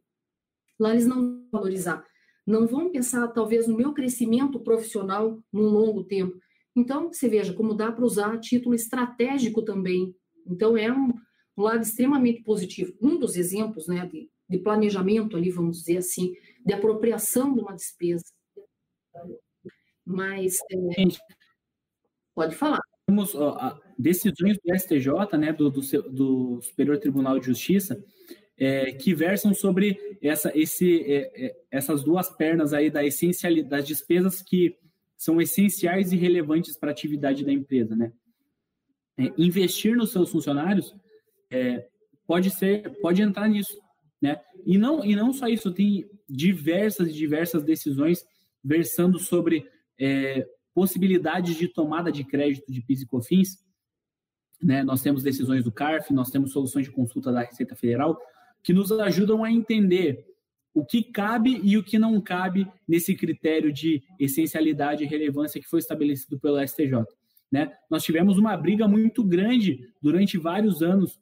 Lá 0.79 0.93
eles 0.93 1.07
não 1.07 1.17
vão 1.17 1.49
valorizar. 1.53 2.05
Não 2.47 2.67
vão 2.67 2.91
pensar, 2.91 3.27
talvez, 3.29 3.67
no 3.67 3.77
meu 3.77 3.93
crescimento 3.95 4.61
profissional 4.61 5.39
num 5.53 5.69
longo 5.69 6.05
tempo. 6.05 6.39
Então, 6.77 7.13
você 7.13 7.29
veja 7.29 7.55
como 7.55 7.75
dá 7.75 7.91
para 7.91 8.05
usar 8.05 8.39
título 8.39 8.75
estratégico 8.75 9.63
também. 9.63 10.15
Então, 10.47 10.77
é 10.77 10.93
um, 10.93 11.13
um, 11.57 11.63
lado 11.63 11.83
extremamente 11.83 12.43
positivo. 12.43 12.93
Um 13.01 13.19
dos 13.19 13.37
exemplos 13.37 13.87
né, 13.87 14.07
de, 14.07 14.29
de 14.49 14.59
planejamento 14.59 15.37
ali, 15.37 15.51
vamos 15.51 15.79
dizer 15.79 15.99
assim, 15.99 16.35
de 16.65 16.75
apropriação 16.75 17.55
de 17.55 17.61
uma 17.61 17.75
despesa. 17.75 18.25
Mas, 20.05 20.59
é, 20.71 21.05
pode 22.35 22.55
falar. 22.57 22.81
Temos 23.07 23.35
ó, 23.35 23.79
decisões 23.99 24.59
do 24.63 24.75
STJ, 24.75 25.39
né, 25.39 25.53
do, 25.53 25.71
do, 25.71 25.81
do 26.11 26.61
Superior 26.61 26.99
Tribunal 26.99 27.39
de 27.39 27.47
Justiça, 27.47 28.03
é, 28.57 28.93
que 28.93 29.15
versam 29.15 29.53
sobre 29.53 29.99
essa, 30.23 30.53
esse, 30.55 31.03
é, 31.03 31.47
é, 31.47 31.57
essas 31.71 32.05
duas 32.05 32.31
pernas 32.31 32.73
aí 32.73 32.91
da 32.91 33.05
essencialidade, 33.05 33.69
das 33.69 33.87
despesas 33.87 34.43
que 34.43 34.77
são 35.17 35.41
essenciais 35.41 36.13
e 36.13 36.17
relevantes 36.17 36.77
para 36.77 36.91
a 36.91 36.93
atividade 36.93 37.45
da 37.45 37.53
empresa, 37.53 37.97
né? 37.97 38.13
É, 39.17 39.33
investir 39.39 39.97
nos 39.97 40.11
seus 40.11 40.31
funcionários 40.31 40.95
é, 41.51 41.89
pode 42.27 42.51
ser, 42.51 42.91
pode 43.01 43.23
entrar 43.23 43.49
nisso, 43.49 43.79
né? 44.21 44.41
E 44.67 44.77
não 44.77 45.05
e 45.05 45.15
não 45.15 45.33
só 45.33 45.47
isso, 45.49 45.73
tem 45.73 46.09
diversas 46.29 47.09
e 47.09 47.13
diversas 47.13 47.63
decisões 47.63 48.25
versando 48.63 49.19
sobre 49.19 49.69
é, 49.99 50.47
possibilidades 50.73 51.57
de 51.57 51.69
tomada 51.69 52.11
de 52.11 52.25
crédito 52.25 52.71
de 52.71 52.83
PIS 52.83 53.03
e 53.03 53.07
COFINS, 53.07 53.65
né? 54.63 54.83
Nós 54.83 55.03
temos 55.03 55.23
decisões 55.23 55.65
do 55.65 55.73
CARF, 55.73 56.13
nós 56.13 56.31
temos 56.31 56.53
soluções 56.53 56.87
de 56.87 56.93
consulta 56.93 57.31
da 57.33 57.43
Receita 57.43 57.77
Federal, 57.77 58.19
que 58.65 58.73
nos 58.73 58.91
ajudam 58.91 59.45
a 59.45 59.53
entender 59.53 60.27
o 60.73 60.85
que 60.85 61.05
cabe 61.05 61.61
e 61.63 61.77
o 61.79 61.85
que 61.85 61.99
não 61.99 62.21
cabe 62.21 62.67
nesse 62.89 63.15
critério 63.15 63.73
de 63.73 64.03
essencialidade 64.19 65.05
e 65.05 65.07
relevância 65.07 65.61
que 65.61 65.69
foi 65.69 65.79
estabelecido 65.79 66.41
pelo 66.41 66.61
STJ. 66.67 67.05
Né? 67.53 67.73
Nós 67.89 68.03
tivemos 68.03 68.39
uma 68.39 68.57
briga 68.57 68.89
muito 68.89 69.23
grande 69.23 69.89
durante 70.03 70.37
vários 70.37 70.83
anos 70.83 71.21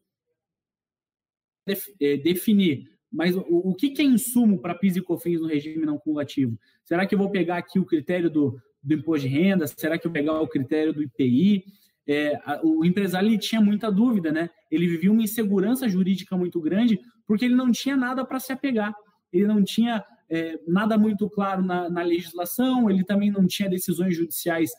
é, 2.00 2.16
definir, 2.16 2.90
mas 3.12 3.36
o, 3.36 3.44
o 3.48 3.74
que, 3.74 3.92
é 4.00 4.04
insumo 4.04 4.58
para 4.58 4.74
PIS 4.74 4.96
e 4.96 5.02
COFINS 5.02 5.40
no 5.40 5.48
regime 5.48 5.84
não 5.84 5.98
cumulativo? 5.98 6.58
Será 6.82 7.06
que 7.06 7.14
eu 7.14 7.18
vou 7.18 7.30
pegar 7.30 7.58
aqui 7.58 7.78
o 7.78 7.84
critério 7.84 8.30
do, 8.30 8.58
do 8.82 8.94
imposto 8.94 9.28
de 9.28 9.34
renda? 9.34 9.66
Será 9.66 9.98
que 9.98 10.06
eu 10.06 10.10
vou 10.10 10.20
pegar 10.20 10.40
o 10.40 10.48
critério 10.48 10.94
do 10.94 11.02
IPI? 11.02 11.64
É, 12.06 12.40
o 12.62 12.84
empresário 12.84 13.28
ele 13.28 13.38
tinha 13.38 13.60
muita 13.60 13.90
dúvida, 13.90 14.32
né? 14.32 14.50
Ele 14.70 14.88
vivia 14.88 15.12
uma 15.12 15.22
insegurança 15.22 15.88
jurídica 15.88 16.36
muito 16.36 16.60
grande 16.60 17.00
porque 17.26 17.44
ele 17.44 17.54
não 17.54 17.70
tinha 17.70 17.96
nada 17.96 18.24
para 18.24 18.40
se 18.40 18.52
apegar. 18.52 18.92
Ele 19.32 19.46
não 19.46 19.62
tinha 19.62 20.04
é, 20.28 20.58
nada 20.66 20.98
muito 20.98 21.28
claro 21.30 21.62
na, 21.62 21.88
na, 21.88 22.02
legislação, 22.02 22.90
ele 22.90 23.04
também 23.04 23.30
não 23.30 23.46
tinha 23.46 23.68
decisões 23.68 24.16
judiciais 24.16 24.70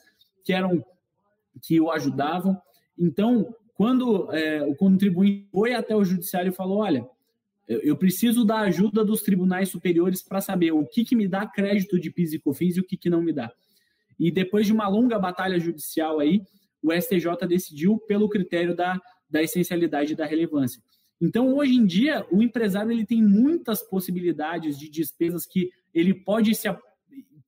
que 0.44 0.52
eram 0.52 0.84
que 1.62 1.80
o 1.80 1.90
ajudavam. 1.90 2.60
Então, 2.98 3.54
quando 3.74 4.30
é, 4.32 4.62
o 4.62 4.74
contribuinte 4.74 5.48
foi 5.50 5.72
até 5.72 5.96
o 5.96 6.04
judiciário 6.04 6.50
e 6.50 6.54
falou, 6.54 6.78
olha, 6.78 7.08
eu 7.66 7.96
preciso 7.96 8.44
da 8.44 8.60
ajuda 8.60 9.04
dos 9.04 9.22
tribunais 9.22 9.70
superiores 9.70 10.22
para 10.22 10.40
saber 10.40 10.72
o 10.72 10.84
que, 10.84 11.04
que 11.04 11.16
me 11.16 11.26
dá 11.26 11.46
crédito 11.46 11.98
de 11.98 12.10
PIS 12.10 12.34
e 12.34 12.38
COFINS 12.38 12.76
e 12.76 12.80
o 12.80 12.84
que, 12.84 12.96
que 12.96 13.08
não 13.08 13.22
me 13.22 13.32
dá. 13.32 13.50
E 14.18 14.30
depois 14.30 14.66
de 14.66 14.72
uma 14.72 14.86
longa 14.86 15.18
batalha 15.18 15.58
judicial 15.58 16.20
aí, 16.20 16.42
o 16.84 16.92
STJ 16.92 17.46
decidiu 17.48 17.98
pelo 18.06 18.28
critério 18.28 18.76
da, 18.76 19.00
da 19.28 19.42
essencialidade 19.42 20.12
e 20.12 20.16
da 20.16 20.26
relevância. 20.26 20.82
Então, 21.20 21.56
hoje 21.56 21.74
em 21.74 21.86
dia, 21.86 22.26
o 22.30 22.42
empresário 22.42 22.92
ele 22.92 23.06
tem 23.06 23.22
muitas 23.22 23.82
possibilidades 23.82 24.78
de 24.78 24.90
despesas 24.90 25.46
que 25.46 25.70
ele 25.92 26.12
pode 26.12 26.54
se 26.54 26.68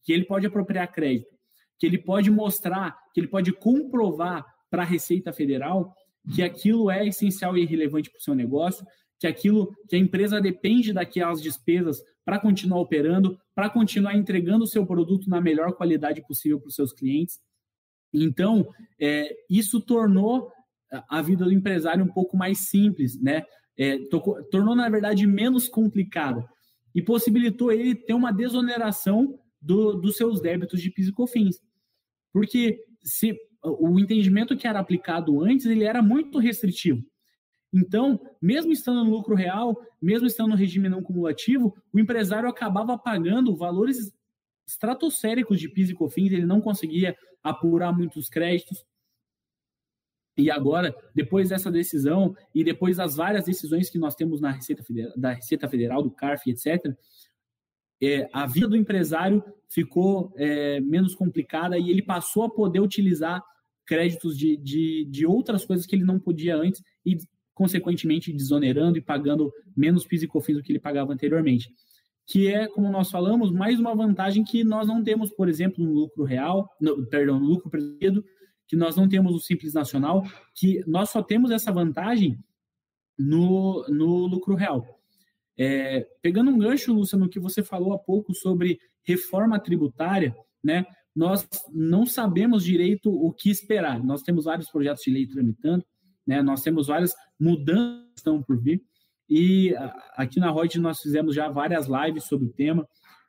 que 0.03 0.13
ele 0.13 0.25
pode 0.25 0.47
apropriar 0.47 0.93
crédito, 0.93 1.37
que 1.79 1.85
ele 1.85 1.99
pode 1.99 2.31
mostrar, 2.31 2.97
que 3.13 3.21
ele 3.21 3.27
pode 3.27 3.53
comprovar 3.53 4.47
para 4.71 4.83
a 4.83 4.87
Receita 4.87 5.33
Federal 5.33 5.93
que 6.33 6.43
aquilo 6.43 6.91
é 6.91 7.07
essencial 7.07 7.57
e 7.57 7.67
relevante 7.67 8.11
para 8.11 8.19
o 8.19 8.23
seu 8.23 8.35
negócio, 8.35 8.87
que 9.19 9.27
aquilo 9.27 9.75
que 9.89 9.97
a 9.97 9.99
empresa 9.99 10.41
depende 10.41 10.93
daquelas 10.93 11.43
despesas 11.43 12.03
para 12.25 12.39
continuar 12.39 12.81
operando, 12.81 13.39
para 13.55 13.71
continuar 13.71 14.17
entregando 14.17 14.65
o 14.65 14.69
seu 14.69 14.87
produto 14.87 15.29
na 15.29 15.41
melhor 15.41 15.73
qualidade 15.73 16.25
possível 16.27 16.61
para 16.61 16.69
os 16.69 16.75
seus 16.75 16.93
clientes. 16.93 17.39
Então, 18.17 18.67
é, 19.01 19.35
isso 19.51 19.81
tornou 19.81 20.51
a 21.09 21.21
vida 21.21 21.45
do 21.45 21.53
empresário 21.53 22.05
um 22.05 22.13
pouco 22.13 22.37
mais 22.37 22.69
simples, 22.69 23.21
né? 23.21 23.43
É, 23.79 23.99
tocou, 24.09 24.43
tornou, 24.45 24.75
na 24.75 24.89
verdade, 24.89 25.27
menos 25.27 25.69
complicada 25.69 26.43
e 26.95 27.03
possibilitou 27.03 27.71
ele 27.71 27.95
ter 27.95 28.15
uma 28.15 28.33
desoneração 28.33 29.39
do, 29.61 29.95
dos 29.95 30.17
seus 30.17 30.41
débitos 30.41 30.81
de 30.81 30.91
PIS 30.91 31.09
e 31.09 31.13
COFINS. 31.13 31.61
Porque 32.33 32.79
se 33.03 33.37
o 33.63 33.99
entendimento 33.99 34.57
que 34.57 34.67
era 34.67 34.79
aplicado 34.79 35.43
antes, 35.43 35.67
ele 35.67 35.85
era 35.85 36.01
muito 36.01 36.39
restritivo. 36.39 37.03
Então, 37.73 38.19
mesmo 38.41 38.73
estando 38.73 39.05
no 39.05 39.11
lucro 39.11 39.35
real, 39.35 39.77
mesmo 40.01 40.27
estando 40.27 40.51
no 40.51 40.57
regime 40.57 40.89
não 40.89 41.03
cumulativo, 41.03 41.75
o 41.93 41.99
empresário 41.99 42.49
acabava 42.49 42.97
pagando 42.97 43.57
valores 43.57 44.13
estratosféricos 44.67 45.61
de 45.61 45.69
PIS 45.69 45.91
e 45.91 45.95
COFINS, 45.95 46.33
ele 46.33 46.47
não 46.47 46.61
conseguia 46.61 47.17
apurar 47.43 47.93
muitos 47.93 48.29
créditos. 48.29 48.85
E 50.37 50.51
agora, 50.51 50.95
depois 51.15 51.49
dessa 51.49 51.71
decisão 51.71 52.37
e 52.55 52.63
depois 52.63 52.99
das 52.99 53.17
várias 53.17 53.45
decisões 53.45 53.89
que 53.89 53.99
nós 53.99 54.15
temos 54.15 54.41
na 54.41 54.51
Receita 54.51 54.83
Federal, 54.83 55.13
da 55.17 55.33
Receita 55.33 55.69
Federal, 55.69 56.03
do 56.03 56.11
CARF, 56.11 56.51
etc., 56.51 56.95
é, 58.03 58.29
a 58.31 58.47
vida 58.47 58.69
do 58.69 58.77
empresário 58.77 59.43
ficou 59.71 60.31
é, 60.37 60.81
menos 60.81 61.15
complicada 61.15 61.79
e 61.79 61.89
ele 61.89 62.03
passou 62.03 62.43
a 62.43 62.51
poder 62.51 62.81
utilizar 62.81 63.43
créditos 63.87 64.37
de, 64.37 64.57
de, 64.59 65.07
de 65.09 65.25
outras 65.25 65.65
coisas 65.65 65.87
que 65.87 65.97
ele 65.97 66.05
não 66.05 66.19
podia 66.19 66.57
antes 66.57 66.83
e, 67.05 67.17
consequentemente, 67.55 68.33
desonerando 68.33 68.99
e 68.99 69.01
pagando 69.01 69.51
menos 69.75 70.05
PIS 70.05 70.25
e 70.25 70.27
COFINS 70.27 70.59
do 70.59 70.63
que 70.63 70.73
ele 70.73 70.81
pagava 70.81 71.13
anteriormente. 71.13 71.73
Que 72.27 72.49
é, 72.49 72.67
como 72.67 72.91
nós 72.91 73.11
falamos, 73.11 73.53
mais 73.53 73.79
uma 73.79 73.95
vantagem 73.95 74.43
que 74.43 74.65
nós 74.65 74.89
não 74.89 75.03
temos, 75.03 75.31
por 75.31 75.49
exemplo, 75.49 75.85
no 75.85 75.93
lucro 75.93 76.25
real, 76.25 76.69
no, 76.81 77.07
perdão, 77.07 77.39
no 77.39 77.47
lucro 77.47 77.71
presumido, 77.71 78.25
que 78.67 78.75
nós 78.75 78.97
não 78.97 79.09
temos 79.09 79.35
o 79.35 79.39
Simples 79.39 79.75
Nacional, 79.75 80.25
que 80.55 80.83
nós 80.87 81.11
só 81.11 81.23
temos 81.23 81.51
essa 81.51 81.73
vantagem 81.73 82.39
no, 83.19 83.87
no 83.89 84.27
lucro 84.27 84.55
real. 84.55 84.85
É, 85.59 86.07
pegando 86.21 86.51
um 86.51 86.59
gancho, 86.59 86.93
Lúcia, 86.93 87.17
no 87.17 87.29
que 87.29 87.41
você 87.41 87.63
falou 87.63 87.93
há 87.93 87.99
pouco 87.99 88.35
sobre 88.35 88.79
reforma 89.03 89.59
tributária, 89.59 90.37
né? 90.63 90.85
Nós 91.15 91.49
não 91.73 92.05
sabemos 92.05 92.63
direito 92.63 93.11
o 93.11 93.33
que 93.33 93.49
esperar. 93.49 94.03
Nós 94.05 94.23
temos 94.23 94.45
vários 94.45 94.71
projetos 94.71 95.03
de 95.03 95.11
lei 95.11 95.27
tramitando, 95.27 95.83
né? 96.27 96.43
Nós 96.43 96.61
temos 96.61 96.89
várias 96.89 97.15
mudanças 97.41 98.05
que 98.13 98.19
estão 98.19 98.43
por 98.43 98.61
vir. 98.61 98.83
E 99.29 99.75
aqui 100.17 100.39
na 100.39 100.53
Reut 100.53 100.79
nós 100.79 101.01
fizemos 101.01 101.35
já 101.35 101.49
várias 101.49 101.87
lives 101.87 102.25
sobre 102.25 102.47
o 102.47 102.53
tema, 102.53 102.87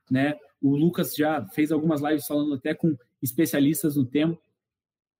né? 0.10 0.36
O 0.62 0.76
Lucas 0.76 1.14
já 1.16 1.46
fez 1.48 1.72
algumas 1.72 2.02
lives 2.02 2.26
falando 2.26 2.54
até 2.54 2.74
com 2.74 2.96
especialistas 3.22 3.96
no 3.96 4.06
tema. 4.06 4.38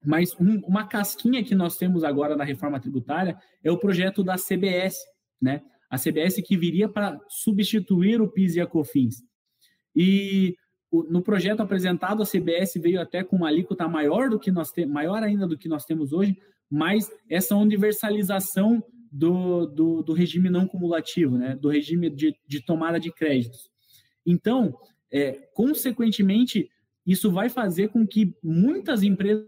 Mas 0.04 0.36
um, 0.40 0.60
uma 0.66 0.88
casquinha 0.88 1.44
que 1.44 1.56
nós 1.56 1.78
temos 1.78 2.04
agora 2.04 2.36
na 2.36 2.44
reforma 2.44 2.80
tributária 2.80 3.38
é 3.64 3.72
o 3.72 3.78
projeto 3.78 4.24
da 4.24 4.36
CBS, 4.36 4.96
né? 5.42 5.62
a 5.90 5.98
CBS 5.98 6.42
que 6.46 6.58
viria 6.58 6.88
para 6.90 7.20
substituir 7.28 8.22
o 8.22 8.28
PIS 8.28 8.56
e 8.56 8.62
a 8.62 8.68
COFINS. 8.68 9.24
E 9.96 10.56
no 10.92 11.22
projeto 11.22 11.62
apresentado, 11.62 12.22
a 12.22 12.26
CBS 12.26 12.76
veio 12.76 13.02
até 13.02 13.24
com 13.24 13.38
uma 13.38 13.48
alíquota 13.48 13.88
maior 13.88 14.30
do 14.30 14.40
que 14.40 14.52
nós 14.52 14.72
temos, 14.72 14.94
maior 14.94 15.24
ainda 15.24 15.48
do 15.48 15.58
que 15.58 15.68
nós 15.68 15.86
temos 15.86 16.14
hoje, 16.14 16.38
mas 16.70 17.10
essa 17.30 17.56
universalização 17.56 18.84
do, 19.18 19.66
do, 19.66 20.04
do 20.04 20.14
regime 20.14 20.50
não 20.50 20.68
cumulativo, 20.68 21.38
né? 21.38 21.56
do 21.56 21.70
regime 21.70 22.10
de, 22.10 22.36
de 22.48 22.64
tomada 22.64 23.00
de 23.00 23.12
créditos. 23.12 23.70
Então, 24.26 24.78
é, 25.12 25.32
consequentemente, 25.54 26.70
isso 27.06 27.32
vai 27.32 27.50
fazer 27.50 27.88
com 27.88 28.06
que 28.06 28.36
muitas 28.44 29.02
empresas 29.02 29.46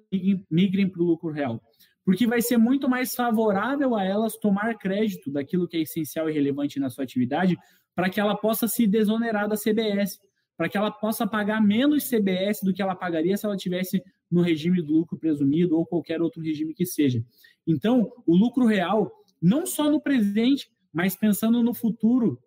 migrem 0.49 0.89
para 0.89 1.01
o 1.01 1.05
lucro 1.05 1.31
real 1.31 1.61
porque 2.09 2.25
vai 2.25 2.41
ser 2.41 2.57
muito 2.57 2.89
mais 2.89 3.13
favorável 3.13 3.95
a 3.95 4.03
elas 4.03 4.35
tomar 4.35 4.75
crédito 4.79 5.29
daquilo 5.29 5.67
que 5.67 5.77
é 5.77 5.81
essencial 5.81 6.27
e 6.27 6.33
relevante 6.33 6.79
na 6.79 6.89
sua 6.89 7.03
atividade, 7.03 7.55
para 7.93 8.09
que 8.09 8.19
ela 8.19 8.35
possa 8.35 8.67
se 8.67 8.87
desonerar 8.87 9.47
da 9.47 9.55
CBS, 9.55 10.19
para 10.57 10.67
que 10.67 10.75
ela 10.75 10.89
possa 10.89 11.27
pagar 11.27 11.61
menos 11.61 12.09
CBS 12.09 12.61
do 12.63 12.73
que 12.73 12.81
ela 12.81 12.95
pagaria 12.95 13.37
se 13.37 13.45
ela 13.45 13.55
tivesse 13.55 14.01
no 14.31 14.41
regime 14.41 14.81
do 14.81 14.91
lucro 14.91 15.19
presumido 15.19 15.77
ou 15.77 15.85
qualquer 15.85 16.19
outro 16.19 16.41
regime 16.41 16.73
que 16.73 16.83
seja. 16.83 17.23
Então, 17.67 18.11
o 18.25 18.35
lucro 18.35 18.65
real, 18.65 19.11
não 19.41 19.65
só 19.65 19.89
no 19.89 20.01
presente, 20.01 20.69
mas 20.91 21.15
pensando 21.15 21.61
no 21.63 21.73
futuro, 21.73 22.39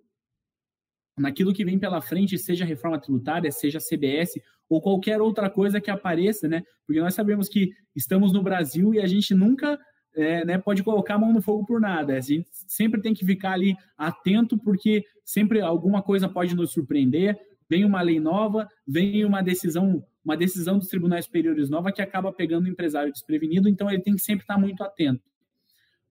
naquilo 1.17 1.53
que 1.53 1.65
vem 1.65 1.79
pela 1.79 2.01
frente, 2.01 2.39
seja 2.39 2.65
reforma 2.65 3.01
tributária, 3.01 3.51
seja 3.51 3.79
CBS 3.79 4.33
ou 4.69 4.81
qualquer 4.81 5.21
outra 5.21 5.51
coisa 5.51 5.81
que 5.81 5.91
apareça, 5.91 6.49
né? 6.49 6.63
Porque 6.87 7.01
nós 7.01 7.15
sabemos 7.15 7.49
que 7.49 7.71
estamos 7.95 8.33
no 8.33 8.43
Brasil 8.43 8.95
e 8.95 9.01
a 9.01 9.07
gente 9.07 9.35
nunca 9.35 9.79
é, 10.15 10.45
né, 10.45 10.59
pode 10.59 10.83
colocar 10.83 11.15
a 11.15 11.19
mão 11.19 11.33
no 11.33 11.43
fogo 11.43 11.65
por 11.65 11.81
nada. 11.81 12.17
A 12.17 12.21
gente 12.21 12.49
sempre 12.69 13.01
tem 13.01 13.15
que 13.15 13.25
ficar 13.25 13.53
ali 13.53 13.77
atento, 13.97 14.59
porque 14.59 15.05
sempre 15.25 15.61
alguma 15.61 16.03
coisa 16.03 16.29
pode 16.29 16.55
nos 16.55 16.73
surpreender. 16.73 17.39
Vem 17.69 17.85
uma 17.85 18.03
lei 18.03 18.21
nova, 18.21 18.69
vem 18.87 19.25
uma 19.25 19.43
decisão, 19.43 20.05
uma 20.25 20.37
decisão 20.37 20.79
dos 20.79 20.89
tribunais 20.89 21.25
superiores 21.25 21.71
nova 21.71 21.93
que 21.93 22.03
acaba 22.03 22.33
pegando 22.33 22.67
o 22.67 22.69
empresário 22.69 23.13
desprevenido, 23.13 23.69
então 23.69 23.91
ele 23.91 24.03
tem 24.03 24.15
que 24.15 24.21
sempre 24.21 24.43
estar 24.43 24.59
muito 24.59 24.83
atento. 24.83 25.23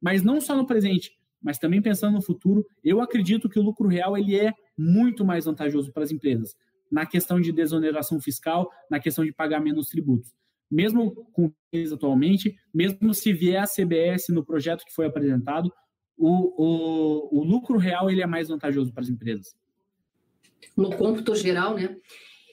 Mas 0.01 0.23
não 0.23 0.41
só 0.41 0.55
no 0.55 0.65
presente, 0.65 1.11
mas 1.41 1.57
também 1.57 1.81
pensando 1.81 2.13
no 2.15 2.21
futuro, 2.21 2.65
eu 2.83 3.01
acredito 3.01 3.47
que 3.47 3.59
o 3.59 3.63
lucro 3.63 3.87
real 3.87 4.17
ele 4.17 4.35
é 4.35 4.53
muito 4.77 5.23
mais 5.23 5.45
vantajoso 5.45 5.91
para 5.91 6.03
as 6.03 6.11
empresas 6.11 6.55
na 6.91 7.05
questão 7.05 7.39
de 7.39 7.53
desoneração 7.53 8.19
fiscal, 8.19 8.69
na 8.89 8.99
questão 8.99 9.23
de 9.23 9.31
pagar 9.31 9.61
menos 9.61 9.87
tributos. 9.87 10.35
Mesmo 10.69 11.25
com 11.31 11.51
eles 11.71 11.91
atualmente, 11.91 12.55
mesmo 12.73 13.13
se 13.13 13.31
vier 13.31 13.63
a 13.63 13.67
CBS 13.67 14.27
no 14.29 14.43
projeto 14.43 14.83
que 14.83 14.93
foi 14.93 15.05
apresentado, 15.05 15.71
o, 16.17 16.53
o, 16.61 17.39
o 17.39 17.43
lucro 17.43 17.77
real 17.77 18.09
ele 18.11 18.21
é 18.21 18.27
mais 18.27 18.49
vantajoso 18.49 18.93
para 18.93 19.03
as 19.03 19.09
empresas. 19.09 19.55
No 20.75 20.95
cômputo 20.95 21.33
geral, 21.33 21.75
né? 21.75 21.97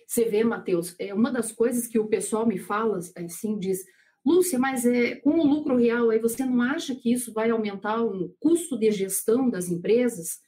Você 0.07 0.25
vê, 0.25 0.43
Matheus, 0.43 0.95
é 0.99 1.13
uma 1.13 1.31
das 1.31 1.53
coisas 1.53 1.87
que 1.87 1.99
o 1.99 2.07
pessoal 2.07 2.47
me 2.47 2.59
fala, 2.59 2.99
assim, 3.17 3.59
diz, 3.59 3.85
Lúcia, 4.29 4.59
mas 4.59 4.85
é, 4.85 5.15
com 5.17 5.39
o 5.41 5.47
lucro 5.47 5.77
real, 5.77 6.11
aí 6.11 6.19
você 6.19 6.45
não 6.45 6.61
acha 6.61 6.95
que 6.95 7.11
isso 7.11 7.33
vai 7.33 7.49
aumentar 7.49 8.03
o 8.03 8.29
custo 8.39 8.79
de 8.79 8.91
gestão 8.91 9.49
das 9.49 9.69
empresas? 9.69 10.39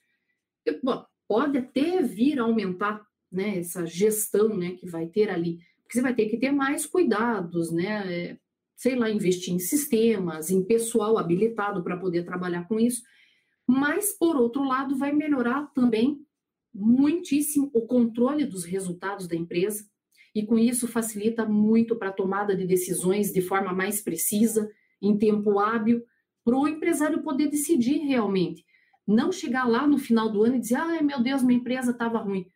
Eu, 0.66 0.78
bom, 0.82 1.02
pode 1.26 1.56
até 1.56 2.02
vir 2.02 2.38
a 2.38 2.42
aumentar 2.42 3.02
né, 3.32 3.58
essa 3.58 3.86
gestão 3.86 4.54
né, 4.56 4.72
que 4.72 4.86
vai 4.86 5.06
ter 5.06 5.30
ali, 5.30 5.58
porque 5.82 5.94
você 5.94 6.02
vai 6.02 6.14
ter 6.14 6.26
que 6.28 6.36
ter 6.36 6.52
mais 6.52 6.84
cuidados, 6.84 7.72
né, 7.72 8.12
é, 8.12 8.38
sei 8.76 8.96
lá, 8.96 9.08
investir 9.08 9.54
em 9.54 9.58
sistemas, 9.58 10.50
em 10.50 10.62
pessoal 10.62 11.16
habilitado 11.16 11.82
para 11.82 11.96
poder 11.96 12.24
trabalhar 12.24 12.68
com 12.68 12.78
isso, 12.78 13.02
mas, 13.66 14.12
por 14.12 14.36
outro 14.36 14.62
lado, 14.64 14.98
vai 14.98 15.12
melhorar 15.12 15.72
também 15.72 16.20
muitíssimo 16.74 17.70
o 17.72 17.86
controle 17.86 18.44
dos 18.44 18.64
resultados 18.64 19.26
da 19.26 19.36
empresa, 19.36 19.84
e 20.34 20.44
com 20.44 20.58
isso 20.58 20.86
facilita 20.86 21.44
muito 21.44 21.96
para 21.96 22.08
a 22.08 22.12
tomada 22.12 22.54
de 22.54 22.66
decisões 22.66 23.32
de 23.32 23.40
forma 23.40 23.72
mais 23.72 24.00
precisa, 24.00 24.70
em 25.02 25.16
tempo 25.16 25.58
hábil, 25.58 26.04
para 26.44 26.56
o 26.56 26.68
empresário 26.68 27.22
poder 27.22 27.48
decidir 27.48 27.98
realmente. 27.98 28.64
Não 29.06 29.32
chegar 29.32 29.66
lá 29.66 29.86
no 29.86 29.98
final 29.98 30.30
do 30.30 30.42
ano 30.42 30.56
e 30.56 30.60
dizer, 30.60 30.76
ai 30.76 31.02
meu 31.02 31.22
Deus, 31.22 31.42
minha 31.42 31.58
empresa 31.58 31.90
estava 31.90 32.18
ruim. 32.18 32.46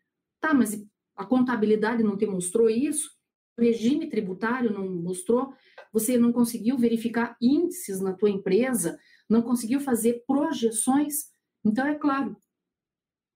Tá, 0.40 0.54
mas 0.54 0.84
a 1.16 1.24
contabilidade 1.24 2.02
não 2.02 2.16
te 2.16 2.26
mostrou 2.26 2.68
isso? 2.70 3.10
O 3.56 3.62
regime 3.62 4.08
tributário 4.08 4.72
não 4.72 4.88
mostrou? 4.88 5.52
Você 5.92 6.18
não 6.18 6.32
conseguiu 6.32 6.76
verificar 6.76 7.36
índices 7.40 8.00
na 8.00 8.12
tua 8.12 8.30
empresa? 8.30 8.98
Não 9.28 9.42
conseguiu 9.42 9.80
fazer 9.80 10.24
projeções? 10.26 11.26
Então, 11.64 11.86
é 11.86 11.94
claro, 11.94 12.36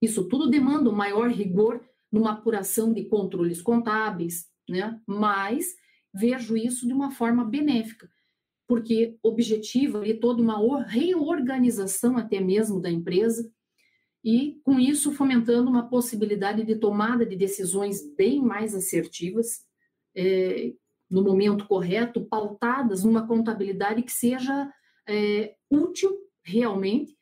isso 0.02 0.28
tudo 0.28 0.50
demanda 0.50 0.90
um 0.90 0.94
maior 0.94 1.28
rigor 1.28 1.80
numa 2.10 2.32
apuração 2.32 2.92
de 2.92 3.04
controles 3.04 3.60
contábeis, 3.60 4.46
né? 4.68 5.00
Mas 5.06 5.74
vejo 6.12 6.56
isso 6.56 6.86
de 6.86 6.92
uma 6.92 7.10
forma 7.10 7.44
benéfica, 7.44 8.10
porque 8.66 9.16
objetiva 9.22 9.98
ali 9.98 10.14
toda 10.14 10.42
uma 10.42 10.82
reorganização 10.82 12.16
até 12.16 12.40
mesmo 12.40 12.80
da 12.80 12.90
empresa, 12.90 13.50
e, 14.24 14.60
com 14.64 14.78
isso, 14.78 15.12
fomentando 15.12 15.70
uma 15.70 15.88
possibilidade 15.88 16.64
de 16.64 16.76
tomada 16.76 17.24
de 17.24 17.36
decisões 17.36 18.02
bem 18.16 18.42
mais 18.42 18.74
assertivas, 18.74 19.60
é, 20.14 20.74
no 21.08 21.22
momento 21.22 21.66
correto, 21.66 22.26
pautadas 22.26 23.04
numa 23.04 23.26
contabilidade 23.26 24.02
que 24.02 24.12
seja 24.12 24.70
é, 25.08 25.54
útil 25.70 26.14
realmente, 26.42 27.16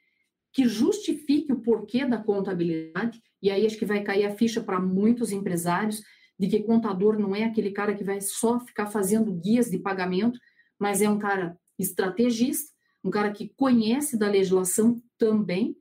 que 0.56 0.66
justifique 0.66 1.52
o 1.52 1.60
porquê 1.60 2.06
da 2.06 2.16
contabilidade, 2.16 3.22
e 3.42 3.50
aí 3.50 3.66
acho 3.66 3.76
que 3.76 3.84
vai 3.84 4.02
cair 4.02 4.24
a 4.24 4.34
ficha 4.34 4.62
para 4.62 4.80
muitos 4.80 5.30
empresários 5.30 6.02
de 6.38 6.48
que 6.48 6.62
contador 6.62 7.18
não 7.18 7.36
é 7.36 7.44
aquele 7.44 7.72
cara 7.72 7.94
que 7.94 8.02
vai 8.02 8.22
só 8.22 8.58
ficar 8.60 8.86
fazendo 8.86 9.30
guias 9.34 9.70
de 9.70 9.78
pagamento, 9.78 10.40
mas 10.78 11.02
é 11.02 11.10
um 11.10 11.18
cara 11.18 11.58
estrategista, 11.78 12.72
um 13.04 13.10
cara 13.10 13.30
que 13.32 13.52
conhece 13.54 14.18
da 14.18 14.30
legislação 14.30 14.98
também 15.18 15.76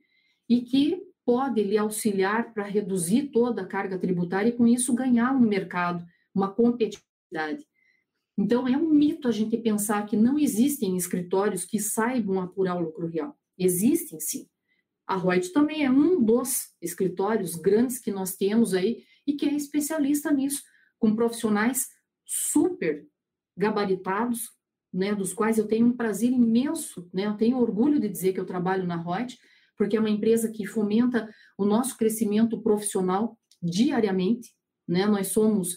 e 0.46 0.60
que 0.60 1.02
pode 1.24 1.62
lhe 1.62 1.78
auxiliar 1.78 2.52
para 2.52 2.64
reduzir 2.64 3.30
toda 3.32 3.62
a 3.62 3.66
carga 3.66 3.98
tributária 3.98 4.50
e, 4.50 4.52
com 4.52 4.66
isso, 4.66 4.94
ganhar 4.94 5.32
um 5.32 5.40
mercado, 5.40 6.04
uma 6.34 6.52
competitividade. 6.52 7.66
Então, 8.36 8.68
é 8.68 8.76
um 8.76 8.90
mito 8.90 9.26
a 9.26 9.32
gente 9.32 9.56
pensar 9.56 10.04
que 10.04 10.18
não 10.18 10.38
existem 10.38 10.98
escritórios 10.98 11.64
que 11.64 11.80
saibam 11.80 12.42
apurar 12.42 12.76
o 12.76 12.80
lucro 12.80 13.06
real. 13.06 13.34
Existem, 13.58 14.20
sim. 14.20 14.46
A 15.06 15.16
Reut 15.16 15.52
também 15.52 15.84
é 15.84 15.90
um 15.90 16.22
dos 16.22 16.74
escritórios 16.82 17.54
grandes 17.54 17.98
que 17.98 18.10
nós 18.10 18.34
temos 18.34 18.74
aí 18.74 19.04
e 19.26 19.34
que 19.34 19.46
é 19.46 19.54
especialista 19.54 20.32
nisso, 20.32 20.62
com 20.98 21.14
profissionais 21.14 21.88
super 22.24 23.06
gabaritados, 23.56 24.50
né, 24.92 25.14
dos 25.14 25.32
quais 25.32 25.58
eu 25.58 25.66
tenho 25.66 25.86
um 25.86 25.96
prazer 25.96 26.30
imenso, 26.30 27.08
né, 27.12 27.26
eu 27.26 27.36
tenho 27.36 27.58
orgulho 27.58 28.00
de 28.00 28.08
dizer 28.08 28.32
que 28.32 28.40
eu 28.40 28.46
trabalho 28.46 28.86
na 28.86 28.96
Reut, 28.96 29.38
porque 29.76 29.96
é 29.96 30.00
uma 30.00 30.10
empresa 30.10 30.50
que 30.50 30.66
fomenta 30.66 31.28
o 31.56 31.64
nosso 31.64 31.96
crescimento 31.96 32.60
profissional 32.62 33.38
diariamente, 33.62 34.54
né? 34.88 35.06
Nós 35.06 35.28
somos 35.28 35.76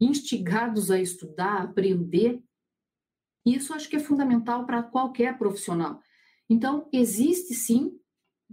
instigados 0.00 0.90
a 0.90 1.00
estudar, 1.00 1.58
a 1.58 1.62
aprender. 1.64 2.42
Isso 3.44 3.74
acho 3.74 3.88
que 3.88 3.96
é 3.96 4.00
fundamental 4.00 4.64
para 4.66 4.82
qualquer 4.82 5.36
profissional. 5.36 6.00
Então, 6.48 6.88
existe 6.92 7.54
sim 7.54 7.99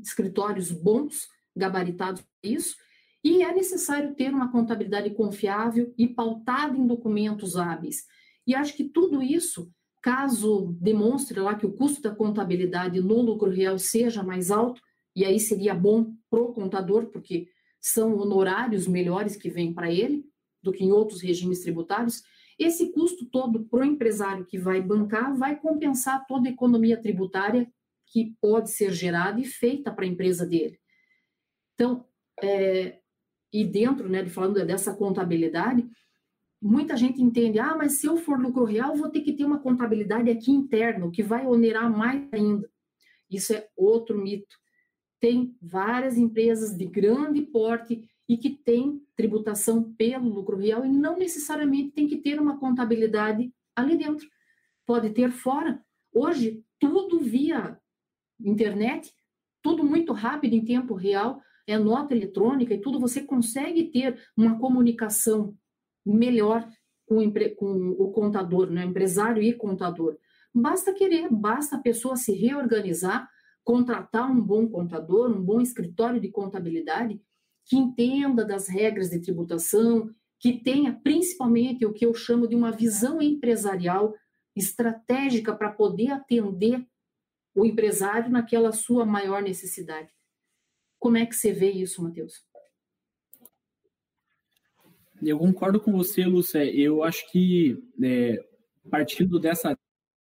escritórios 0.01 0.71
bons, 0.71 1.27
gabaritados 1.55 2.21
para 2.21 2.51
isso, 2.51 2.75
e 3.23 3.43
é 3.43 3.53
necessário 3.53 4.15
ter 4.15 4.33
uma 4.33 4.51
contabilidade 4.51 5.09
confiável 5.11 5.93
e 5.97 6.07
pautada 6.07 6.77
em 6.77 6.87
documentos 6.87 7.57
hábeis. 7.57 8.05
E 8.45 8.55
acho 8.55 8.75
que 8.75 8.85
tudo 8.85 9.21
isso, 9.21 9.71
caso 10.01 10.75
demonstre 10.79 11.39
lá 11.39 11.55
que 11.55 11.65
o 11.65 11.73
custo 11.73 12.01
da 12.01 12.15
contabilidade 12.15 13.01
no 13.01 13.21
lucro 13.21 13.49
real 13.49 13.77
seja 13.77 14.23
mais 14.23 14.51
alto, 14.51 14.81
e 15.15 15.25
aí 15.25 15.39
seria 15.39 15.73
bom 15.73 16.13
para 16.29 16.41
o 16.41 16.53
contador, 16.53 17.07
porque 17.07 17.47
são 17.81 18.15
honorários 18.17 18.87
melhores 18.87 19.35
que 19.35 19.49
vêm 19.49 19.73
para 19.73 19.91
ele 19.91 20.25
do 20.61 20.71
que 20.71 20.83
em 20.83 20.91
outros 20.91 21.21
regimes 21.21 21.61
tributários, 21.61 22.21
esse 22.59 22.91
custo 22.91 23.25
todo 23.25 23.65
para 23.65 23.81
o 23.81 23.85
empresário 23.85 24.45
que 24.45 24.57
vai 24.57 24.81
bancar 24.81 25.35
vai 25.35 25.55
compensar 25.55 26.25
toda 26.27 26.49
a 26.49 26.51
economia 26.51 26.99
tributária 26.99 27.71
que 28.07 28.35
pode 28.41 28.71
ser 28.71 28.91
gerada 28.91 29.39
e 29.39 29.45
feita 29.45 29.91
para 29.91 30.05
a 30.05 30.07
empresa 30.07 30.45
dele. 30.45 30.79
Então, 31.73 32.05
é, 32.41 32.99
e 33.51 33.65
dentro, 33.65 34.09
né, 34.09 34.25
falando 34.27 34.65
dessa 34.65 34.95
contabilidade, 34.95 35.87
muita 36.61 36.97
gente 36.97 37.21
entende, 37.21 37.59
ah, 37.59 37.75
mas 37.75 37.93
se 37.93 38.07
eu 38.07 38.17
for 38.17 38.39
lucro 38.39 38.63
real, 38.63 38.95
vou 38.95 39.09
ter 39.09 39.21
que 39.21 39.33
ter 39.33 39.45
uma 39.45 39.59
contabilidade 39.59 40.29
aqui 40.29 40.51
interna, 40.51 41.09
que 41.11 41.23
vai 41.23 41.45
onerar 41.45 41.89
mais 41.89 42.27
ainda. 42.31 42.69
Isso 43.29 43.53
é 43.53 43.67
outro 43.75 44.17
mito. 44.17 44.55
Tem 45.19 45.55
várias 45.61 46.17
empresas 46.17 46.75
de 46.75 46.85
grande 46.85 47.41
porte 47.41 48.07
e 48.29 48.37
que 48.37 48.49
têm 48.49 49.01
tributação 49.15 49.93
pelo 49.93 50.29
lucro 50.29 50.57
real 50.57 50.85
e 50.85 50.89
não 50.89 51.17
necessariamente 51.17 51.91
tem 51.91 52.07
que 52.07 52.17
ter 52.17 52.39
uma 52.39 52.59
contabilidade 52.59 53.51
ali 53.75 53.97
dentro. 53.97 54.27
Pode 54.85 55.09
ter 55.11 55.31
fora. 55.31 55.83
Hoje, 56.13 56.63
tudo 56.79 57.19
via 57.19 57.79
internet, 58.39 59.13
tudo 59.61 59.83
muito 59.83 60.13
rápido 60.13 60.53
em 60.53 60.63
tempo 60.63 60.93
real, 60.93 61.41
é 61.65 61.77
nota 61.77 62.15
eletrônica 62.15 62.73
e 62.73 62.79
tudo, 62.79 62.99
você 62.99 63.21
consegue 63.21 63.85
ter 63.91 64.17
uma 64.35 64.57
comunicação 64.57 65.53
melhor 66.05 66.67
com 67.05 67.17
o, 67.17 67.55
com 67.55 67.89
o 67.91 68.11
contador, 68.11 68.69
né? 68.69 68.85
empresário 68.85 69.43
e 69.43 69.53
contador. 69.53 70.17
Basta 70.53 70.93
querer, 70.93 71.29
basta 71.29 71.75
a 71.75 71.81
pessoa 71.81 72.15
se 72.15 72.31
reorganizar, 72.31 73.29
contratar 73.63 74.31
um 74.31 74.41
bom 74.41 74.67
contador, 74.67 75.29
um 75.29 75.43
bom 75.43 75.59
escritório 75.59 76.21
de 76.21 76.29
contabilidade 76.29 77.21
que 77.65 77.75
entenda 77.75 78.45
das 78.45 78.69
regras 78.69 79.09
de 79.09 79.19
tributação, 79.19 80.09
que 80.39 80.53
tenha 80.53 80.93
principalmente 80.93 81.85
o 81.85 81.93
que 81.93 82.05
eu 82.05 82.13
chamo 82.13 82.47
de 82.47 82.55
uma 82.55 82.71
visão 82.71 83.21
empresarial 83.21 84.13
estratégica 84.55 85.53
para 85.53 85.69
poder 85.69 86.11
atender 86.11 86.85
o 87.57 87.65
empresário 87.65 88.29
naquela 88.29 88.71
sua 88.71 89.03
maior 89.03 89.41
necessidade. 89.41 90.13
Como 90.99 91.17
é 91.17 91.25
que 91.25 91.35
você 91.35 91.51
vê 91.51 91.71
isso, 91.71 92.03
Matheus? 92.03 92.45
Eu 95.23 95.39
concordo 95.39 95.79
com 95.81 95.91
você, 95.91 96.23
Lúcia. 96.23 96.63
Eu 96.63 97.03
acho 97.03 97.29
que, 97.31 97.83
é, 98.03 98.37
partindo 98.91 99.39
dessa 99.39 99.75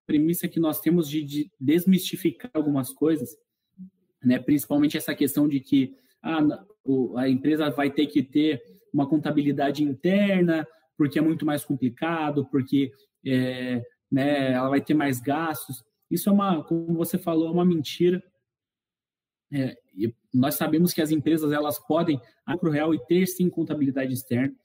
premissa 0.06 0.48
que 0.48 0.60
nós 0.60 0.80
temos 0.80 1.10
de, 1.10 1.24
de, 1.24 1.52
desmistificar 1.60 2.52
algumas 2.54 2.94
coisas, 2.94 3.36
né, 4.24 4.38
principalmente 4.38 4.96
essa 4.96 5.16
questão 5.16 5.48
de 5.48 5.60
que 5.60 5.98
ah, 6.22 6.40
a 7.18 7.28
empresa 7.28 7.72
vai 7.72 7.90
ter 7.90 8.06
que 8.06 8.22
ter 8.22 8.62
uma 8.94 9.10
contabilidade 9.10 9.84
interna, 9.84 10.68
porque 10.96 11.18
é 11.18 11.22
muito 11.22 11.48
mais 11.48 11.66
complicado, 11.66 12.46
porque 12.52 12.92
é, 13.26 13.84
né, 14.12 14.52
ela 14.52 14.70
vai 14.70 14.82
ter 14.82 14.94
mais 14.94 15.20
gastos. 15.20 15.84
Isso 16.14 16.30
é 16.30 16.32
uma, 16.32 16.64
como 16.64 16.94
você 16.94 17.18
falou, 17.18 17.48
é 17.48 17.52
uma 17.52 17.66
mentira. 17.66 18.24
É, 19.52 19.76
nós 20.32 20.56
sabemos 20.56 20.94
que 20.94 21.02
as 21.02 21.10
empresas 21.10 21.52
elas 21.52 21.80
podem 21.80 22.22
para 22.46 22.70
o 22.70 22.72
real 22.72 22.94
e 22.94 23.04
ter 23.06 23.26
sim 23.26 23.50
contabilidade 23.50 24.14
externa, 24.14 24.56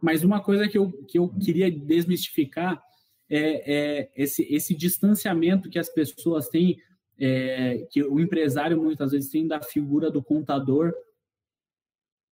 mas 0.00 0.22
uma 0.22 0.40
coisa 0.40 0.68
que 0.68 0.78
eu, 0.78 0.92
que 1.06 1.18
eu 1.18 1.28
queria 1.28 1.70
desmistificar 1.70 2.80
é, 3.28 4.02
é 4.02 4.12
esse, 4.16 4.42
esse 4.54 4.74
distanciamento 4.74 5.68
que 5.68 5.78
as 5.78 5.88
pessoas 5.88 6.48
têm, 6.48 6.78
é, 7.18 7.86
que 7.90 8.02
o 8.02 8.20
empresário 8.20 8.80
muitas 8.80 9.10
vezes 9.12 9.30
tem 9.30 9.46
da 9.48 9.62
figura 9.62 10.10
do 10.10 10.22
contador, 10.22 10.92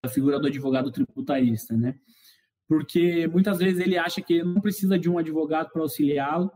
da 0.03 0.09
figura 0.09 0.39
do 0.39 0.47
advogado 0.47 0.91
tributarista, 0.91 1.76
né? 1.76 1.99
Porque 2.68 3.28
muitas 3.28 3.57
vezes 3.57 3.80
ele 3.80 3.97
acha 3.97 4.22
que 4.22 4.34
ele 4.34 4.43
não 4.43 4.62
precisa 4.62 4.99
de 4.99 5.09
um 5.09 5.18
advogado 5.18 5.72
para 5.72 5.82
auxiliá-lo, 5.82 6.51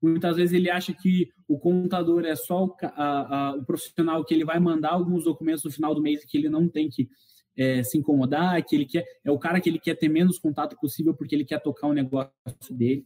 Muitas 0.00 0.36
vezes 0.36 0.54
ele 0.54 0.70
acha 0.70 0.94
que 0.94 1.28
o 1.48 1.58
contador 1.58 2.24
é 2.24 2.36
só 2.36 2.64
o, 2.64 2.76
a, 2.82 3.50
a, 3.50 3.56
o 3.56 3.64
profissional 3.64 4.24
que 4.24 4.32
ele 4.32 4.44
vai 4.44 4.60
mandar 4.60 4.92
alguns 4.92 5.24
documentos 5.24 5.64
no 5.64 5.72
final 5.72 5.94
do 5.94 6.00
mês 6.00 6.24
que 6.24 6.38
ele 6.38 6.48
não 6.48 6.68
tem 6.68 6.88
que 6.88 7.08
é, 7.56 7.82
se 7.82 7.98
incomodar, 7.98 8.64
que 8.64 8.76
ele 8.76 8.86
quer 8.86 9.04
é 9.24 9.30
o 9.30 9.38
cara 9.38 9.60
que 9.60 9.68
ele 9.68 9.80
quer 9.80 9.96
ter 9.96 10.08
menos 10.08 10.38
contato 10.38 10.76
possível 10.76 11.12
porque 11.12 11.34
ele 11.34 11.44
quer 11.44 11.60
tocar 11.60 11.88
o 11.88 11.92
negócio 11.92 12.32
dele. 12.70 13.04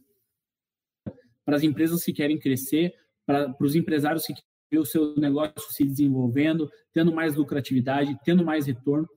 Para 1.43 1.57
as 1.57 1.63
empresas 1.63 2.03
que 2.03 2.13
querem 2.13 2.37
crescer, 2.37 2.93
para, 3.25 3.55
os 3.59 3.75
empresários 3.75 4.25
que 4.25 4.33
querem 4.33 4.47
ver 4.71 4.79
o 4.79 4.85
seu 4.85 5.15
negócio 5.15 5.71
se 5.71 5.83
desenvolvendo, 5.83 6.69
tendo 6.93 7.11
mais 7.11 7.35
lucratividade, 7.35 8.17
tendo 8.23 8.45
mais 8.45 8.67
retorno, 8.67 9.07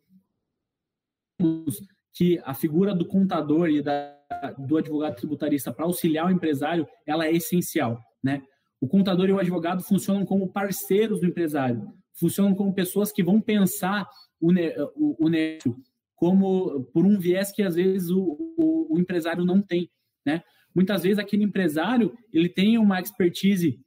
que 2.16 2.40
a 2.44 2.54
figura 2.54 2.94
do 2.94 3.06
contador 3.06 3.68
e 3.68 3.82
da 3.82 4.16
do 4.58 4.76
advogado 4.76 5.14
tributarista 5.14 5.72
para 5.72 5.84
auxiliar 5.84 6.26
o 6.26 6.30
empresário, 6.32 6.86
ela 7.06 7.26
é 7.26 7.32
essencial, 7.32 8.00
né? 8.22 8.42
O 8.80 8.88
contador 8.88 9.28
e 9.28 9.32
o 9.32 9.38
advogado 9.38 9.82
funcionam 9.82 10.26
como 10.26 10.52
parceiros 10.52 11.20
do 11.20 11.26
empresário, 11.26 11.92
funcionam 12.18 12.54
como 12.54 12.74
pessoas 12.74 13.12
que 13.12 13.22
vão 13.22 13.40
pensar 13.40 14.08
o, 14.40 14.50
o, 14.96 15.26
o 15.26 15.28
negócio 15.28 15.76
como 16.16 16.84
por 16.86 17.04
um 17.04 17.18
viés 17.18 17.52
que 17.52 17.62
às 17.62 17.74
vezes 17.74 18.10
o, 18.10 18.54
o, 18.56 18.94
o, 18.94 18.98
empresário 18.98 19.44
não 19.44 19.60
tem, 19.60 19.90
né? 20.24 20.42
Muitas 20.74 21.02
vezes 21.02 21.18
aquele 21.18 21.44
empresário 21.44 22.12
ele 22.32 22.48
tem 22.48 22.78
uma 22.78 23.00
expertise 23.00 23.78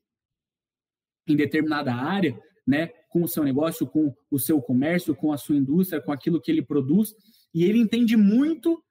em 1.27 1.35
determinada 1.35 1.93
área, 1.93 2.39
né? 2.65 2.87
Com 3.09 3.23
o 3.23 3.27
seu 3.27 3.43
negócio, 3.43 3.87
com 3.87 4.13
o 4.29 4.39
seu 4.39 4.61
comércio, 4.61 5.15
com 5.15 5.33
a 5.33 5.37
sua 5.37 5.55
indústria, 5.55 6.01
com 6.01 6.11
aquilo 6.11 6.39
que 6.39 6.51
ele 6.51 6.61
produz, 6.61 7.13
e 7.53 7.63
ele 7.63 7.79
entende 7.79 8.15
muito 8.15 8.83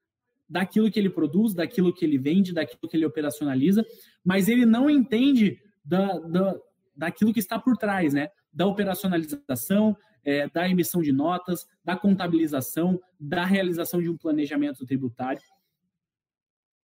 daquilo 0.48 0.90
que 0.90 0.98
ele 0.98 1.10
produz, 1.10 1.54
daquilo 1.54 1.92
que 1.92 2.04
ele 2.04 2.18
vende, 2.18 2.52
daquilo 2.52 2.88
que 2.88 2.96
ele 2.96 3.04
operacionaliza, 3.04 3.84
mas 4.24 4.48
ele 4.48 4.64
não 4.64 4.88
entende 4.88 5.60
da, 5.84 6.18
da, 6.18 6.56
daquilo 6.96 7.32
que 7.32 7.40
está 7.40 7.58
por 7.58 7.76
trás, 7.76 8.14
né? 8.14 8.28
Da 8.52 8.66
operacionalização, 8.66 9.96
é, 10.24 10.48
da 10.48 10.68
emissão 10.68 11.02
de 11.02 11.12
notas, 11.12 11.66
da 11.84 11.96
contabilização, 11.96 13.00
da 13.20 13.44
realização 13.44 14.00
de 14.00 14.08
um 14.08 14.16
planejamento 14.16 14.84
tributário. 14.86 15.42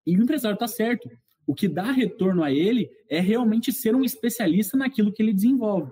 E 0.05 0.17
o 0.17 0.21
empresário 0.21 0.55
está 0.55 0.67
certo. 0.67 1.09
O 1.45 1.53
que 1.53 1.67
dá 1.67 1.91
retorno 1.91 2.43
a 2.43 2.51
ele 2.51 2.89
é 3.09 3.19
realmente 3.19 3.71
ser 3.71 3.95
um 3.95 4.03
especialista 4.03 4.77
naquilo 4.77 5.11
que 5.11 5.21
ele 5.21 5.33
desenvolve. 5.33 5.91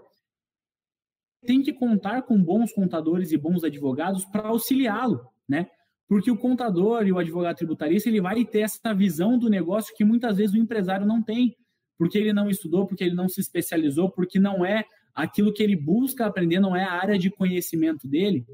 Tem 1.45 1.61
que 1.61 1.73
contar 1.73 2.21
com 2.21 2.41
bons 2.41 2.71
contadores 2.71 3.31
e 3.31 3.37
bons 3.37 3.63
advogados 3.63 4.25
para 4.25 4.47
auxiliá-lo, 4.47 5.27
né? 5.51 5.67
Porque 6.07 6.31
o 6.31 6.37
contador 6.37 7.05
e 7.05 7.11
o 7.11 7.19
advogado 7.19 7.57
tributarista, 7.57 8.09
ele 8.09 8.21
vai 8.21 8.43
ter 8.45 8.61
essa 8.61 8.93
visão 8.93 9.37
do 9.37 9.49
negócio 9.49 9.95
que 9.95 10.05
muitas 10.05 10.37
vezes 10.37 10.55
o 10.55 10.57
empresário 10.57 11.05
não 11.05 11.21
tem, 11.21 11.55
porque 11.97 12.17
ele 12.17 12.33
não 12.33 12.49
estudou, 12.49 12.87
porque 12.87 13.03
ele 13.03 13.13
não 13.13 13.27
se 13.27 13.41
especializou, 13.41 14.09
porque 14.09 14.39
não 14.39 14.65
é 14.65 14.85
aquilo 15.13 15.53
que 15.53 15.61
ele 15.61 15.75
busca 15.75 16.25
aprender, 16.25 16.59
não 16.59 16.75
é 16.75 16.83
a 16.83 16.93
área 16.93 17.19
de 17.19 17.29
conhecimento 17.29 18.07
dele. 18.07 18.45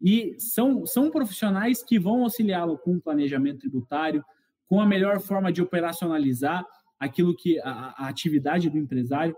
E 0.00 0.36
são, 0.38 0.86
são 0.86 1.10
profissionais 1.10 1.82
que 1.82 1.98
vão 1.98 2.22
auxiliá-lo 2.22 2.78
com 2.78 2.94
o 2.94 3.00
planejamento 3.00 3.58
tributário, 3.58 4.24
com 4.66 4.80
a 4.80 4.86
melhor 4.86 5.20
forma 5.20 5.52
de 5.52 5.60
operacionalizar 5.60 6.64
aquilo 7.00 7.34
que 7.34 7.58
a, 7.60 7.94
a 7.96 8.08
atividade 8.08 8.70
do 8.70 8.78
empresário, 8.78 9.36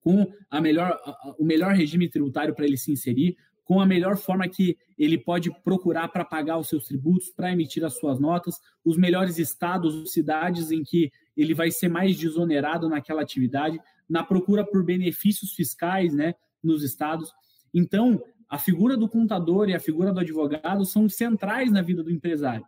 com 0.00 0.26
a 0.50 0.60
melhor, 0.60 0.98
a, 1.04 1.34
o 1.38 1.44
melhor 1.44 1.74
regime 1.74 2.08
tributário 2.08 2.54
para 2.54 2.64
ele 2.64 2.78
se 2.78 2.90
inserir, 2.90 3.36
com 3.68 3.82
a 3.82 3.86
melhor 3.86 4.16
forma 4.16 4.48
que 4.48 4.78
ele 4.98 5.18
pode 5.18 5.50
procurar 5.62 6.08
para 6.08 6.24
pagar 6.24 6.56
os 6.56 6.70
seus 6.70 6.86
tributos, 6.86 7.28
para 7.28 7.52
emitir 7.52 7.84
as 7.84 7.98
suas 7.98 8.18
notas, 8.18 8.58
os 8.82 8.96
melhores 8.96 9.38
estados, 9.38 10.10
cidades 10.10 10.70
em 10.70 10.82
que 10.82 11.12
ele 11.36 11.52
vai 11.52 11.70
ser 11.70 11.90
mais 11.90 12.16
desonerado 12.16 12.88
naquela 12.88 13.20
atividade, 13.20 13.78
na 14.08 14.24
procura 14.24 14.64
por 14.64 14.82
benefícios 14.82 15.52
fiscais 15.52 16.14
né, 16.14 16.34
nos 16.64 16.82
estados. 16.82 17.30
Então, 17.74 18.18
a 18.48 18.56
figura 18.56 18.96
do 18.96 19.06
contador 19.06 19.68
e 19.68 19.74
a 19.74 19.80
figura 19.80 20.14
do 20.14 20.20
advogado 20.20 20.86
são 20.86 21.06
centrais 21.06 21.70
na 21.70 21.82
vida 21.82 22.02
do 22.02 22.10
empresário. 22.10 22.64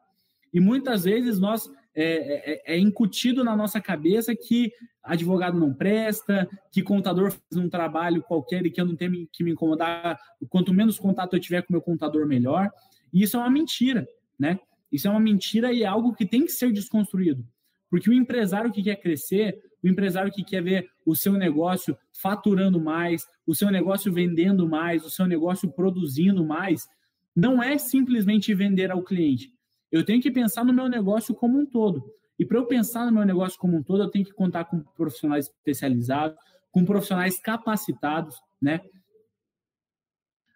E 0.52 0.60
muitas 0.60 1.04
vezes 1.04 1.38
nós 1.38 1.66
é, 1.94 2.72
é, 2.72 2.74
é, 2.74 2.78
incutido 2.78 3.42
na 3.42 3.56
nossa 3.56 3.80
cabeça 3.80 4.34
que 4.34 4.72
advogado 5.02 5.58
não 5.58 5.74
presta, 5.74 6.48
que 6.70 6.82
contador 6.82 7.30
faz 7.32 7.56
um 7.56 7.68
trabalho 7.68 8.22
qualquer 8.22 8.64
e 8.64 8.70
que 8.70 8.80
eu 8.80 8.86
não 8.86 8.94
tenho 8.94 9.26
que 9.32 9.42
me 9.42 9.52
incomodar. 9.52 10.18
Quanto 10.48 10.72
menos 10.72 10.98
contato 10.98 11.34
eu 11.34 11.40
tiver 11.40 11.62
com 11.62 11.72
meu 11.72 11.82
contador, 11.82 12.26
melhor. 12.26 12.70
E 13.12 13.22
isso 13.22 13.36
é 13.36 13.40
uma 13.40 13.50
mentira, 13.50 14.06
né? 14.38 14.58
Isso 14.92 15.08
é 15.08 15.10
uma 15.10 15.20
mentira 15.20 15.72
e 15.72 15.82
é 15.82 15.86
algo 15.86 16.14
que 16.14 16.26
tem 16.26 16.44
que 16.44 16.52
ser 16.52 16.72
desconstruído. 16.72 17.44
Porque 17.88 18.08
o 18.08 18.12
empresário 18.12 18.70
que 18.70 18.82
quer 18.82 18.96
crescer, 18.96 19.60
o 19.82 19.88
empresário 19.88 20.32
que 20.32 20.44
quer 20.44 20.62
ver 20.62 20.88
o 21.04 21.16
seu 21.16 21.32
negócio 21.32 21.96
faturando 22.12 22.80
mais, 22.80 23.22
o 23.46 23.54
seu 23.54 23.70
negócio 23.70 24.12
vendendo 24.12 24.68
mais, 24.68 25.04
o 25.04 25.10
seu 25.10 25.26
negócio 25.26 25.68
produzindo 25.72 26.44
mais, 26.44 26.86
não 27.34 27.62
é 27.62 27.78
simplesmente 27.78 28.54
vender 28.54 28.90
ao 28.90 29.02
cliente. 29.02 29.52
Eu 29.90 30.04
tenho 30.04 30.22
que 30.22 30.30
pensar 30.30 30.64
no 30.64 30.72
meu 30.72 30.88
negócio 30.88 31.34
como 31.34 31.58
um 31.58 31.66
todo. 31.66 32.04
E 32.38 32.44
para 32.44 32.58
eu 32.58 32.66
pensar 32.66 33.04
no 33.06 33.12
meu 33.12 33.24
negócio 33.24 33.58
como 33.58 33.76
um 33.76 33.82
todo, 33.82 34.02
eu 34.02 34.10
tenho 34.10 34.24
que 34.24 34.32
contar 34.32 34.64
com 34.64 34.80
profissionais 34.80 35.46
especializados, 35.46 36.38
com 36.70 36.84
profissionais 36.84 37.38
capacitados, 37.38 38.40
né? 38.60 38.80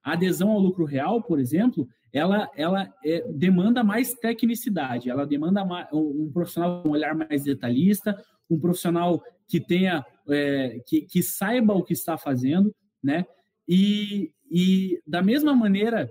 A 0.02 0.12
adesão 0.12 0.50
ao 0.50 0.58
lucro 0.58 0.84
real, 0.84 1.22
por 1.22 1.38
exemplo, 1.38 1.88
ela, 2.12 2.48
ela 2.56 2.94
é, 3.04 3.26
demanda 3.32 3.82
mais 3.82 4.14
tecnicidade, 4.14 5.10
ela 5.10 5.26
demanda 5.26 5.64
mais, 5.64 5.88
um 5.92 6.30
profissional 6.32 6.82
com 6.82 6.90
um 6.90 6.92
olhar 6.92 7.14
mais 7.14 7.42
detalhista, 7.42 8.16
um 8.48 8.58
profissional 8.58 9.22
que 9.48 9.60
tenha, 9.60 10.04
é, 10.28 10.80
que, 10.86 11.02
que 11.02 11.22
saiba 11.22 11.74
o 11.74 11.82
que 11.82 11.92
está 11.92 12.16
fazendo, 12.16 12.74
né? 13.02 13.26
E, 13.68 14.32
e 14.50 15.02
da 15.06 15.22
mesma 15.22 15.54
maneira 15.54 16.10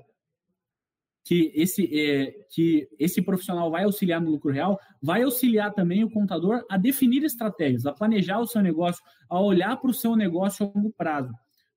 que 1.23 1.51
esse, 1.55 1.89
é, 1.97 2.31
que 2.49 2.87
esse 2.99 3.21
profissional 3.21 3.71
vai 3.71 3.85
auxiliar 3.85 4.19
no 4.19 4.31
lucro 4.31 4.51
real, 4.51 4.77
vai 5.01 5.23
auxiliar 5.23 5.73
também 5.73 6.03
o 6.03 6.09
contador 6.09 6.65
a 6.69 6.77
definir 6.77 7.23
estratégias, 7.23 7.85
a 7.85 7.93
planejar 7.93 8.39
o 8.39 8.47
seu 8.47 8.61
negócio, 8.61 9.01
a 9.29 9.39
olhar 9.39 9.77
para 9.77 9.89
o 9.89 9.93
seu 9.93 10.15
negócio 10.15 10.65
a 10.65 10.71
longo 10.77 10.91
prazo. 10.91 11.33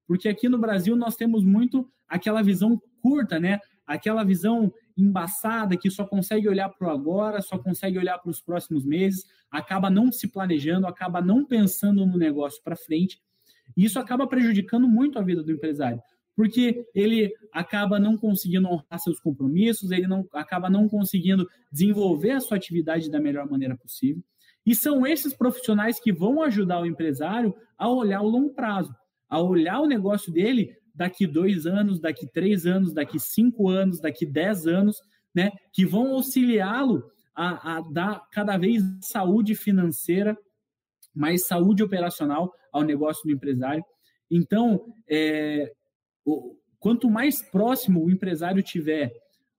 Porque 0.07 0.28
aqui 0.28 0.49
no 0.49 0.59
Brasil 0.59 0.97
nós 0.97 1.16
temos 1.16 1.44
muito 1.44 1.88
aquela 2.09 2.42
visão 2.42 2.80
curta, 3.01 3.38
né? 3.38 3.61
Aquela 3.86 4.24
visão 4.24 4.72
embaçada 4.97 5.76
que 5.76 5.90
só 5.90 6.05
consegue 6.05 6.49
olhar 6.49 6.68
para 6.70 6.88
o 6.88 6.90
agora, 6.90 7.40
só 7.40 7.59
consegue 7.59 7.99
olhar 7.99 8.18
para 8.18 8.30
os 8.30 8.40
próximos 8.40 8.84
meses, 8.84 9.24
acaba 9.51 9.90
não 9.90 10.11
se 10.11 10.26
planejando, 10.26 10.86
acaba 10.86 11.20
não 11.20 11.44
pensando 11.44 12.05
no 12.05 12.16
negócio 12.16 12.61
para 12.64 12.74
frente. 12.74 13.20
E 13.76 13.84
isso 13.84 13.99
acaba 13.99 14.26
prejudicando 14.26 14.88
muito 14.88 15.18
a 15.18 15.22
vida 15.22 15.42
do 15.42 15.53
empresário, 15.53 16.01
porque 16.37 16.87
ele 16.95 17.32
acaba 17.51 17.99
não 17.99 18.16
conseguindo 18.16 18.68
honrar 18.68 19.01
seus 19.01 19.18
compromissos, 19.18 19.91
ele 19.91 20.07
não 20.07 20.28
acaba 20.32 20.70
não 20.70 20.89
conseguindo 20.89 21.49
desenvolver 21.72 22.32
a 22.32 22.41
sua 22.41 22.59
atividade 22.59 23.11
da 23.11 23.18
melhor 23.18 23.51
maneira 23.51 23.76
possível. 23.76 24.22
E 24.64 24.74
são 24.74 25.07
esses 25.07 25.34
profissionais 25.34 25.99
que 25.99 26.12
vão 26.12 26.43
ajudar 26.43 26.80
o 26.80 26.87
empresário 26.87 27.55
a 27.78 27.89
olhar 27.89 28.20
o 28.20 28.28
longo 28.28 28.53
prazo 28.53 28.95
a 29.28 29.41
olhar 29.41 29.80
o 29.80 29.87
negócio 29.87 30.32
dele 30.32 30.76
daqui 30.95 31.26
dois 31.26 31.66
anos, 31.66 32.01
daqui 32.01 32.26
três 32.26 32.66
anos, 32.66 32.93
daqui 32.93 33.18
cinco 33.18 33.68
anos, 33.68 34.01
daqui 34.01 34.24
dez 34.24 34.66
anos, 34.66 35.01
né? 35.34 35.51
Que 35.72 35.84
vão 35.84 36.14
auxiliá-lo 36.14 37.11
a, 37.34 37.76
a 37.76 37.80
dar 37.80 38.26
cada 38.30 38.57
vez 38.57 38.82
saúde 39.03 39.55
financeira, 39.55 40.37
mais 41.14 41.47
saúde 41.47 41.82
operacional 41.82 42.53
ao 42.72 42.82
negócio 42.82 43.22
do 43.24 43.32
empresário. 43.32 43.84
Então, 44.30 44.93
é, 45.09 45.72
quanto 46.79 47.11
mais 47.11 47.43
próximo 47.43 48.05
o 48.05 48.11
empresário 48.11 48.62
tiver 48.62 49.12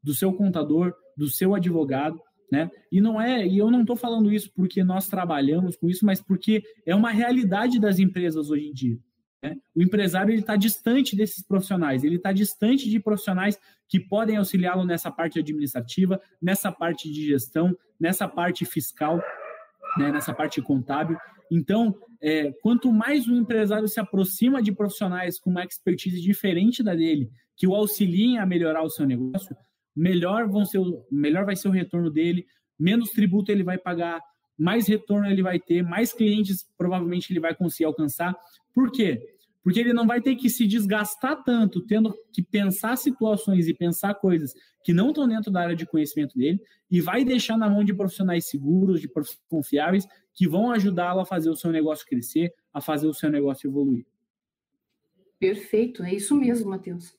do 0.03 0.13
seu 0.13 0.33
contador, 0.33 0.93
do 1.15 1.27
seu 1.27 1.55
advogado, 1.55 2.21
né? 2.51 2.69
E 2.91 3.01
não 3.01 3.19
é, 3.21 3.45
e 3.45 3.57
eu 3.57 3.69
não 3.69 3.81
estou 3.81 3.95
falando 3.95 4.31
isso 4.31 4.51
porque 4.55 4.83
nós 4.83 5.07
trabalhamos 5.07 5.75
com 5.75 5.89
isso, 5.89 6.05
mas 6.05 6.21
porque 6.21 6.63
é 6.85 6.95
uma 6.95 7.11
realidade 7.11 7.79
das 7.79 7.99
empresas 7.99 8.49
hoje 8.49 8.67
em 8.67 8.73
dia. 8.73 8.97
Né? 9.43 9.55
O 9.75 9.81
empresário 9.81 10.33
está 10.33 10.55
distante 10.55 11.15
desses 11.15 11.45
profissionais, 11.45 12.03
ele 12.03 12.15
está 12.15 12.31
distante 12.31 12.89
de 12.89 12.99
profissionais 12.99 13.59
que 13.87 13.99
podem 13.99 14.37
auxiliá-lo 14.37 14.85
nessa 14.85 15.11
parte 15.11 15.39
administrativa, 15.39 16.21
nessa 16.41 16.71
parte 16.71 17.11
de 17.11 17.25
gestão, 17.25 17.75
nessa 17.99 18.27
parte 18.27 18.65
fiscal, 18.65 19.21
né? 19.97 20.11
nessa 20.11 20.33
parte 20.33 20.61
contábil. 20.61 21.17
Então, 21.51 21.95
é, 22.21 22.51
quanto 22.61 22.91
mais 22.91 23.27
o 23.27 23.35
empresário 23.35 23.87
se 23.87 23.99
aproxima 23.99 24.61
de 24.61 24.71
profissionais 24.71 25.39
com 25.39 25.49
uma 25.49 25.63
expertise 25.63 26.21
diferente 26.21 26.83
da 26.83 26.95
dele, 26.95 27.29
que 27.55 27.67
o 27.67 27.75
auxiliem 27.75 28.37
a 28.37 28.45
melhorar 28.45 28.83
o 28.83 28.89
seu 28.89 29.05
negócio, 29.05 29.55
melhor, 29.95 30.47
vão 30.47 30.65
ser, 30.65 30.79
melhor 31.11 31.45
vai 31.45 31.55
ser 31.55 31.67
o 31.67 31.71
retorno 31.71 32.09
dele, 32.09 32.45
menos 32.79 33.09
tributo 33.09 33.51
ele 33.51 33.63
vai 33.63 33.77
pagar, 33.77 34.21
mais 34.57 34.87
retorno 34.87 35.27
ele 35.27 35.41
vai 35.41 35.59
ter, 35.59 35.83
mais 35.83 36.13
clientes 36.13 36.67
provavelmente 36.77 37.31
ele 37.31 37.39
vai 37.39 37.55
conseguir 37.55 37.85
alcançar. 37.85 38.35
Por 38.73 38.91
quê? 38.91 39.21
Porque 39.67 39.81
ele 39.81 39.91
não 39.91 40.07
vai 40.07 40.21
ter 40.21 40.33
que 40.37 40.49
se 40.49 40.65
desgastar 40.65 41.43
tanto, 41.43 41.85
tendo 41.85 42.17
que 42.31 42.41
pensar 42.41 42.95
situações 42.95 43.67
e 43.67 43.73
pensar 43.73 44.15
coisas 44.15 44.53
que 44.81 44.93
não 44.93 45.09
estão 45.09 45.27
dentro 45.27 45.51
da 45.51 45.59
área 45.59 45.75
de 45.75 45.85
conhecimento 45.85 46.37
dele, 46.37 46.61
e 46.89 47.01
vai 47.01 47.25
deixar 47.25 47.57
na 47.57 47.69
mão 47.69 47.83
de 47.83 47.93
profissionais 47.93 48.47
seguros, 48.47 49.01
de 49.01 49.09
profissionais 49.09 49.45
confiáveis, 49.49 50.07
que 50.33 50.47
vão 50.47 50.71
ajudá-lo 50.71 51.19
a 51.19 51.25
fazer 51.25 51.49
o 51.49 51.55
seu 51.57 51.69
negócio 51.69 52.05
crescer, 52.07 52.53
a 52.73 52.79
fazer 52.79 53.07
o 53.07 53.13
seu 53.13 53.29
negócio 53.29 53.69
evoluir. 53.69 54.05
Perfeito, 55.37 56.01
é 56.01 56.15
isso 56.15 56.33
mesmo, 56.33 56.69
Matheus. 56.69 57.13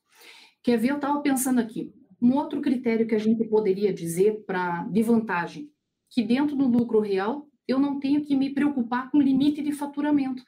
Quer 0.63 0.79
ver? 0.79 0.93
Eu 0.93 0.97
estava 0.97 1.21
pensando 1.21 1.61
aqui. 1.61 1.93
Um 2.19 2.35
outro 2.35 2.63
critério 2.63 3.07
que 3.07 3.15
a 3.15 3.19
gente 3.19 3.45
poderia 3.45 3.93
dizer 3.93 4.43
para 4.47 4.85
de 4.85 5.03
vantagem 5.03 5.71
que 6.09 6.23
dentro 6.23 6.57
do 6.57 6.67
lucro 6.67 7.01
real 7.01 7.47
eu 7.69 7.79
não 7.79 8.01
tenho 8.01 8.25
que 8.25 8.35
me 8.35 8.55
preocupar 8.55 9.11
com 9.11 9.21
limite 9.21 9.63
de 9.63 9.73
faturamento. 9.73 10.43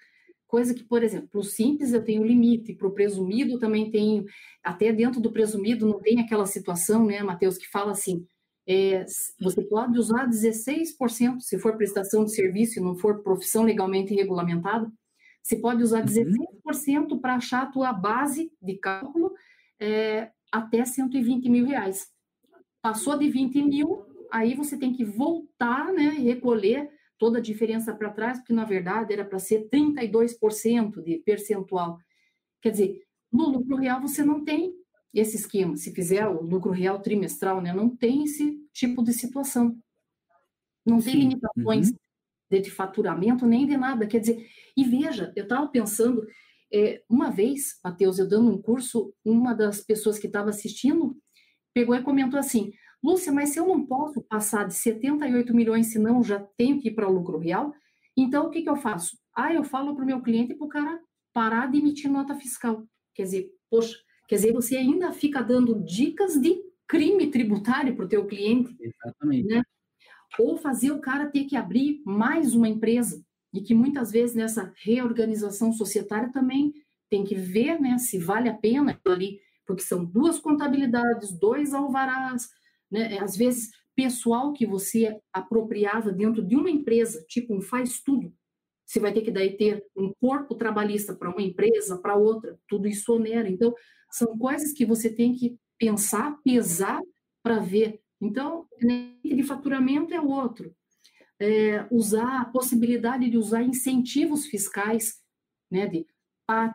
Coisa 0.50 0.74
que, 0.74 0.82
por 0.82 1.04
exemplo, 1.04 1.28
para 1.28 1.38
o 1.38 1.44
simples 1.44 1.92
eu 1.92 2.04
tenho 2.04 2.24
limite, 2.24 2.74
para 2.74 2.88
o 2.88 2.90
presumido 2.90 3.56
também 3.56 3.88
tenho, 3.88 4.24
até 4.64 4.92
dentro 4.92 5.20
do 5.20 5.30
presumido 5.30 5.86
não 5.86 6.00
tem 6.00 6.18
aquela 6.18 6.44
situação, 6.44 7.06
né, 7.06 7.22
Matheus, 7.22 7.56
que 7.56 7.68
fala 7.68 7.92
assim, 7.92 8.26
é, 8.66 9.04
você 9.40 9.62
pode 9.62 9.96
usar 9.96 10.28
16% 10.28 11.38
se 11.38 11.56
for 11.60 11.76
prestação 11.76 12.24
de 12.24 12.34
serviço 12.34 12.80
e 12.80 12.82
não 12.82 12.96
for 12.96 13.22
profissão 13.22 13.62
legalmente 13.62 14.12
regulamentada, 14.12 14.90
você 15.40 15.54
pode 15.54 15.84
usar 15.84 16.04
16% 16.04 17.12
uhum. 17.12 17.20
para 17.20 17.36
achar 17.36 17.62
a 17.62 17.70
tua 17.70 17.92
base 17.92 18.50
de 18.60 18.76
cálculo 18.76 19.32
é, 19.78 20.32
até 20.50 20.84
120 20.84 21.48
mil 21.48 21.64
reais. 21.64 22.08
Passou 22.82 23.16
de 23.16 23.30
20 23.30 23.62
mil, 23.62 24.04
aí 24.32 24.56
você 24.56 24.76
tem 24.76 24.92
que 24.92 25.04
voltar, 25.04 25.92
né, 25.92 26.16
e 26.18 26.24
recolher 26.24 26.90
toda 27.20 27.38
a 27.38 27.42
diferença 27.42 27.94
para 27.94 28.10
trás, 28.10 28.38
porque 28.38 28.54
na 28.54 28.64
verdade 28.64 29.12
era 29.12 29.26
para 29.26 29.38
ser 29.38 29.68
32% 29.68 31.02
de 31.02 31.18
percentual. 31.18 31.98
Quer 32.62 32.70
dizer, 32.70 33.02
no 33.30 33.50
lucro 33.50 33.76
real 33.76 34.00
você 34.00 34.24
não 34.24 34.42
tem 34.42 34.74
esse 35.12 35.36
esquema. 35.36 35.76
Se 35.76 35.92
fizer 35.92 36.26
o 36.26 36.40
lucro 36.40 36.70
real 36.70 36.98
trimestral, 37.02 37.60
né, 37.60 37.74
não 37.74 37.94
tem 37.94 38.24
esse 38.24 38.58
tipo 38.72 39.04
de 39.04 39.12
situação. 39.12 39.78
Não 40.84 40.98
tem 40.98 41.12
Sim. 41.12 41.18
limitações 41.18 41.90
uhum. 41.90 42.62
de 42.62 42.70
faturamento 42.70 43.46
nem 43.46 43.66
de 43.66 43.76
nada. 43.76 44.06
Quer 44.06 44.20
dizer, 44.20 44.48
e 44.74 44.82
veja, 44.82 45.30
eu 45.36 45.42
estava 45.42 45.68
pensando, 45.68 46.26
é, 46.72 47.02
uma 47.06 47.30
vez, 47.30 47.78
Matheus, 47.84 48.18
eu 48.18 48.26
dando 48.26 48.50
um 48.50 48.62
curso, 48.62 49.12
uma 49.22 49.52
das 49.52 49.82
pessoas 49.82 50.18
que 50.18 50.26
estava 50.26 50.48
assistindo 50.48 51.14
pegou 51.74 51.94
e 51.94 52.02
comentou 52.02 52.40
assim: 52.40 52.72
Lúcia, 53.02 53.32
mas 53.32 53.50
se 53.50 53.58
eu 53.58 53.66
não 53.66 53.84
posso 53.86 54.20
passar 54.22 54.66
de 54.66 54.74
78 54.74 55.54
milhões, 55.54 55.92
senão 55.92 56.22
já 56.22 56.38
tenho 56.56 56.80
que 56.80 56.88
ir 56.88 56.94
para 56.94 57.08
lucro 57.08 57.38
real, 57.38 57.72
então 58.16 58.46
o 58.46 58.50
que, 58.50 58.62
que 58.62 58.68
eu 58.68 58.76
faço? 58.76 59.16
Ah, 59.34 59.52
eu 59.52 59.64
falo 59.64 59.94
para 59.94 60.04
o 60.04 60.06
meu 60.06 60.20
cliente 60.20 60.54
para 60.54 60.66
o 60.66 60.68
cara 60.68 61.00
parar 61.32 61.70
de 61.70 61.78
emitir 61.78 62.10
nota 62.10 62.34
fiscal. 62.34 62.84
Quer 63.14 63.22
dizer, 63.22 63.50
poxa, 63.70 63.96
quer 64.28 64.36
dizer, 64.36 64.52
você 64.52 64.76
ainda 64.76 65.12
fica 65.12 65.42
dando 65.42 65.82
dicas 65.84 66.34
de 66.34 66.60
crime 66.86 67.30
tributário 67.30 67.94
para 67.94 68.04
o 68.04 68.08
teu 68.08 68.26
cliente. 68.26 68.76
Exatamente. 68.80 69.48
Né? 69.48 69.62
Ou 70.38 70.56
fazer 70.56 70.90
o 70.90 71.00
cara 71.00 71.30
ter 71.30 71.44
que 71.44 71.56
abrir 71.56 72.02
mais 72.04 72.54
uma 72.54 72.68
empresa. 72.68 73.24
E 73.52 73.60
que 73.60 73.74
muitas 73.74 74.10
vezes 74.10 74.34
nessa 74.34 74.72
reorganização 74.76 75.72
societária 75.72 76.30
também 76.32 76.72
tem 77.08 77.24
que 77.24 77.34
ver 77.34 77.80
né, 77.80 77.98
se 77.98 78.18
vale 78.18 78.48
a 78.48 78.54
pena 78.54 79.00
ali, 79.04 79.40
porque 79.66 79.82
são 79.82 80.04
duas 80.04 80.38
contabilidades, 80.38 81.36
dois 81.36 81.74
alvarás, 81.74 82.48
né? 82.90 83.18
Às 83.18 83.36
vezes, 83.36 83.70
pessoal 83.94 84.52
que 84.52 84.66
você 84.66 85.18
apropriava 85.32 86.10
dentro 86.10 86.42
de 86.42 86.56
uma 86.56 86.70
empresa, 86.70 87.24
tipo 87.28 87.54
um 87.54 87.60
faz 87.60 88.00
tudo, 88.00 88.32
você 88.90 88.98
vai 88.98 89.12
ter 89.12 89.22
que 89.22 89.30
daí 89.30 89.56
ter 89.56 89.86
um 89.96 90.12
corpo 90.20 90.54
trabalhista 90.56 91.14
para 91.14 91.30
uma 91.30 91.42
empresa, 91.42 91.98
para 91.98 92.16
outra, 92.16 92.58
tudo 92.68 92.88
isso 92.88 93.14
onera. 93.14 93.48
Então, 93.48 93.72
são 94.10 94.36
coisas 94.36 94.72
que 94.72 94.84
você 94.84 95.08
tem 95.08 95.32
que 95.32 95.56
pensar, 95.78 96.36
pesar 96.42 97.00
para 97.40 97.60
ver. 97.60 98.00
Então, 98.20 98.66
de 99.24 99.42
faturamento 99.44 100.12
é 100.12 100.20
outro. 100.20 100.74
É, 101.38 101.86
usar 101.90 102.40
a 102.40 102.44
possibilidade 102.46 103.30
de 103.30 103.38
usar 103.38 103.62
incentivos 103.62 104.46
fiscais, 104.46 105.20
né, 105.70 105.86
de 105.86 106.04
PAT, 106.44 106.74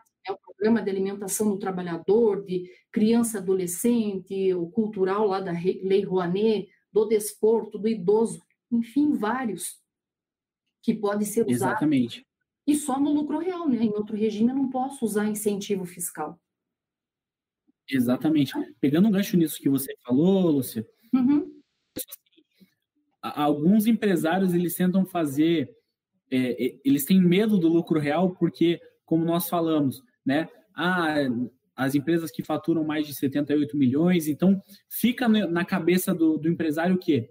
programa 0.56 0.82
de 0.82 0.90
alimentação 0.90 1.50
do 1.50 1.58
trabalhador, 1.58 2.44
de 2.44 2.70
criança 2.90 3.38
adolescente, 3.38 4.54
o 4.54 4.68
cultural 4.70 5.26
lá 5.26 5.40
da 5.40 5.52
Lei 5.52 6.02
Rouanet, 6.02 6.68
do 6.90 7.04
desporto, 7.04 7.78
do 7.78 7.88
idoso, 7.88 8.42
enfim, 8.70 9.12
vários 9.12 9.78
que 10.82 10.94
podem 10.94 11.26
ser 11.26 11.42
usados. 11.42 11.54
Exatamente. 11.56 12.26
E 12.66 12.74
só 12.74 12.98
no 12.98 13.12
lucro 13.12 13.38
real, 13.38 13.68
né? 13.68 13.84
Em 13.84 13.90
outro 13.90 14.16
regime 14.16 14.50
eu 14.50 14.56
não 14.56 14.70
posso 14.70 15.04
usar 15.04 15.26
incentivo 15.26 15.84
fiscal. 15.84 16.40
Exatamente. 17.88 18.52
Pegando 18.80 19.08
um 19.08 19.10
gancho 19.10 19.36
nisso 19.36 19.60
que 19.60 19.68
você 19.68 19.94
falou, 20.04 20.50
Lúcia, 20.50 20.86
uhum. 21.12 21.60
alguns 23.20 23.86
empresários 23.86 24.54
eles 24.54 24.74
tentam 24.74 25.04
fazer, 25.04 25.70
é, 26.30 26.78
eles 26.84 27.04
têm 27.04 27.20
medo 27.20 27.58
do 27.58 27.68
lucro 27.68 28.00
real 28.00 28.34
porque, 28.34 28.80
como 29.04 29.24
nós 29.24 29.48
falamos, 29.48 30.02
né? 30.26 30.48
Ah, 30.74 31.16
as 31.74 31.94
empresas 31.94 32.30
que 32.30 32.42
faturam 32.42 32.84
mais 32.84 33.06
de 33.06 33.14
78 33.14 33.76
milhões, 33.76 34.26
então 34.26 34.60
fica 34.90 35.28
na 35.28 35.64
cabeça 35.64 36.14
do, 36.14 36.36
do 36.38 36.48
empresário 36.48 36.96
o 36.96 36.98
quê? 36.98 37.30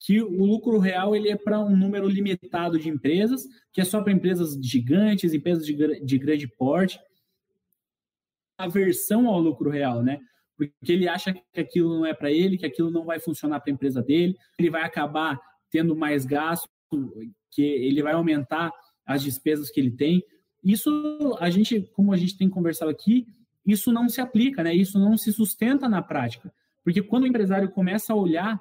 Que 0.00 0.20
o 0.20 0.44
lucro 0.44 0.78
real 0.78 1.14
ele 1.14 1.28
é 1.28 1.36
para 1.36 1.60
um 1.60 1.76
número 1.76 2.08
limitado 2.08 2.78
de 2.78 2.88
empresas, 2.88 3.44
que 3.72 3.80
é 3.80 3.84
só 3.84 4.02
para 4.02 4.12
empresas 4.12 4.58
gigantes, 4.60 5.32
empresas 5.32 5.64
de, 5.64 5.76
de 6.00 6.18
grande 6.18 6.48
porte. 6.48 6.98
Aversão 8.58 9.28
ao 9.28 9.40
lucro 9.40 9.70
real, 9.70 10.02
né? 10.02 10.18
porque 10.56 10.92
ele 10.92 11.08
acha 11.08 11.32
que 11.32 11.60
aquilo 11.60 11.98
não 11.98 12.06
é 12.06 12.14
para 12.14 12.30
ele, 12.30 12.58
que 12.58 12.66
aquilo 12.66 12.90
não 12.90 13.04
vai 13.04 13.18
funcionar 13.18 13.60
para 13.60 13.72
a 13.72 13.74
empresa 13.74 14.02
dele, 14.02 14.36
ele 14.58 14.70
vai 14.70 14.82
acabar 14.82 15.40
tendo 15.70 15.96
mais 15.96 16.24
gasto, 16.24 16.68
que 17.50 17.62
ele 17.62 18.02
vai 18.02 18.12
aumentar 18.12 18.70
as 19.04 19.22
despesas 19.22 19.70
que 19.70 19.80
ele 19.80 19.90
tem. 19.90 20.22
Isso 20.62 21.36
a 21.40 21.50
gente, 21.50 21.80
como 21.92 22.12
a 22.12 22.16
gente 22.16 22.36
tem 22.36 22.48
conversado 22.48 22.90
aqui, 22.90 23.26
isso 23.66 23.92
não 23.92 24.08
se 24.08 24.20
aplica, 24.20 24.62
né? 24.62 24.74
Isso 24.74 24.98
não 24.98 25.16
se 25.16 25.32
sustenta 25.32 25.88
na 25.88 26.02
prática, 26.02 26.52
porque 26.84 27.02
quando 27.02 27.24
o 27.24 27.26
empresário 27.26 27.70
começa 27.70 28.12
a 28.12 28.16
olhar 28.16 28.60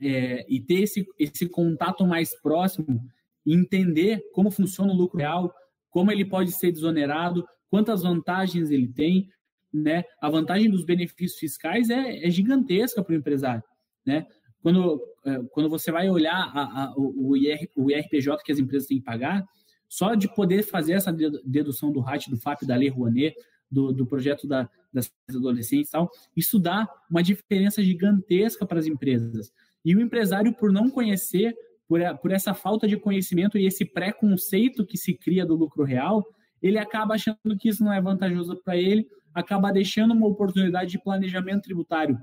é, 0.00 0.46
e 0.48 0.60
ter 0.60 0.82
esse, 0.82 1.06
esse 1.18 1.48
contato 1.48 2.06
mais 2.06 2.34
próximo, 2.40 3.02
entender 3.44 4.22
como 4.32 4.50
funciona 4.50 4.92
o 4.92 4.96
lucro 4.96 5.18
real, 5.18 5.52
como 5.90 6.12
ele 6.12 6.24
pode 6.24 6.52
ser 6.52 6.70
desonerado, 6.70 7.46
quantas 7.70 8.02
vantagens 8.02 8.70
ele 8.70 8.88
tem, 8.88 9.28
né? 9.72 10.04
A 10.20 10.30
vantagem 10.30 10.70
dos 10.70 10.84
benefícios 10.84 11.38
fiscais 11.38 11.90
é, 11.90 12.26
é 12.26 12.30
gigantesca 12.30 13.02
para 13.02 13.12
o 13.12 13.16
empresário, 13.16 13.62
né? 14.04 14.26
Quando, 14.62 15.00
é, 15.24 15.38
quando 15.50 15.68
você 15.68 15.90
vai 15.90 16.10
olhar 16.10 16.34
a, 16.54 16.84
a, 16.84 16.94
o, 16.96 17.36
IR, 17.36 17.70
o 17.76 17.90
IRPJ 17.90 18.42
que 18.44 18.52
as 18.52 18.58
empresas 18.58 18.88
têm 18.88 18.98
que 18.98 19.04
pagar, 19.04 19.46
só 19.88 20.14
de 20.14 20.28
poder 20.28 20.62
fazer 20.62 20.92
essa 20.92 21.12
dedução 21.44 21.90
do 21.90 22.00
RAT, 22.00 22.28
do 22.28 22.36
FAP, 22.36 22.62
da 22.62 22.76
Lei 22.76 22.88
Rouanet, 22.88 23.34
do, 23.70 23.92
do 23.92 24.06
projeto 24.06 24.46
da, 24.46 24.68
das 24.92 25.10
adolescentes 25.28 25.88
e 25.88 25.92
tal, 25.92 26.10
isso 26.36 26.58
dá 26.58 26.88
uma 27.10 27.22
diferença 27.22 27.82
gigantesca 27.82 28.66
para 28.66 28.78
as 28.78 28.86
empresas. 28.86 29.52
E 29.84 29.94
o 29.94 30.00
empresário, 30.00 30.54
por 30.54 30.72
não 30.72 30.90
conhecer, 30.90 31.54
por, 31.86 32.00
por 32.18 32.30
essa 32.30 32.54
falta 32.54 32.86
de 32.86 32.96
conhecimento 32.96 33.56
e 33.58 33.66
esse 33.66 33.84
preconceito 33.84 34.86
que 34.86 34.98
se 34.98 35.14
cria 35.14 35.46
do 35.46 35.54
lucro 35.54 35.84
real, 35.84 36.24
ele 36.60 36.78
acaba 36.78 37.14
achando 37.14 37.56
que 37.58 37.68
isso 37.68 37.84
não 37.84 37.92
é 37.92 38.00
vantajoso 38.00 38.56
para 38.62 38.76
ele, 38.76 39.06
acaba 39.32 39.72
deixando 39.72 40.12
uma 40.12 40.26
oportunidade 40.26 40.90
de 40.90 41.02
planejamento 41.02 41.62
tributário 41.62 42.18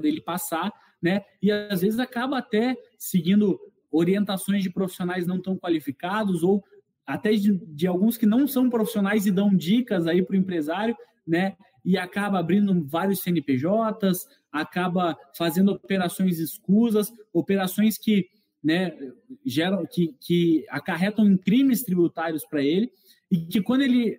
dele 0.00 0.20
passar, 0.20 0.72
né? 1.02 1.22
E 1.42 1.50
às 1.50 1.80
vezes 1.80 1.98
acaba 1.98 2.38
até 2.38 2.76
seguindo 2.96 3.58
orientações 3.90 4.62
de 4.62 4.70
profissionais 4.70 5.26
não 5.26 5.40
tão 5.40 5.56
qualificados 5.56 6.42
ou 6.42 6.64
até 7.06 7.32
de, 7.32 7.56
de 7.56 7.86
alguns 7.86 8.16
que 8.16 8.26
não 8.26 8.46
são 8.46 8.68
profissionais 8.68 9.26
e 9.26 9.30
dão 9.30 9.54
dicas 9.54 10.06
aí 10.06 10.22
para 10.22 10.34
o 10.34 10.38
empresário, 10.38 10.96
né? 11.26 11.56
E 11.84 11.96
acaba 11.96 12.38
abrindo 12.38 12.84
vários 12.84 13.20
CNPJs, 13.20 14.26
acaba 14.50 15.16
fazendo 15.36 15.72
operações 15.72 16.38
escusas, 16.38 17.12
operações 17.32 17.96
que, 17.96 18.28
né, 18.62 18.92
geram, 19.44 19.86
que, 19.86 20.14
que 20.20 20.66
acarretam 20.68 21.24
em 21.26 21.36
crimes 21.36 21.84
tributários 21.84 22.44
para 22.44 22.62
ele 22.62 22.90
e 23.30 23.38
que 23.38 23.60
quando 23.60 23.82
ele 23.82 24.18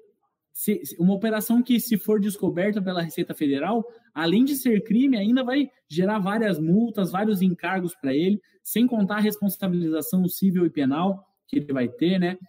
se, 0.58 0.82
uma 0.98 1.14
operação 1.14 1.62
que, 1.62 1.80
se 1.80 1.98
for 1.98 2.20
descoberta 2.20 2.82
pela 2.82 3.04
Receita 3.04 3.36
Federal, 3.36 3.86
além 4.12 4.44
de 4.44 4.56
ser 4.56 4.84
crime, 4.84 5.16
ainda 5.16 5.44
vai 5.44 5.70
gerar 5.88 6.18
várias 6.18 6.58
multas, 6.58 7.12
vários 7.12 7.44
encargos 7.44 7.94
para 7.96 8.12
ele, 8.12 8.42
sem 8.64 8.88
contar 8.88 9.18
a 9.18 9.22
responsabilização 9.22 10.28
civil 10.28 10.66
e 10.66 10.70
penal 10.72 11.24
que 11.48 11.58
ele 11.58 11.72
vai 11.72 11.88
ter, 11.88 12.18
né? 12.20 12.40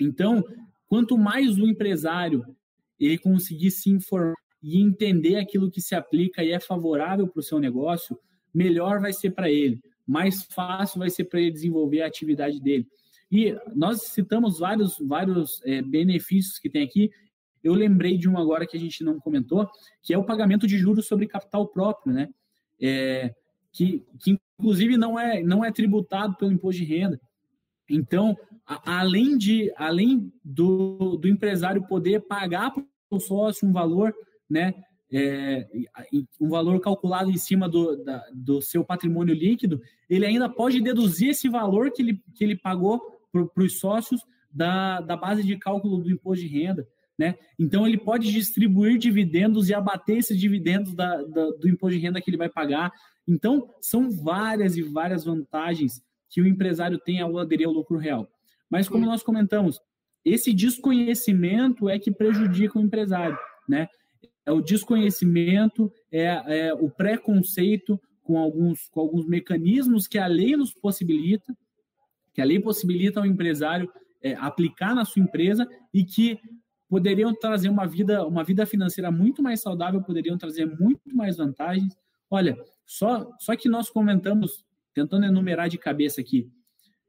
Então, 0.00 0.44
quanto 0.86 1.16
mais 1.16 1.58
o 1.58 1.66
empresário 1.66 2.44
ele 2.98 3.18
conseguir 3.18 3.70
se 3.70 3.90
informar 3.90 4.34
e 4.62 4.80
entender 4.80 5.36
aquilo 5.36 5.70
que 5.70 5.80
se 5.80 5.94
aplica 5.94 6.42
e 6.42 6.50
é 6.50 6.58
favorável 6.58 7.28
para 7.28 7.40
o 7.40 7.42
seu 7.42 7.58
negócio, 7.58 8.18
melhor 8.52 9.00
vai 9.00 9.12
ser 9.12 9.30
para 9.30 9.50
ele, 9.50 9.80
mais 10.06 10.44
fácil 10.44 10.98
vai 10.98 11.10
ser 11.10 11.24
para 11.24 11.40
ele 11.40 11.50
desenvolver 11.50 12.02
a 12.02 12.06
atividade 12.06 12.60
dele. 12.60 12.86
E 13.30 13.56
nós 13.74 14.02
citamos 14.02 14.58
vários, 14.58 14.98
vários 14.98 15.60
é, 15.64 15.82
benefícios 15.82 16.58
que 16.58 16.70
tem 16.70 16.82
aqui, 16.82 17.10
eu 17.62 17.74
lembrei 17.74 18.16
de 18.16 18.28
um 18.28 18.38
agora 18.38 18.66
que 18.66 18.76
a 18.76 18.80
gente 18.80 19.02
não 19.02 19.18
comentou, 19.18 19.68
que 20.02 20.14
é 20.14 20.18
o 20.18 20.24
pagamento 20.24 20.66
de 20.66 20.78
juros 20.78 21.06
sobre 21.06 21.26
capital 21.26 21.66
próprio, 21.66 22.12
né? 22.12 22.28
É, 22.80 23.34
que, 23.72 24.04
que 24.20 24.38
inclusive 24.58 24.96
não 24.96 25.18
é, 25.18 25.42
não 25.42 25.64
é 25.64 25.72
tributado 25.72 26.36
pelo 26.36 26.52
imposto 26.52 26.80
de 26.80 26.86
renda. 26.86 27.20
Então, 27.88 28.36
a, 28.66 28.98
além, 29.00 29.36
de, 29.38 29.72
além 29.76 30.32
do, 30.44 31.16
do 31.16 31.28
empresário 31.28 31.86
poder 31.86 32.20
pagar 32.20 32.72
para 32.72 32.84
o 33.10 33.20
sócio 33.20 33.68
um 33.68 33.72
valor, 33.72 34.14
né, 34.48 34.74
é, 35.12 35.66
um 36.40 36.48
valor 36.48 36.80
calculado 36.80 37.30
em 37.30 37.36
cima 37.36 37.68
do, 37.68 38.02
da, 38.02 38.24
do 38.34 38.60
seu 38.60 38.84
patrimônio 38.84 39.34
líquido, 39.34 39.80
ele 40.08 40.26
ainda 40.26 40.48
pode 40.48 40.80
deduzir 40.80 41.30
esse 41.30 41.48
valor 41.48 41.92
que 41.92 42.02
ele, 42.02 42.20
que 42.34 42.42
ele 42.42 42.56
pagou 42.56 43.00
para 43.32 43.64
os 43.64 43.78
sócios 43.78 44.20
da, 44.50 45.00
da 45.00 45.16
base 45.16 45.42
de 45.42 45.56
cálculo 45.58 45.98
do 45.98 46.10
imposto 46.10 46.44
de 46.44 46.48
renda. 46.48 46.86
Né? 47.18 47.34
Então, 47.58 47.86
ele 47.86 47.96
pode 47.96 48.30
distribuir 48.30 48.98
dividendos 48.98 49.68
e 49.68 49.74
abater 49.74 50.18
esses 50.18 50.38
dividendos 50.38 50.94
da, 50.94 51.22
da, 51.22 51.50
do 51.52 51.68
imposto 51.68 51.96
de 51.98 52.04
renda 52.04 52.20
que 52.20 52.28
ele 52.28 52.36
vai 52.36 52.48
pagar. 52.48 52.92
Então, 53.26 53.70
são 53.80 54.10
várias 54.10 54.76
e 54.76 54.82
várias 54.82 55.24
vantagens 55.24 56.02
que 56.28 56.40
o 56.40 56.46
empresário 56.46 56.98
tem 56.98 57.20
ao 57.20 57.38
aderir 57.38 57.66
ao 57.66 57.72
lucro 57.72 57.98
real. 57.98 58.28
Mas, 58.68 58.88
como 58.88 59.06
nós 59.06 59.22
comentamos, 59.22 59.80
esse 60.24 60.52
desconhecimento 60.52 61.88
é 61.88 61.98
que 61.98 62.10
prejudica 62.10 62.78
o 62.78 62.82
empresário. 62.82 63.38
Né? 63.68 63.88
É 64.44 64.52
o 64.52 64.60
desconhecimento, 64.60 65.92
é, 66.10 66.68
é 66.68 66.74
o 66.74 66.90
preconceito 66.90 68.00
com 68.22 68.38
alguns, 68.38 68.88
com 68.88 69.00
alguns 69.00 69.26
mecanismos 69.26 70.08
que 70.08 70.18
a 70.18 70.26
lei 70.26 70.56
nos 70.56 70.74
possibilita, 70.74 71.56
que 72.34 72.42
a 72.42 72.44
lei 72.44 72.58
possibilita 72.58 73.20
ao 73.20 73.26
empresário 73.26 73.90
é, 74.20 74.34
aplicar 74.34 74.94
na 74.94 75.04
sua 75.04 75.22
empresa 75.22 75.66
e 75.94 76.04
que 76.04 76.40
poderiam 76.88 77.32
trazer 77.32 77.68
uma 77.68 77.86
vida, 77.86 78.26
uma 78.26 78.42
vida 78.42 78.66
financeira 78.66 79.10
muito 79.10 79.42
mais 79.42 79.60
saudável, 79.60 80.02
poderiam 80.02 80.36
trazer 80.36 80.66
muito 80.66 81.14
mais 81.14 81.36
vantagens. 81.36 81.96
Olha, 82.28 82.56
só, 82.84 83.32
só 83.38 83.54
que 83.54 83.68
nós 83.68 83.88
comentamos, 83.88 84.64
tentando 84.96 85.26
enumerar 85.26 85.68
de 85.68 85.76
cabeça 85.76 86.22
aqui, 86.22 86.50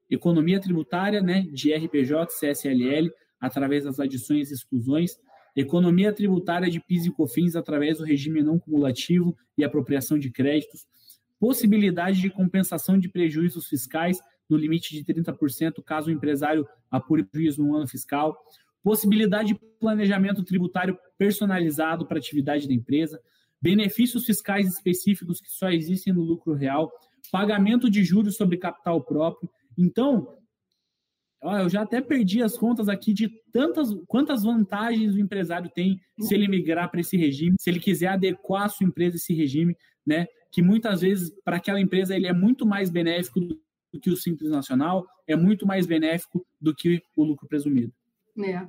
economia 0.10 0.60
tributária, 0.60 1.22
né, 1.22 1.48
de 1.54 1.74
RPJ, 1.74 2.28
CSLL, 2.38 3.10
através 3.40 3.86
das 3.86 3.98
adições 3.98 4.52
e 4.52 4.54
exclusões, 4.54 5.12
economia 5.56 6.12
tributária 6.12 6.70
de 6.70 6.82
PIS 6.82 7.06
e 7.06 7.12
COFINS 7.12 7.56
através 7.56 7.98
do 7.98 8.04
regime 8.04 8.44
não 8.44 8.60
cumulativo 8.60 9.38
e 9.58 9.64
apropriação 9.64 10.20
de 10.20 10.30
créditos, 10.30 10.86
possibilidade 11.40 12.20
de 12.20 12.30
compensação 12.30 13.00
de 13.00 13.08
prejuízos 13.08 13.68
fiscais 13.68 14.20
no 14.50 14.58
limite 14.58 14.94
de 14.94 15.06
30% 15.06 15.82
caso 15.82 16.10
o 16.10 16.14
empresário 16.14 16.68
apure 16.92 17.24
prejuízo 17.24 17.64
no 17.64 17.74
ano 17.74 17.88
fiscal, 17.88 18.38
possibilidade 18.84 19.54
de 19.54 19.60
planejamento 19.80 20.44
tributário 20.44 20.98
personalizado 21.18 22.06
para 22.06 22.18
a 22.18 22.20
atividade 22.20 22.68
da 22.68 22.74
empresa, 22.74 23.22
benefícios 23.62 24.26
fiscais 24.26 24.68
específicos 24.68 25.40
que 25.40 25.50
só 25.50 25.70
existem 25.70 26.14
no 26.14 26.22
lucro 26.22 26.54
real, 26.54 26.92
pagamento 27.32 27.90
de 27.90 28.04
juros 28.04 28.36
sobre 28.36 28.58
capital 28.58 29.02
próprio. 29.04 29.50
Então, 29.78 30.38
eu 31.42 31.70
já 31.70 31.84
até 31.84 32.02
perdi 32.02 32.42
as 32.42 32.58
contas 32.58 32.90
aqui 32.90 33.14
de 33.14 33.30
tantas 33.52 33.94
quantas 34.08 34.44
vantagens 34.44 35.14
o 35.14 35.20
empresário 35.20 35.70
tem 35.70 36.00
se 36.20 36.34
ele 36.34 36.48
migrar 36.48 36.90
para 36.90 37.00
esse 37.00 37.16
regime, 37.16 37.56
se 37.60 37.70
ele 37.70 37.80
quiser 37.80 38.08
adequar 38.08 38.64
a 38.64 38.70
sua 38.70 38.88
empresa 38.88 39.16
a 39.16 39.18
esse 39.18 39.34
regime, 39.34 39.76
né? 40.06 40.28
Que 40.52 40.62
muitas 40.62 41.02
vezes 41.02 41.32
para 41.44 41.58
aquela 41.58 41.80
empresa 41.80 42.16
ele 42.16 42.28
é 42.28 42.34
muito 42.34 42.66
mais 42.66 42.90
benéfico 42.90 43.40
do 43.40 44.00
que 44.02 44.10
o 44.10 44.18
simples 44.18 44.50
nacional, 44.50 45.06
é 45.28 45.36
muito 45.36 45.66
mais 45.66 45.86
benéfico 45.86 46.46
do 46.60 46.74
que 46.74 47.02
o 47.16 47.24
lucro 47.24 47.48
presumido. 47.48 47.94
É. 48.44 48.68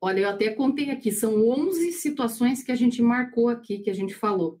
Olha, 0.00 0.20
eu 0.20 0.28
até 0.28 0.50
contei 0.50 0.90
aqui, 0.90 1.12
são 1.12 1.46
11 1.48 1.92
situações 1.92 2.62
que 2.62 2.72
a 2.72 2.76
gente 2.76 3.02
marcou 3.02 3.48
aqui, 3.48 3.80
que 3.80 3.90
a 3.90 3.94
gente 3.94 4.14
falou. 4.14 4.58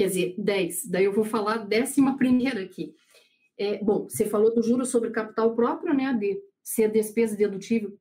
Quer 0.00 0.06
dizer, 0.06 0.34
10. 0.38 0.86
Daí 0.86 1.04
eu 1.04 1.12
vou 1.12 1.24
falar 1.24 1.56
a 1.56 1.58
décima 1.58 2.16
primeira 2.16 2.62
aqui. 2.62 2.94
É, 3.58 3.84
bom, 3.84 4.08
você 4.08 4.24
falou 4.24 4.54
do 4.54 4.62
juro 4.62 4.86
sobre 4.86 5.10
capital 5.10 5.54
próprio, 5.54 5.92
né, 5.92 6.10
de 6.14 6.40
ser 6.62 6.90
despesa 6.90 7.36
dedutível 7.36 7.94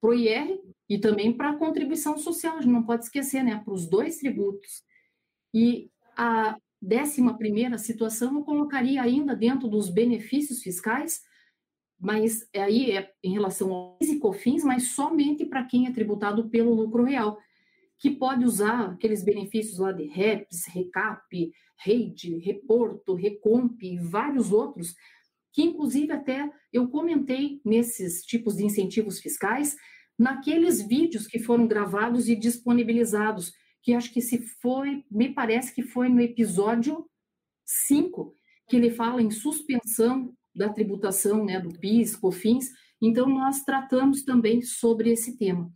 para 0.00 0.10
o 0.10 0.14
IR 0.14 0.60
e 0.88 1.00
também 1.00 1.32
para 1.32 1.50
a 1.50 1.56
contribuição 1.56 2.16
social, 2.16 2.58
a 2.58 2.60
gente 2.60 2.70
não 2.70 2.84
pode 2.84 3.06
esquecer, 3.06 3.42
né, 3.42 3.60
para 3.64 3.74
os 3.74 3.88
dois 3.88 4.18
tributos. 4.18 4.84
E 5.52 5.90
a 6.16 6.56
décima 6.80 7.36
primeira 7.36 7.76
situação 7.76 8.36
eu 8.36 8.44
colocaria 8.44 9.02
ainda 9.02 9.34
dentro 9.34 9.66
dos 9.66 9.90
benefícios 9.90 10.62
fiscais, 10.62 11.22
mas 11.98 12.48
aí 12.54 12.92
é 12.92 13.12
em 13.20 13.32
relação 13.32 13.72
ao 13.72 13.98
e 14.00 14.16
COFINS, 14.16 14.62
mas 14.62 14.92
somente 14.92 15.44
para 15.44 15.64
quem 15.64 15.88
é 15.88 15.92
tributado 15.92 16.48
pelo 16.48 16.72
lucro 16.72 17.02
real, 17.02 17.36
que 18.02 18.10
pode 18.10 18.44
usar 18.44 18.90
aqueles 18.90 19.22
benefícios 19.22 19.78
lá 19.78 19.92
de 19.92 20.02
REPS, 20.08 20.66
RECAP, 20.66 21.52
REID, 21.78 22.36
Reporto, 22.38 23.14
Recomp 23.14 23.80
e 23.80 23.96
vários 23.96 24.50
outros 24.50 24.92
que 25.52 25.62
inclusive 25.62 26.10
até 26.10 26.50
eu 26.72 26.88
comentei 26.88 27.60
nesses 27.64 28.24
tipos 28.24 28.56
de 28.56 28.64
incentivos 28.64 29.20
fiscais, 29.20 29.76
naqueles 30.18 30.82
vídeos 30.82 31.28
que 31.28 31.38
foram 31.38 31.66
gravados 31.66 32.28
e 32.28 32.34
disponibilizados, 32.34 33.52
que 33.82 33.94
acho 33.94 34.12
que 34.12 34.20
se 34.20 34.40
foi, 34.60 35.04
me 35.08 35.32
parece 35.32 35.72
que 35.72 35.82
foi 35.82 36.08
no 36.08 36.20
episódio 36.20 37.06
5, 37.64 38.34
que 38.68 38.76
ele 38.76 38.90
fala 38.90 39.22
em 39.22 39.30
suspensão 39.30 40.34
da 40.52 40.70
tributação 40.70 41.44
né, 41.44 41.60
do 41.60 41.78
PIS, 41.78 42.16
COFINS, 42.16 42.68
então 43.00 43.28
nós 43.28 43.62
tratamos 43.62 44.24
também 44.24 44.60
sobre 44.60 45.10
esse 45.10 45.36
tema. 45.36 45.72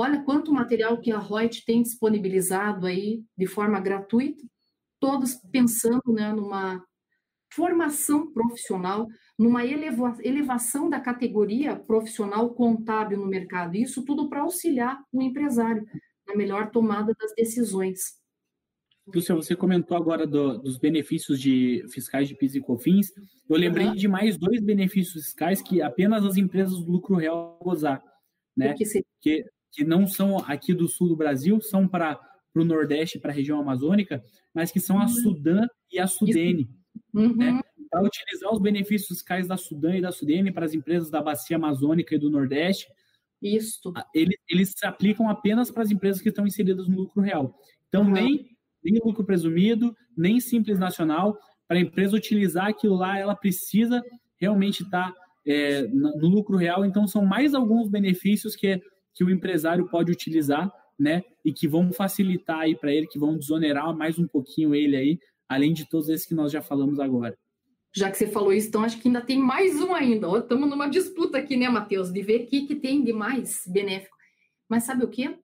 Olha 0.00 0.22
quanto 0.22 0.52
material 0.52 1.00
que 1.00 1.10
a 1.10 1.18
Reut 1.18 1.64
tem 1.64 1.82
disponibilizado 1.82 2.86
aí 2.86 3.24
de 3.36 3.48
forma 3.48 3.80
gratuita, 3.80 4.46
todos 5.00 5.34
pensando 5.50 6.00
né, 6.06 6.32
numa 6.32 6.80
formação 7.52 8.32
profissional, 8.32 9.08
numa 9.36 9.64
eleva 9.64 10.16
elevação 10.22 10.88
da 10.88 11.00
categoria 11.00 11.74
profissional 11.74 12.54
contábil 12.54 13.18
no 13.18 13.26
mercado. 13.26 13.74
Isso 13.74 14.04
tudo 14.04 14.28
para 14.28 14.42
auxiliar 14.42 15.02
o 15.12 15.20
empresário 15.20 15.84
na 16.28 16.36
melhor 16.36 16.70
tomada 16.70 17.12
das 17.18 17.34
decisões. 17.34 17.98
Lúcia, 19.12 19.34
você 19.34 19.56
comentou 19.56 19.96
agora 19.96 20.24
do, 20.28 20.58
dos 20.58 20.78
benefícios 20.78 21.40
de 21.40 21.84
fiscais 21.90 22.28
de 22.28 22.36
PIS 22.36 22.54
e 22.54 22.60
COFINS. 22.60 23.08
Eu 23.50 23.56
lembrei 23.56 23.88
uhum. 23.88 23.94
de 23.96 24.06
mais 24.06 24.38
dois 24.38 24.62
benefícios 24.62 25.24
fiscais 25.24 25.60
que 25.60 25.82
apenas 25.82 26.24
as 26.24 26.36
empresas 26.36 26.78
do 26.84 26.92
lucro 26.92 27.16
real 27.16 27.58
gozar, 27.60 28.00
né? 28.56 28.74
Que, 28.74 28.84
que, 29.20 29.44
que 29.72 29.84
não 29.84 30.06
são 30.06 30.38
aqui 30.38 30.72
do 30.74 30.88
sul 30.88 31.08
do 31.08 31.16
Brasil, 31.16 31.60
são 31.60 31.86
para 31.86 32.18
o 32.54 32.64
Nordeste, 32.64 33.18
para 33.18 33.30
a 33.30 33.34
região 33.34 33.60
amazônica, 33.60 34.22
mas 34.54 34.70
que 34.72 34.80
são 34.80 34.98
a 34.98 35.02
uhum. 35.02 35.08
Sudã 35.08 35.66
e 35.92 35.98
a 35.98 36.06
Sudene. 36.06 36.68
Uhum. 37.14 37.36
Né? 37.36 37.60
Para 37.90 38.02
utilizar 38.02 38.52
os 38.52 38.60
benefícios 38.60 39.08
fiscais 39.08 39.46
da 39.46 39.56
Sudã 39.56 39.96
e 39.96 40.00
da 40.00 40.12
Sudene 40.12 40.52
para 40.52 40.66
as 40.66 40.74
empresas 40.74 41.10
da 41.10 41.22
bacia 41.22 41.56
amazônica 41.56 42.14
e 42.14 42.18
do 42.18 42.30
Nordeste, 42.30 42.86
isso. 43.42 43.92
Eles, 44.14 44.36
eles 44.48 44.74
se 44.76 44.86
aplicam 44.86 45.28
apenas 45.28 45.70
para 45.70 45.82
as 45.82 45.90
empresas 45.90 46.20
que 46.20 46.28
estão 46.28 46.46
inseridas 46.46 46.88
no 46.88 46.96
lucro 46.96 47.22
real. 47.22 47.54
Então, 47.88 48.02
uhum. 48.02 48.12
nem, 48.12 48.46
nem 48.82 49.00
lucro 49.04 49.24
presumido, 49.24 49.94
nem 50.16 50.40
simples 50.40 50.78
nacional. 50.78 51.38
Para 51.66 51.78
a 51.78 51.80
empresa 51.80 52.16
utilizar 52.16 52.66
aquilo 52.66 52.96
lá, 52.96 53.18
ela 53.18 53.36
precisa 53.36 54.02
realmente 54.36 54.82
estar 54.82 55.12
tá, 55.12 55.20
é, 55.46 55.82
no 55.86 56.28
lucro 56.28 56.56
real. 56.56 56.84
Então, 56.84 57.06
são 57.06 57.24
mais 57.24 57.54
alguns 57.54 57.88
benefícios 57.88 58.56
que, 58.56 58.80
que 59.18 59.24
o 59.24 59.30
empresário 59.30 59.88
pode 59.88 60.12
utilizar, 60.12 60.72
né? 60.96 61.24
E 61.44 61.52
que 61.52 61.66
vão 61.66 61.92
facilitar 61.92 62.60
aí 62.60 62.76
para 62.76 62.94
ele, 62.94 63.08
que 63.08 63.18
vão 63.18 63.36
desonerar 63.36 63.92
mais 63.96 64.16
um 64.16 64.28
pouquinho 64.28 64.76
ele 64.76 64.96
aí, 64.96 65.18
além 65.48 65.72
de 65.72 65.88
todos 65.88 66.08
esses 66.08 66.24
que 66.24 66.36
nós 66.36 66.52
já 66.52 66.62
falamos 66.62 67.00
agora. 67.00 67.36
Já 67.92 68.12
que 68.12 68.16
você 68.16 68.28
falou 68.28 68.52
isso, 68.52 68.68
então 68.68 68.84
acho 68.84 69.00
que 69.00 69.08
ainda 69.08 69.20
tem 69.20 69.36
mais 69.36 69.80
um 69.80 69.92
ainda. 69.92 70.28
Estamos 70.38 70.70
numa 70.70 70.86
disputa 70.86 71.36
aqui, 71.36 71.56
né, 71.56 71.68
Matheus, 71.68 72.12
de 72.12 72.22
ver 72.22 72.42
o 72.42 72.46
que, 72.46 72.64
que 72.68 72.76
tem 72.76 73.02
de 73.02 73.12
mais 73.12 73.62
benéfico. 73.66 74.16
Mas 74.68 74.84
sabe 74.84 75.04
o 75.04 75.08
quê? 75.08 75.36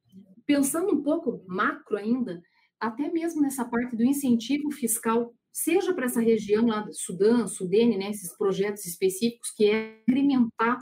Pensando 0.46 0.94
um 0.94 1.02
pouco 1.02 1.44
macro 1.48 1.96
ainda, 1.96 2.40
até 2.78 3.10
mesmo 3.10 3.42
nessa 3.42 3.64
parte 3.64 3.96
do 3.96 4.04
incentivo 4.04 4.70
fiscal, 4.70 5.34
seja 5.52 5.92
para 5.92 6.04
essa 6.04 6.20
região 6.20 6.66
lá 6.66 6.80
do 6.80 6.94
Sudã, 6.94 7.48
Sudene, 7.48 7.98
né, 7.98 8.10
esses 8.10 8.36
projetos 8.36 8.86
específicos, 8.86 9.50
que 9.56 9.68
é 9.68 9.98
incrementar 10.02 10.78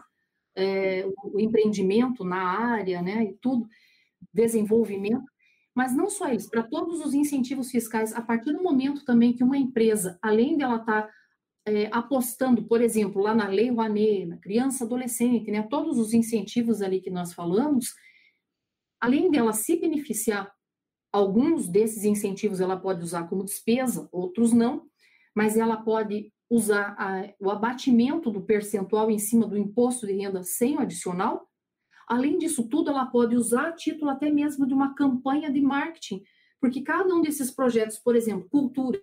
é, 0.57 1.07
o 1.25 1.41
empreendimento 1.41 2.25
na 2.25 2.43
área, 2.43 3.01
né, 3.03 3.25
e 3.25 3.33
tudo, 3.41 3.67
desenvolvimento, 4.33 5.25
mas 5.75 5.95
não 5.95 6.11
só 6.11 6.31
isso, 6.33 6.51
para 6.51 6.63
todos 6.63 7.01
os 7.05 7.15
incentivos 7.15 7.71
fiscais, 7.71 8.13
a 8.13 8.21
partir 8.21 8.53
do 8.53 8.63
momento 8.63 9.05
também 9.05 9.33
que 9.33 9.43
uma 9.43 9.57
empresa, 9.57 10.19
além 10.21 10.57
dela 10.57 10.77
estar 10.77 11.03
tá 11.03 11.11
é, 11.67 11.89
apostando, 11.93 12.65
por 12.65 12.81
exemplo, 12.83 13.23
lá 13.23 13.35
na 13.35 13.49
Lei 13.49 13.71
Rouanet, 13.71 14.27
na 14.27 14.37
criança 14.37 14.85
adolescente, 14.85 15.51
né, 15.51 15.63
todos 15.63 15.99
os 15.99 16.13
incentivos 16.13 16.83
ali 16.83 17.01
que 17.01 17.11
nós 17.11 17.33
falamos, 17.33 17.95
além 19.01 19.31
dela 19.31 19.53
se 19.53 19.77
beneficiar, 19.77 20.53
alguns 21.13 21.69
desses 21.69 22.05
incentivos 22.05 22.61
ela 22.61 22.77
pode 22.77 23.03
usar 23.03 23.25
como 23.25 23.45
despesa, 23.45 24.09
outros 24.11 24.53
não, 24.53 24.87
mas 25.35 25.57
ela 25.57 25.77
pode 25.77 26.32
usar 26.55 26.95
a, 26.99 27.33
o 27.41 27.51
abatimento 27.51 28.31
do 28.31 28.43
percentual 28.43 29.11
em 29.11 29.19
cima 29.19 29.47
do 29.47 29.57
imposto 29.57 30.07
de 30.07 30.13
renda 30.13 30.43
sem 30.43 30.77
o 30.77 30.81
adicional. 30.81 31.49
Além 32.07 32.39
disso 32.39 32.69
tudo, 32.69 32.91
ela 32.91 33.07
pode 33.07 33.37
usar 33.37 33.69
a 33.69 33.73
título 33.73 34.11
até 34.11 34.31
mesmo 34.31 34.67
de 34.67 34.75
uma 34.75 34.95
campanha 34.95 35.51
de 35.51 35.61
marketing, 35.61 36.23
porque 36.61 36.83
cada 36.83 37.15
um 37.15 37.23
desses 37.23 37.51
projetos, 37.51 37.99
por 37.99 38.15
exemplo, 38.15 38.49
cultura, 38.51 39.01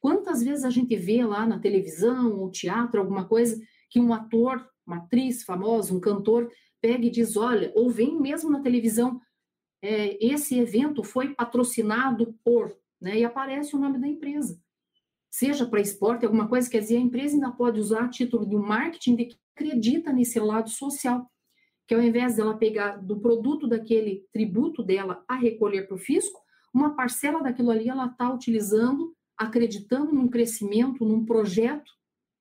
Quantas 0.00 0.42
vezes 0.42 0.64
a 0.64 0.70
gente 0.70 0.96
vê 0.96 1.24
lá 1.24 1.46
na 1.46 1.58
televisão 1.58 2.40
ou 2.40 2.50
teatro, 2.50 2.98
alguma 2.98 3.26
coisa, 3.26 3.60
que 3.90 4.00
um 4.00 4.14
ator, 4.14 4.66
uma 4.86 4.96
atriz 4.96 5.44
famosa, 5.44 5.94
um 5.94 6.00
cantor, 6.00 6.50
pega 6.80 7.04
e 7.04 7.10
diz: 7.10 7.36
olha, 7.36 7.70
ou 7.74 7.90
vem 7.90 8.18
mesmo 8.18 8.50
na 8.50 8.62
televisão, 8.62 9.20
é, 9.82 10.16
esse 10.24 10.58
evento 10.58 11.04
foi 11.04 11.34
patrocinado 11.34 12.34
por, 12.42 12.74
né, 13.00 13.18
e 13.18 13.24
aparece 13.24 13.76
o 13.76 13.78
nome 13.78 13.98
da 13.98 14.08
empresa. 14.08 14.58
Seja 15.30 15.64
para 15.64 15.80
esporte, 15.80 16.24
alguma 16.24 16.48
coisa, 16.48 16.68
quer 16.68 16.80
dizer, 16.80 16.96
a 16.96 17.00
empresa 17.00 17.34
ainda 17.34 17.52
pode 17.52 17.78
usar 17.78 18.04
a 18.04 18.08
título 18.08 18.48
de 18.48 18.56
um 18.56 18.62
marketing 18.62 19.16
de 19.16 19.24
que 19.26 19.36
acredita 19.54 20.12
nesse 20.12 20.40
lado 20.40 20.68
social, 20.68 21.30
que 21.86 21.94
ao 21.94 22.02
invés 22.02 22.36
dela 22.36 22.56
pegar 22.56 22.96
do 22.96 23.20
produto 23.20 23.68
daquele 23.68 24.26
tributo 24.32 24.82
dela 24.82 25.24
a 25.28 25.36
recolher 25.36 25.86
para 25.86 25.94
o 25.94 25.98
fisco, 25.98 26.40
uma 26.74 26.96
parcela 26.96 27.42
daquilo 27.42 27.70
ali 27.70 27.88
ela 27.88 28.06
está 28.06 28.32
utilizando 28.32 29.14
acreditando 29.40 30.12
num 30.12 30.28
crescimento, 30.28 31.02
num 31.02 31.24
projeto 31.24 31.90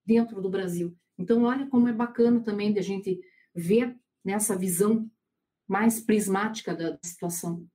dentro 0.05 0.41
do 0.41 0.49
Brasil. 0.49 0.93
Então, 1.17 1.43
olha 1.43 1.65
como 1.67 1.87
é 1.87 1.93
bacana 1.93 2.41
também 2.41 2.73
de 2.73 2.79
a 2.79 2.83
gente 2.83 3.21
ver 3.55 3.97
nessa 4.23 4.57
visão 4.57 5.09
mais 5.65 6.01
prismática 6.01 6.75
da 6.75 6.99
situação. 7.01 7.65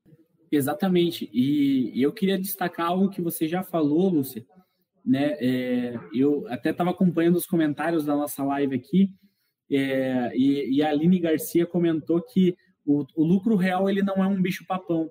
Exatamente. 0.52 1.30
E 1.32 2.02
eu 2.02 2.12
queria 2.12 2.38
destacar 2.38 2.88
algo 2.88 3.08
que 3.08 3.22
você 3.22 3.48
já 3.48 3.62
falou, 3.62 4.10
Lúcia. 4.10 4.46
Né? 5.04 5.36
É, 5.40 6.00
eu 6.14 6.46
até 6.48 6.70
estava 6.70 6.90
acompanhando 6.90 7.36
os 7.36 7.46
comentários 7.46 8.04
da 8.04 8.14
nossa 8.14 8.42
live 8.44 8.74
aqui, 8.74 9.12
é, 9.70 10.30
e, 10.36 10.76
e, 10.76 10.82
a 10.82 10.90
Aline 10.90 11.18
Garcia 11.18 11.66
comentou 11.66 12.20
que 12.20 12.54
o, 12.84 13.04
o 13.16 13.24
lucro 13.24 13.56
real 13.56 13.88
ele 13.88 14.02
não 14.02 14.22
é 14.22 14.26
um 14.26 14.40
bicho 14.40 14.64
papão. 14.66 15.10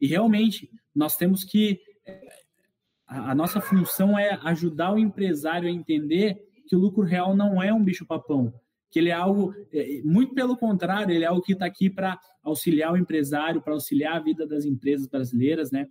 E 0.00 0.06
realmente 0.06 0.70
nós 0.94 1.16
temos 1.16 1.44
que 1.44 1.80
a, 3.10 3.34
nossa 3.34 3.60
função 3.60 4.16
é 4.16 4.38
ajudar 4.44 4.92
o 4.92 4.98
empresário 4.98 5.68
a 5.68 5.72
entender 5.72 6.40
que 6.66 6.76
o 6.76 6.78
lucro 6.78 7.02
real 7.02 7.34
não 7.34 7.60
é 7.60 7.74
um 7.74 7.82
bicho-papão, 7.82 8.54
que 8.88 9.00
ele 9.00 9.08
é 9.08 9.12
algo, 9.12 9.52
é, 9.72 10.00
muito 10.04 10.32
pelo 10.32 10.56
contrário, 10.56 11.12
ele 11.12 11.24
é 11.24 11.26
algo 11.26 11.42
que 11.42 11.52
está 11.52 11.66
aqui 11.66 11.90
para 11.90 12.18
auxiliar 12.42 12.92
o 12.92 12.96
empresário, 12.96 13.60
para 13.60 13.74
auxiliar 13.74 14.16
a 14.16 14.20
vida 14.20 14.46
das 14.46 14.64
empresas 14.64 15.08
brasileiras, 15.08 15.72
né? 15.72 15.88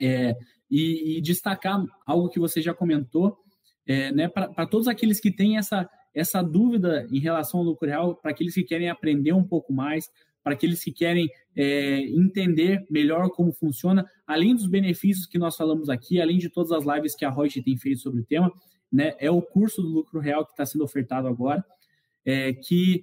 É, 0.00 0.34
e, 0.70 1.18
e, 1.18 1.20
destacar 1.20 1.84
algo 2.04 2.28
que 2.28 2.40
você 2.40 2.60
já 2.60 2.74
comentou, 2.74 3.38
é, 3.86 4.10
né, 4.12 4.28
para 4.28 4.66
todos 4.66 4.88
aqueles 4.88 5.20
que 5.20 5.30
têm 5.30 5.56
essa, 5.56 5.88
essa 6.14 6.42
dúvida 6.42 7.06
em 7.10 7.20
relação 7.20 7.60
ao 7.60 7.66
lucro 7.66 7.88
real, 7.88 8.16
para 8.16 8.32
aqueles 8.32 8.54
que 8.54 8.64
querem 8.64 8.90
aprender 8.90 9.32
um 9.32 9.44
pouco 9.44 9.72
mais, 9.72 10.10
para 10.42 10.54
aqueles 10.54 10.82
que 10.82 10.92
querem 10.92 11.28
é, 11.56 12.00
entender 12.00 12.84
melhor 12.88 13.30
como 13.30 13.52
funciona, 13.52 14.04
além 14.26 14.54
dos 14.54 14.66
benefícios 14.66 15.26
que 15.26 15.38
nós 15.38 15.56
falamos 15.56 15.88
aqui, 15.88 16.20
além 16.20 16.38
de 16.38 16.48
todas 16.48 16.72
as 16.72 16.84
lives 16.84 17.14
que 17.14 17.24
a 17.24 17.30
Reut 17.30 17.62
tem 17.62 17.76
feito 17.76 18.00
sobre 18.00 18.20
o 18.20 18.24
tema, 18.24 18.52
né, 18.92 19.14
é 19.18 19.30
o 19.30 19.42
curso 19.42 19.82
do 19.82 19.88
lucro 19.88 20.20
real 20.20 20.44
que 20.44 20.52
está 20.52 20.64
sendo 20.64 20.84
ofertado 20.84 21.26
agora, 21.26 21.64
é, 22.24 22.52
que 22.52 23.02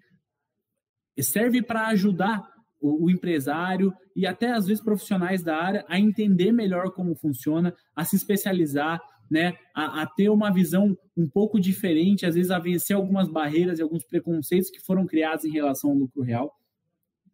serve 1.20 1.62
para 1.62 1.88
ajudar 1.88 2.53
o, 2.84 3.06
o, 3.06 3.10
empresário 3.10 3.94
e 4.16 4.28
até 4.28 4.52
às 4.52 4.68
vezes 4.68 4.84
profissionais 4.84 5.42
da 5.42 5.56
área 5.56 5.86
a 5.88 6.00
entender 6.00 6.52
melhor 6.52 6.92
como 6.92 7.16
funciona, 7.16 7.74
a 7.96 8.04
se 8.04 8.16
especializar, 8.16 9.02
né, 9.32 9.54
a, 9.74 10.04
a, 10.04 10.06
ter 10.06 10.30
uma 10.30 10.52
visão 10.52 10.96
um 11.18 11.28
pouco 11.28 11.60
diferente, 11.60 12.26
às 12.26 12.36
vezes 12.36 12.52
a 12.52 12.60
vencer 12.60 12.96
algumas 12.96 13.28
barreiras 13.28 13.80
e 13.80 13.82
alguns 13.82 14.04
preconceitos 14.04 14.70
que 14.70 14.82
foram 14.82 15.08
criados 15.08 15.46
em 15.46 15.52
relação 15.52 15.92
ao 15.92 15.98
lucro 15.98 16.22
real 16.22 16.54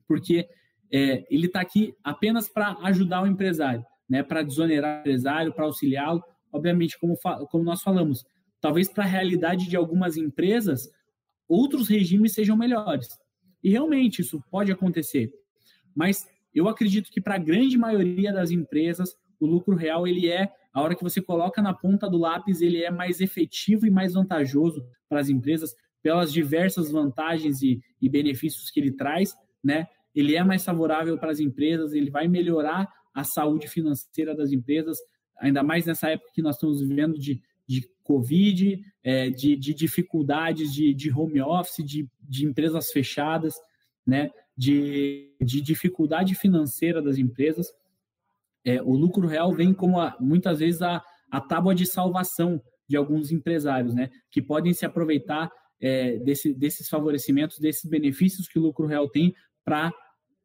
porque 0.10 0.50
é, 0.92 1.24
ele 1.30 1.46
está 1.46 1.62
aqui 1.62 1.94
apenas 2.04 2.50
para 2.50 2.76
ajudar 2.82 3.22
o 3.22 3.28
empresário, 3.28 3.86
né, 4.10 4.24
para 4.24 4.42
desonerar 4.42 4.98
o 4.98 5.00
empresário, 5.02 5.54
para 5.54 5.66
auxiliá-lo. 5.66 6.24
Obviamente, 6.52 6.98
como, 6.98 7.16
como 7.52 7.64
nós 7.64 7.84
falamos, 7.84 8.26
talvez 8.60 8.92
para 8.92 9.04
a 9.04 9.08
realidade 9.08 9.70
de 9.70 9.78
algumas 9.78 10.18
empresas, 10.18 10.90
outros 11.48 11.88
regimes 11.88 12.34
sejam 12.34 12.58
melhores. 12.58 13.08
E 13.64 13.70
realmente 13.70 14.24
isso 14.24 14.44
pode 14.50 14.72
acontecer. 14.72 15.32
Mas 15.96 16.28
eu 16.54 16.68
acredito 16.68 17.12
que 17.12 17.22
para 17.22 17.36
a 17.36 17.40
grande 17.40 17.78
maioria 17.78 18.34
das 18.34 18.52
empresas, 18.52 19.16
o 19.40 19.46
lucro 19.46 19.76
real 19.76 20.08
ele 20.08 20.30
é 20.30 20.52
a 20.74 20.82
hora 20.82 20.96
que 20.96 21.04
você 21.04 21.22
coloca 21.22 21.62
na 21.62 21.74
ponta 21.74 22.10
do 22.10 22.18
lápis, 22.18 22.62
ele 22.62 22.84
é 22.84 22.92
mais 22.92 23.22
efetivo 23.22 23.86
e 23.86 23.92
mais 23.92 24.14
vantajoso 24.14 24.86
para 25.08 25.20
as 25.20 25.30
empresas 25.30 25.76
pelas 26.02 26.32
diversas 26.32 26.92
vantagens 26.92 27.62
e, 27.62 27.82
e 28.02 28.08
benefícios 28.08 28.70
que 28.70 28.80
ele 28.80 28.92
traz, 28.92 29.36
né? 29.64 29.88
ele 30.16 30.36
é 30.36 30.44
mais 30.44 30.64
favorável 30.64 31.18
para 31.18 31.32
as 31.32 31.40
empresas, 31.40 31.94
ele 31.94 32.10
vai 32.10 32.28
melhorar 32.28 32.88
a 33.14 33.24
saúde 33.24 33.68
financeira 33.68 34.36
das 34.36 34.52
empresas, 34.52 34.98
ainda 35.38 35.64
mais 35.64 35.86
nessa 35.86 36.10
época 36.10 36.32
que 36.34 36.42
nós 36.42 36.56
estamos 36.56 36.80
vivendo 36.82 37.18
de, 37.18 37.42
de 37.68 37.90
Covid, 38.04 38.82
é, 39.04 39.30
de, 39.30 39.56
de, 39.56 39.74
dificuldades 39.74 40.74
de, 40.74 40.94
de 40.94 41.12
home 41.12 41.42
office, 41.42 41.84
de, 41.86 42.08
de 42.22 42.46
empresas 42.46 42.92
fechadas, 42.92 43.54
né, 44.06 44.32
de, 44.60 45.32
de 45.40 45.62
dificuldade 45.62 46.36
financeira 46.36 47.02
das 47.02 47.18
empresas, 47.18 47.74
é, 48.66 48.82
o 48.82 48.92
lucro 48.92 49.26
real 49.26 49.54
vem 49.54 49.74
como 49.74 49.98
a, 49.98 50.18
muitas 50.20 50.60
vezes 50.60 50.82
a, 50.82 51.02
a 51.32 51.40
tábua 51.40 51.74
de 51.74 51.86
salvação 51.86 52.62
de 52.86 52.98
alguns 52.98 53.32
empresários, 53.32 53.96
né, 53.96 54.10
que 54.30 54.42
podem 54.42 54.74
se 54.74 54.86
aproveitar 54.86 55.50
é, 55.80 56.18
desse, 56.18 56.54
desses 56.54 56.90
favorecimentos, 56.90 57.58
desses 57.58 57.90
benefícios 57.90 58.50
que 58.50 58.60
o 58.60 58.62
lucro 58.62 58.86
real 58.86 59.08
tem 59.08 59.34
para 59.64 59.94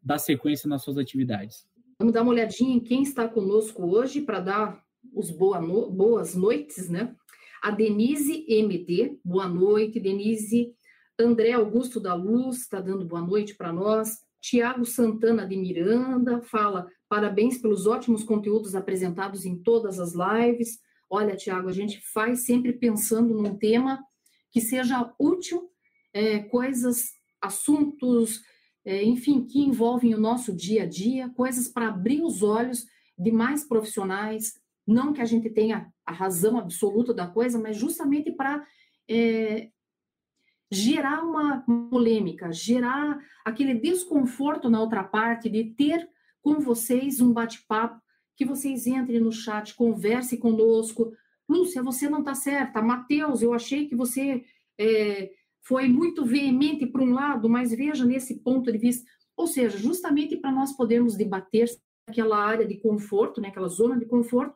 dar 0.01 0.19
sequência 0.19 0.69
nas 0.69 0.85
suas 0.85 0.97
atividades. 0.97 1.67
Vamos 1.99 2.15
dar 2.15 2.23
uma 2.23 2.31
olhadinha 2.31 2.77
em 2.77 2.81
quem 2.81 3.03
está 3.03 3.27
conosco 3.27 3.85
hoje 3.85 4.21
para 4.21 4.39
dar 4.39 4.85
os 5.13 5.33
boa 5.33 5.61
no, 5.61 5.91
boas 5.91 6.37
noites, 6.37 6.89
né? 6.89 7.13
A 7.61 7.73
Denise 7.73 8.47
MD, 8.49 9.19
boa 9.25 9.49
noite, 9.49 9.99
Denise. 9.99 10.73
André 11.19 11.53
Augusto 11.53 12.01
da 12.01 12.13
Luz 12.15 12.63
está 12.63 12.81
dando 12.81 13.05
boa 13.05 13.23
noite 13.23 13.55
para 13.55 13.73
nós. 13.73 14.19
Tiago 14.41 14.85
Santana 14.85 15.47
de 15.47 15.57
Miranda 15.57 16.41
fala 16.43 16.89
parabéns 17.09 17.59
pelos 17.59 17.87
ótimos 17.87 18.25
conteúdos 18.25 18.75
apresentados 18.75 19.45
em 19.45 19.57
todas 19.57 20.01
as 20.01 20.13
lives. 20.13 20.81
Olha, 21.09 21.37
Tiago, 21.37 21.69
a 21.69 21.73
gente 21.73 22.01
faz 22.13 22.45
sempre 22.45 22.73
pensando 22.73 23.33
num 23.33 23.57
tema 23.57 24.05
que 24.51 24.61
seja 24.61 25.15
útil, 25.17 25.71
é, 26.13 26.41
coisas, 26.41 27.13
assuntos, 27.41 28.43
é, 28.85 29.05
enfim, 29.05 29.45
que 29.45 29.61
envolvem 29.61 30.15
o 30.15 30.21
nosso 30.21 30.53
dia 30.53 30.83
a 30.83 30.87
dia, 30.87 31.31
coisas 31.31 31.69
para 31.69 31.89
abrir 31.89 32.23
os 32.23 32.43
olhos 32.43 32.87
de 33.17 33.31
mais 33.31 33.65
profissionais, 33.65 34.55
não 34.85 35.13
que 35.13 35.21
a 35.21 35.25
gente 35.25 35.49
tenha 35.49 35.93
a 36.05 36.13
razão 36.13 36.59
absoluta 36.59 37.15
da 37.15 37.29
coisa, 37.29 37.59
mas 37.59 37.77
justamente 37.77 38.33
para 38.33 38.67
é, 39.09 39.71
gerar 40.75 41.23
uma 41.23 41.65
polêmica, 41.91 42.53
gerar 42.53 43.19
aquele 43.45 43.75
desconforto 43.75 44.69
na 44.69 44.81
outra 44.81 45.05
parte 45.05 45.49
de 45.49 45.65
ter 45.65 46.09
com 46.43 46.61
vocês 46.61 47.21
um 47.21 47.33
bate-papo, 47.33 48.03
que 48.37 48.45
vocês 48.45 48.87
entrem 48.87 49.21
no 49.21 49.33
chat, 49.33 49.75
conversem 49.75 50.39
conosco. 50.39 51.13
Lúcia, 51.49 51.83
você 51.83 52.09
não 52.09 52.19
está 52.21 52.35
certa. 52.35 52.83
Matheus, 52.83 53.41
eu 53.41 53.55
achei 53.55 53.87
que 53.87 53.95
você 53.95 54.45
é, 54.79 55.31
foi 55.63 55.89
muito 55.89 56.25
veemente 56.25 56.85
para 56.87 57.03
um 57.03 57.15
lado, 57.15 57.49
mas 57.49 57.71
veja 57.71 58.05
nesse 58.05 58.41
ponto 58.41 58.71
de 58.71 58.79
vista. 58.79 59.09
Ou 59.37 59.47
seja, 59.47 59.79
justamente 59.79 60.37
para 60.37 60.53
nós 60.53 60.73
podermos 60.77 61.17
debater 61.17 61.69
aquela 62.07 62.39
área 62.39 62.67
de 62.67 62.77
conforto, 62.77 63.41
né, 63.41 63.49
aquela 63.49 63.69
zona 63.69 63.99
de 63.99 64.05
conforto, 64.05 64.55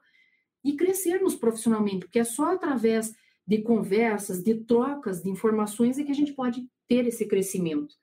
e 0.64 0.77
crescermos 0.77 1.35
profissionalmente, 1.35 2.01
porque 2.01 2.19
é 2.19 2.25
só 2.25 2.53
através 2.53 3.14
de 3.49 3.63
conversas, 3.63 4.43
de 4.43 4.57
trocas 4.57 5.23
de 5.23 5.31
informações 5.31 5.99
é 5.99 6.05
que 6.05 6.13
a 6.13 6.15
gente 6.15 6.35
pode 6.35 6.69
ter 6.87 7.07
esse 7.07 7.27
crescimento. 7.27 7.95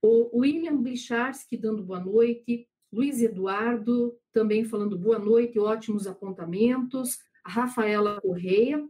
O 0.00 0.38
William 0.38 0.80
Blicharski 0.80 1.56
dando 1.56 1.82
boa 1.82 1.98
noite, 1.98 2.68
Luiz 2.92 3.20
Eduardo 3.20 4.16
também 4.32 4.64
falando 4.64 4.96
boa 4.96 5.18
noite, 5.18 5.58
ótimos 5.58 6.06
apontamentos, 6.06 7.18
a 7.42 7.50
Rafaela 7.50 8.20
Correia, 8.20 8.88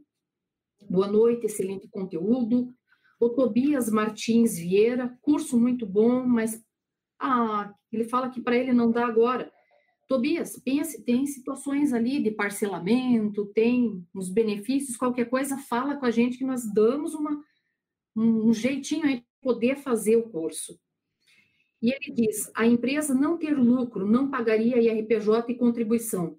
boa 0.86 1.08
noite, 1.08 1.46
excelente 1.46 1.88
conteúdo, 1.88 2.70
o 3.18 3.30
Tobias 3.30 3.88
Martins 3.90 4.58
Vieira, 4.58 5.16
curso 5.22 5.58
muito 5.58 5.86
bom, 5.86 6.26
mas 6.26 6.62
ah, 7.18 7.72
ele 7.90 8.04
fala 8.04 8.28
que 8.28 8.42
para 8.42 8.54
ele 8.54 8.74
não 8.74 8.90
dá 8.90 9.06
agora. 9.06 9.50
Tobias, 10.08 10.58
pense, 10.64 11.04
tem 11.04 11.26
situações 11.26 11.92
ali 11.92 12.22
de 12.22 12.30
parcelamento, 12.30 13.46
tem 13.54 14.04
uns 14.14 14.28
benefícios, 14.28 14.96
qualquer 14.96 15.26
coisa, 15.26 15.58
fala 15.58 15.96
com 15.96 16.06
a 16.06 16.10
gente 16.10 16.38
que 16.38 16.44
nós 16.44 16.62
damos 16.72 17.14
uma, 17.14 17.44
um 18.16 18.52
jeitinho 18.52 19.04
aí 19.04 19.18
de 19.18 19.26
poder 19.40 19.76
fazer 19.76 20.16
o 20.16 20.30
curso. 20.30 20.80
E 21.80 21.92
ele 21.92 22.12
diz: 22.12 22.50
a 22.54 22.66
empresa 22.66 23.14
não 23.14 23.36
ter 23.36 23.56
lucro 23.56 24.06
não 24.06 24.30
pagaria 24.30 24.80
IRPJ 24.80 25.52
e 25.52 25.54
contribuição, 25.54 26.36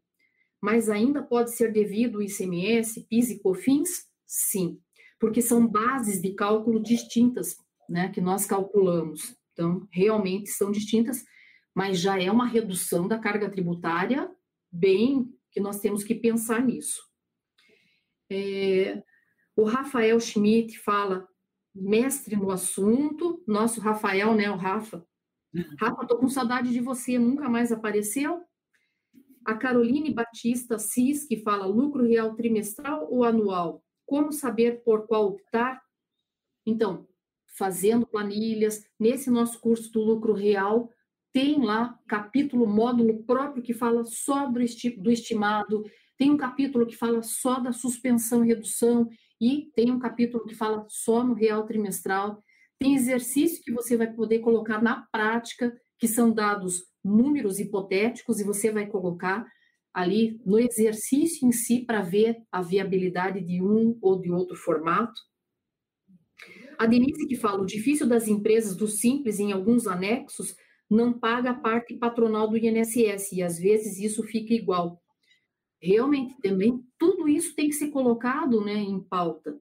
mas 0.60 0.90
ainda 0.90 1.24
pode 1.24 1.56
ser 1.56 1.72
devido 1.72 2.22
ICMS, 2.22 3.06
PIS 3.08 3.30
e 3.30 3.40
COFINS? 3.40 4.10
Sim 4.26 4.82
porque 5.20 5.42
são 5.42 5.68
bases 5.68 6.22
de 6.22 6.34
cálculo 6.34 6.80
distintas, 6.80 7.58
né, 7.88 8.10
que 8.10 8.22
nós 8.22 8.46
calculamos. 8.46 9.36
Então, 9.54 9.86
realmente 9.92 10.50
são 10.50 10.72
distintas, 10.72 11.24
mas 11.80 11.98
já 11.98 12.22
é 12.22 12.30
uma 12.30 12.46
redução 12.46 13.08
da 13.08 13.18
carga 13.18 13.50
tributária 13.50 14.30
bem 14.70 15.34
que 15.50 15.62
nós 15.62 15.80
temos 15.80 16.04
que 16.04 16.14
pensar 16.14 16.62
nisso. 16.62 17.02
É, 18.30 19.02
o 19.56 19.64
Rafael 19.64 20.20
Schmidt 20.20 20.78
fala, 20.78 21.26
mestre 21.74 22.36
no 22.36 22.52
assunto, 22.52 23.42
nosso 23.48 23.80
Rafael, 23.80 24.36
né, 24.36 24.52
o 24.52 24.58
Rafa. 24.58 25.08
Rafa, 25.80 26.06
tô 26.06 26.18
com 26.18 26.28
saudade 26.28 26.70
de 26.70 26.82
você, 26.82 27.18
nunca 27.18 27.48
mais 27.48 27.72
apareceu? 27.72 28.44
A 29.46 29.56
Caroline 29.56 30.14
Batista 30.14 30.78
Cis, 30.78 31.26
que 31.26 31.38
fala 31.38 31.66
lucro 31.66 32.06
real 32.06 32.36
trimestral 32.36 33.08
ou 33.10 33.24
anual? 33.24 33.82
Como 34.06 34.34
saber 34.34 34.84
por 34.84 35.08
qual 35.08 35.28
optar? 35.28 35.82
Então, 36.66 37.08
fazendo 37.58 38.06
planilhas, 38.06 38.86
nesse 39.00 39.30
nosso 39.30 39.62
curso 39.62 39.90
do 39.94 40.02
lucro 40.02 40.34
real, 40.34 40.92
tem 41.34 41.64
lá 41.64 41.98
capítulo, 42.08 42.68
módulo 42.68 43.24
próprio 43.24 43.64
que 43.64 43.74
fala 43.74 44.04
só 44.06 44.48
do, 44.48 44.60
esti 44.60 44.90
do 44.90 45.12
estimado, 45.12 45.84
tem 46.18 46.32
um 46.32 46.38
capítulo 46.38 46.86
que 46.86 46.98
fala 46.98 47.22
só 47.22 47.60
da 47.60 47.72
suspensão 47.72 48.44
e 48.44 48.50
redução, 48.50 49.08
e 49.40 49.72
tem 49.74 49.90
um 49.90 50.00
capítulo 50.00 50.46
que 50.46 50.54
fala 50.54 50.86
só 50.90 51.24
no 51.24 51.34
real 51.34 51.66
trimestral. 51.66 52.44
Tem 52.78 52.94
exercício 52.94 53.64
que 53.64 53.72
você 53.72 53.96
vai 53.96 54.12
poder 54.12 54.40
colocar 54.40 54.82
na 54.82 55.08
prática, 55.12 55.74
que 55.98 56.08
são 56.08 56.32
dados 56.32 56.84
números 57.04 57.60
hipotéticos, 57.60 58.40
e 58.40 58.44
você 58.44 58.70
vai 58.70 58.86
colocar 58.86 59.46
ali 59.94 60.40
no 60.46 60.60
exercício 60.60 61.48
em 61.48 61.52
si 61.52 61.86
para 61.86 62.02
ver 62.02 62.38
a 62.52 62.62
viabilidade 62.62 63.42
de 63.42 63.62
um 63.62 63.98
ou 64.02 64.20
de 64.20 64.30
outro 64.30 64.58
formato. 64.58 65.20
A 66.78 66.86
Denise 66.86 67.28
que 67.28 67.36
fala, 67.36 67.62
o 67.62 67.66
difícil 67.66 68.08
das 68.08 68.28
empresas 68.28 68.76
do 68.76 68.88
Simples 68.88 69.40
em 69.40 69.52
alguns 69.52 69.88
anexos 69.88 70.54
não 70.90 71.14
paga 71.14 71.52
a 71.52 71.54
parte 71.54 71.94
patronal 71.96 72.48
do 72.48 72.58
INSS 72.58 73.34
e 73.34 73.44
às 73.44 73.60
vezes 73.60 74.00
isso 74.00 74.24
fica 74.24 74.54
igual. 74.54 75.02
Realmente 75.82 76.36
também 76.42 76.84
tudo 76.98 77.28
isso 77.28 77.56
tem 77.56 77.70
que 77.70 77.76
ser 77.76 77.90
colocado, 77.90 78.64
né, 78.64 78.76
em 78.76 79.00
pauta. 79.00 79.60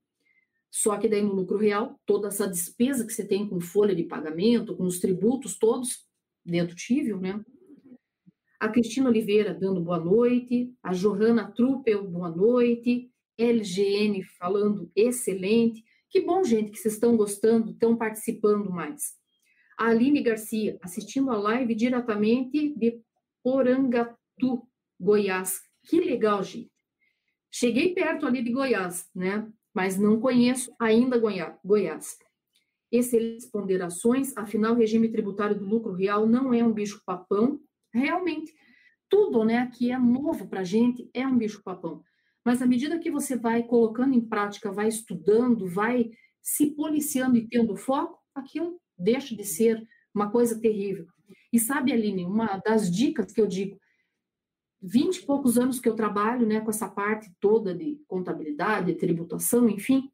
Só 0.70 0.96
que 0.96 1.08
daí 1.08 1.22
no 1.22 1.34
lucro 1.34 1.58
real, 1.58 1.98
toda 2.04 2.28
essa 2.28 2.46
despesa 2.46 3.06
que 3.06 3.12
você 3.12 3.26
tem 3.26 3.48
com 3.48 3.60
folha 3.60 3.94
de 3.94 4.04
pagamento, 4.04 4.76
com 4.76 4.84
os 4.84 4.98
tributos 4.98 5.58
todos 5.58 6.06
dedutível, 6.44 7.20
né? 7.20 7.42
a 8.60 8.68
Cristina 8.68 9.08
Oliveira 9.08 9.54
dando 9.54 9.80
boa 9.80 10.00
noite, 10.00 10.74
a 10.82 10.92
Johanna 10.92 11.50
Truppel, 11.52 12.08
boa 12.08 12.28
noite, 12.28 13.08
LGN 13.38 14.22
falando 14.36 14.90
excelente. 14.96 15.84
Que 16.10 16.20
bom, 16.20 16.42
gente, 16.42 16.72
que 16.72 16.78
vocês 16.78 16.94
estão 16.94 17.16
gostando, 17.16 17.70
estão 17.70 17.96
participando 17.96 18.68
mais. 18.70 19.14
Aline 19.78 20.22
Garcia, 20.22 20.76
assistindo 20.82 21.30
a 21.30 21.36
live 21.36 21.74
diretamente 21.74 22.74
de 22.74 23.00
Porangatu, 23.42 24.66
Goiás. 25.00 25.60
Que 25.84 26.00
legal, 26.00 26.42
gente. 26.42 26.70
Cheguei 27.50 27.94
perto 27.94 28.26
ali 28.26 28.42
de 28.42 28.52
Goiás, 28.52 29.08
né? 29.14 29.48
Mas 29.72 29.96
não 29.96 30.20
conheço 30.20 30.74
ainda 30.78 31.18
Goiás. 31.64 32.18
Excelentes 32.90 33.46
ponderações, 33.46 34.36
afinal, 34.36 34.74
o 34.74 34.78
regime 34.78 35.08
tributário 35.08 35.56
do 35.56 35.64
lucro 35.64 35.92
real 35.92 36.26
não 36.26 36.52
é 36.52 36.64
um 36.64 36.72
bicho-papão, 36.72 37.60
realmente 37.92 38.52
tudo 39.08 39.44
né, 39.44 39.70
que 39.74 39.90
é 39.90 39.98
novo 39.98 40.46
para 40.48 40.60
a 40.60 40.64
gente 40.64 41.08
é 41.14 41.26
um 41.26 41.38
bicho-papão. 41.38 42.02
Mas 42.44 42.62
à 42.62 42.66
medida 42.66 42.98
que 42.98 43.10
você 43.10 43.36
vai 43.36 43.62
colocando 43.62 44.14
em 44.14 44.20
prática, 44.20 44.72
vai 44.72 44.88
estudando, 44.88 45.66
vai 45.66 46.10
se 46.42 46.74
policiando 46.74 47.36
e 47.36 47.46
tendo 47.46 47.76
foco, 47.76 48.18
aquilo 48.34 48.80
deixa 48.98 49.34
de 49.36 49.44
ser 49.44 49.86
uma 50.14 50.30
coisa 50.30 50.60
terrível. 50.60 51.06
E 51.52 51.58
sabe, 51.58 51.92
Aline, 51.92 52.24
uma 52.24 52.58
das 52.58 52.90
dicas 52.90 53.32
que 53.32 53.40
eu 53.40 53.46
digo, 53.46 53.78
vinte 54.80 55.18
e 55.18 55.26
poucos 55.26 55.58
anos 55.58 55.80
que 55.80 55.88
eu 55.88 55.94
trabalho 55.94 56.46
né, 56.46 56.60
com 56.60 56.70
essa 56.70 56.88
parte 56.88 57.30
toda 57.40 57.74
de 57.74 58.00
contabilidade, 58.06 58.92
de 58.92 58.98
tributação, 58.98 59.68
enfim, 59.68 60.10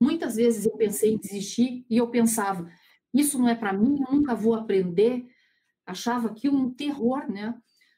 muitas 0.00 0.36
vezes 0.36 0.64
eu 0.64 0.76
pensei 0.76 1.12
em 1.12 1.18
desistir 1.18 1.84
e 1.90 1.96
eu 1.96 2.08
pensava, 2.08 2.70
isso 3.12 3.38
não 3.38 3.48
é 3.48 3.54
para 3.54 3.72
mim, 3.72 4.00
eu 4.00 4.14
nunca 4.14 4.34
vou 4.34 4.54
aprender, 4.54 5.26
achava 5.84 6.28
aquilo 6.28 6.56
um 6.56 6.72
terror, 6.72 7.30
né? 7.30 7.54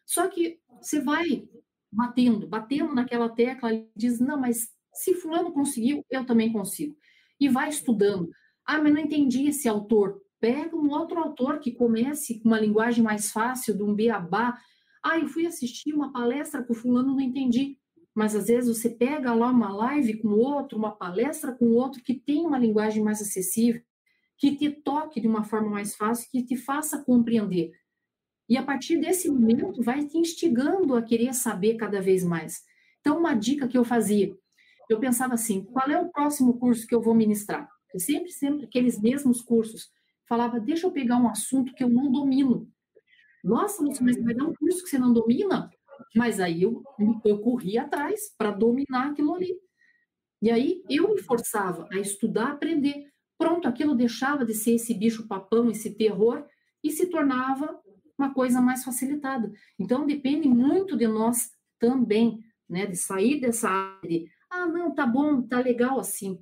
Só 0.07 0.29
que 0.29 0.61
você 0.81 1.01
vai 1.01 1.49
batendo, 1.93 2.47
batendo 2.47 2.95
naquela 2.95 3.29
tecla 3.29 3.73
e 3.73 3.89
diz, 3.97 4.19
não, 4.19 4.41
mas 4.41 4.71
se 4.93 5.15
fulano 5.15 5.53
conseguiu, 5.53 6.05
eu 6.11 6.25
também 6.25 6.53
consigo. 6.53 6.97
E 7.39 7.49
vai 7.49 7.69
estudando. 7.69 8.31
Ah, 8.67 8.81
mas 8.81 8.93
não 8.93 9.01
entendi 9.01 9.49
esse 9.49 9.69
autor. 9.69 10.21
Pega 10.41 10.77
um 10.77 10.91
outro 10.91 11.19
autor 11.19 11.59
que 11.61 11.73
comece 11.73 12.41
com 12.41 12.49
uma 12.49 12.61
linguagem 12.61 13.03
mais 13.05 13.31
fácil, 13.31 13.77
de 13.77 13.83
um 13.83 13.95
beabá. 13.95 14.59
Ah, 15.05 15.19
eu 15.19 15.29
fui 15.29 15.47
assistir 15.47 15.93
uma 15.95 16.13
palestra 16.13 16.63
com 16.63 16.75
fulano, 16.75 17.13
não 17.15 17.21
entendi. 17.21 17.79
mas 18.15 18.35
às 18.35 18.49
vezes 18.49 18.77
você 18.77 18.91
pega 18.91 19.33
lá 19.35 19.51
uma 19.51 19.73
live 19.73 20.19
com 20.19 20.29
outro, 20.31 20.79
uma 20.79 20.91
palestra 20.91 21.53
com 21.53 21.67
outro 21.75 22.03
que 22.03 22.15
tem 22.15 22.45
uma 22.47 22.59
linguagem 22.59 23.03
mais 23.03 23.23
acessível, 23.23 23.83
que 24.37 24.57
te 24.57 24.71
toque 24.71 25.21
de 25.21 25.29
uma 25.29 25.45
forma 25.45 25.71
mais 25.71 25.95
fácil, 25.95 26.29
que 26.31 26.43
te 26.43 26.57
faça 26.57 27.03
compreender. 27.05 27.73
E 28.49 28.57
a 28.57 28.63
partir 28.63 28.99
desse 28.99 29.31
momento 29.31 29.83
vai 29.83 30.05
te 30.05 30.19
instigando 30.19 30.97
a 30.97 31.03
querer 31.03 31.33
saber 31.35 31.77
cada 31.77 32.01
vez 32.03 32.25
mais. 32.25 32.63
Então, 33.01 33.19
uma 33.19 33.35
dica 33.35 33.69
que 33.69 33.79
eu 33.79 33.85
fazia, 33.85 34.37
eu 34.89 34.99
pensava 34.99 35.35
assim, 35.35 35.63
qual 35.65 35.89
é 35.89 36.01
o 36.01 36.11
próximo 36.11 36.59
curso 36.59 36.87
que 36.87 36.95
eu 36.95 37.01
vou 37.01 37.15
ministrar? 37.15 37.69
Eu 37.93 38.01
sempre, 38.01 38.31
sempre 38.31 38.65
aqueles 38.65 39.01
mesmos 39.01 39.41
cursos. 39.41 39.91
Falava, 40.29 40.61
deixa 40.61 40.87
eu 40.87 40.93
pegar 40.93 41.17
um 41.17 41.29
assunto 41.29 41.75
que 41.75 41.83
eu 41.83 41.89
não 41.89 42.11
domino. 42.11 42.71
Nossa, 43.43 43.83
mas 43.83 44.23
vai 44.23 44.35
dar 44.35 44.45
um 44.45 44.55
curso 44.55 44.83
que 44.83 44.91
você 44.91 44.99
não 44.99 45.13
domina? 45.13 45.71
Mas 46.15 46.41
aí 46.41 46.63
eu, 46.63 46.83
eu 47.25 47.39
corri 47.41 47.79
atrás 47.79 48.35
para 48.37 48.51
dominar 48.51 49.11
aquilo 49.11 49.35
ali. 49.35 49.59
E 50.43 50.51
aí 50.51 50.83
eu 50.89 51.15
me 51.15 51.21
forçava 51.21 51.89
a 51.93 51.99
estudar, 51.99 52.53
aprender. 52.53 53.11
Pronto, 53.39 53.69
aquilo 53.69 53.95
deixava 53.95 54.45
de 54.45 54.55
ser 54.55 54.75
esse 54.75 54.95
bicho 54.95 55.27
papão, 55.27 55.71
esse 55.71 55.95
terror, 55.95 56.45
e 56.83 56.91
se 56.91 57.07
tornava 57.07 57.81
uma 58.17 58.33
coisa 58.33 58.61
mais 58.61 58.85
facilitada. 58.85 59.51
Então 59.79 60.07
depende 60.07 60.49
muito 60.49 60.97
de 60.97 61.07
nós 61.07 61.51
também, 61.79 62.45
né, 62.69 62.87
de 62.87 62.97
sair 62.97 63.41
dessa 63.41 63.69
área 63.69 64.09
de, 64.09 64.31
ah, 64.51 64.67
não, 64.67 64.95
tá 64.95 65.07
bom, 65.07 65.43
tá 65.43 65.59
legal 65.61 65.99
assim. 65.99 66.39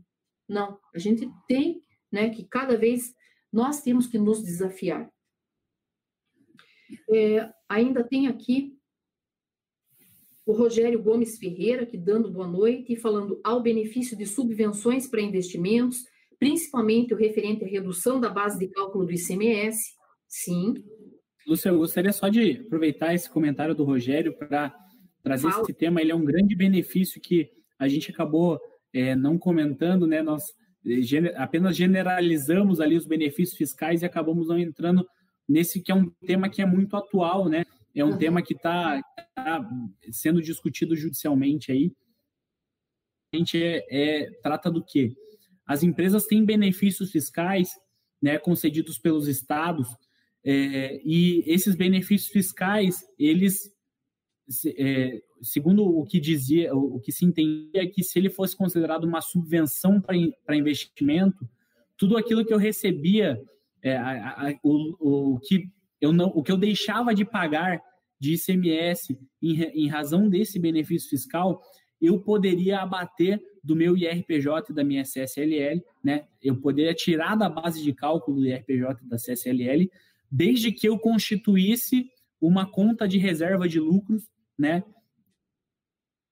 Não, 0.49 0.79
a 0.95 0.99
gente 0.99 1.29
tem, 1.47 1.83
né, 2.11 2.31
que 2.31 2.45
cada 2.45 2.77
vez 2.77 3.15
nós 3.53 3.83
temos 3.83 4.07
que 4.07 4.19
nos 4.19 4.43
desafiar. 4.43 5.11
É, 7.11 7.53
ainda 7.69 8.03
tem 8.03 8.27
aqui 8.27 8.79
o 10.47 10.53
Rogério 10.53 11.03
Gomes 11.03 11.37
Ferreira, 11.39 11.85
que 11.85 11.99
dando 11.99 12.31
boa 12.31 12.47
noite 12.47 12.95
e 12.95 12.97
falando 12.97 13.39
ao 13.45 13.61
benefício 13.61 14.17
de 14.17 14.25
subvenções 14.25 15.07
para 15.07 15.21
investimentos, 15.21 16.05
principalmente 16.39 17.13
o 17.13 17.17
referente 17.19 17.65
à 17.65 17.69
redução 17.69 18.19
da 18.19 18.31
base 18.31 18.59
de 18.59 18.69
cálculo 18.69 19.05
do 19.05 19.13
ICMS. 19.13 19.93
Sim. 20.27 20.75
Lúcia, 21.47 21.69
eu 21.69 21.77
gostaria 21.79 22.13
só 22.13 22.29
de 22.31 22.63
aproveitar 22.65 23.15
esse 23.15 23.29
comentário 23.29 23.75
do 23.75 23.85
Rogério 23.85 24.37
para 24.39 24.75
trazer 25.23 25.49
esse 25.49 25.75
tema. 25.75 26.01
Ele 26.01 26.13
é 26.13 26.15
um 26.15 26.25
grande 26.25 26.57
benefício 26.57 27.21
que 27.21 27.51
a 27.79 27.87
gente 27.87 28.11
acabou 28.11 28.59
é, 28.93 29.15
não 29.15 29.39
comentando, 29.39 30.07
né? 30.07 30.23
Nós 30.23 30.45
é, 30.87 31.37
apenas 31.37 31.77
generalizamos 31.77 32.81
ali 32.81 32.97
os 32.97 33.07
benefícios 33.07 33.57
fiscais 33.57 34.03
e 34.03 34.07
acabamos 34.07 34.49
não 34.49 34.59
entrando 34.59 35.07
nesse 35.49 35.81
que 35.81 35.91
é 35.91 35.95
um 35.95 36.11
tema 36.27 36.49
que 36.49 36.63
é 36.63 36.67
muito 36.67 36.97
atual, 36.97 37.49
né? 37.49 37.65
É 37.95 38.05
um 38.05 38.11
uhum. 38.11 38.19
tema 38.19 38.43
que 38.43 38.55
está 38.55 39.03
tá 39.35 39.69
sendo 40.11 40.41
discutido 40.41 40.95
judicialmente 40.95 41.73
aí. 41.73 41.93
A 43.33 43.37
gente 43.37 43.63
é, 43.63 43.85
é, 43.91 44.31
trata 44.43 44.71
do 44.71 44.85
quê? 44.85 45.15
As 45.67 45.83
empresas 45.83 46.27
têm 46.27 46.45
benefícios 46.45 47.11
fiscais 47.11 47.71
né, 48.23 48.39
concedidos 48.39 48.99
pelos 48.99 49.29
estados, 49.29 49.89
é, 50.45 51.01
e 51.05 51.43
esses 51.47 51.75
benefícios 51.75 52.31
fiscais, 52.31 53.05
eles, 53.19 53.71
é, 54.77 55.21
segundo 55.43 55.85
o 55.85 56.05
que 56.05 56.19
dizia, 56.19 56.75
o 56.75 56.99
que 57.01 57.13
se 57.13 57.25
entendia, 57.25 57.83
é 57.83 57.87
que 57.87 58.03
se 58.03 58.19
ele 58.19 58.31
fosse 58.31 58.57
considerado 58.57 59.05
uma 59.05 59.21
subvenção 59.21 60.01
para 60.01 60.57
investimento, 60.57 61.49
tudo 61.97 62.17
aquilo 62.17 62.45
que 62.45 62.53
eu 62.53 62.59
recebia, 62.59 63.41
é, 63.83 63.97
a, 63.97 64.49
a, 64.49 64.55
o, 64.63 65.35
o 65.35 65.41
que 65.41 65.71
eu 66.01 66.13
não, 66.13 66.29
o 66.29 66.43
que 66.43 66.53
eu 66.53 66.57
deixava 66.57 67.15
de 67.15 67.25
pagar 67.25 67.81
de 68.21 68.35
ICMS 68.35 69.19
em, 69.43 69.63
em 69.63 69.89
razão 69.89 70.29
desse 70.29 70.59
benefício 70.59 71.11
fiscal, 71.11 71.63
eu 72.01 72.21
poderia 72.21 72.81
abater 72.81 73.41
do 73.63 73.77
meu 73.77 73.97
IRPJ 73.97 74.71
e 74.71 74.75
da 74.75 74.85
minha 74.85 75.03
CSLL, 75.03 75.83
né? 76.03 76.27
Eu 76.43 76.57
poderia 76.61 76.95
tirar 76.95 77.37
da 77.37 77.49
base 77.49 77.83
de 77.83 77.93
cálculo 77.93 78.41
do 78.41 78.47
IRPJ 78.47 79.05
e 79.05 79.09
da 79.09 79.17
CSLL, 79.17 79.91
desde 80.31 80.73
que 80.73 80.89
eu 80.89 80.99
constituísse 80.99 82.09
uma 82.41 82.71
conta 82.71 83.07
de 83.07 83.19
reserva 83.19 83.69
de 83.69 83.81
lucros, 83.81 84.29
né? 84.59 84.83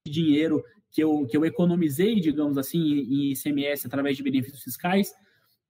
Dinheiro 0.07 0.63
que 0.91 1.03
eu, 1.03 1.27
que 1.27 1.37
eu 1.37 1.45
economizei, 1.45 2.21
digamos 2.21 2.57
assim, 2.59 2.79
em 2.79 3.33
ICMS 3.33 3.87
através 3.87 4.17
de 4.17 4.23
benefícios 4.23 4.63
fiscais, 4.63 5.13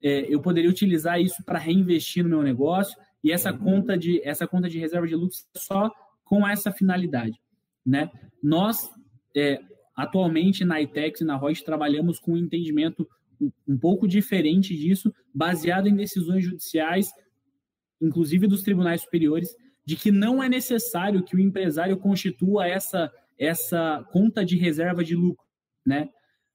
é, 0.02 0.32
eu 0.32 0.40
poderia 0.40 0.70
utilizar 0.70 1.20
isso 1.20 1.42
para 1.44 1.58
reinvestir 1.58 2.22
no 2.22 2.30
meu 2.30 2.42
negócio 2.42 2.96
e 3.24 3.32
essa 3.32 3.52
conta 3.52 3.96
de 3.96 4.20
essa 4.22 4.46
conta 4.46 4.68
de 4.68 4.78
reserva 4.78 5.06
de 5.06 5.16
lucros 5.16 5.46
só 5.56 5.90
com 6.24 6.46
essa 6.46 6.70
finalidade, 6.70 7.40
né? 7.84 8.10
Nós 8.42 8.88
é, 9.34 9.58
atualmente 9.96 10.64
na 10.64 10.80
ITEX 10.80 11.22
e 11.22 11.24
na 11.24 11.36
Roche 11.36 11.64
trabalhamos 11.64 12.18
com 12.18 12.32
um 12.32 12.36
entendimento 12.36 13.08
um, 13.40 13.50
um 13.66 13.78
pouco 13.78 14.06
diferente 14.06 14.76
disso, 14.76 15.12
baseado 15.34 15.88
em 15.88 15.96
decisões 15.96 16.44
judiciais, 16.44 17.10
inclusive 18.00 18.46
dos 18.46 18.62
tribunais 18.62 19.02
superiores, 19.02 19.54
de 19.86 19.96
que 19.96 20.10
não 20.10 20.42
é 20.42 20.48
necessário 20.48 21.22
que 21.22 21.36
o 21.36 21.40
empresário 21.40 21.96
constitua 21.96 22.66
essa 22.66 23.10
essa 23.38 24.02
conta 24.10 24.42
de 24.42 24.56
reserva 24.56 25.04
de 25.04 25.14
lucro, 25.14 25.44
né? 25.84 26.08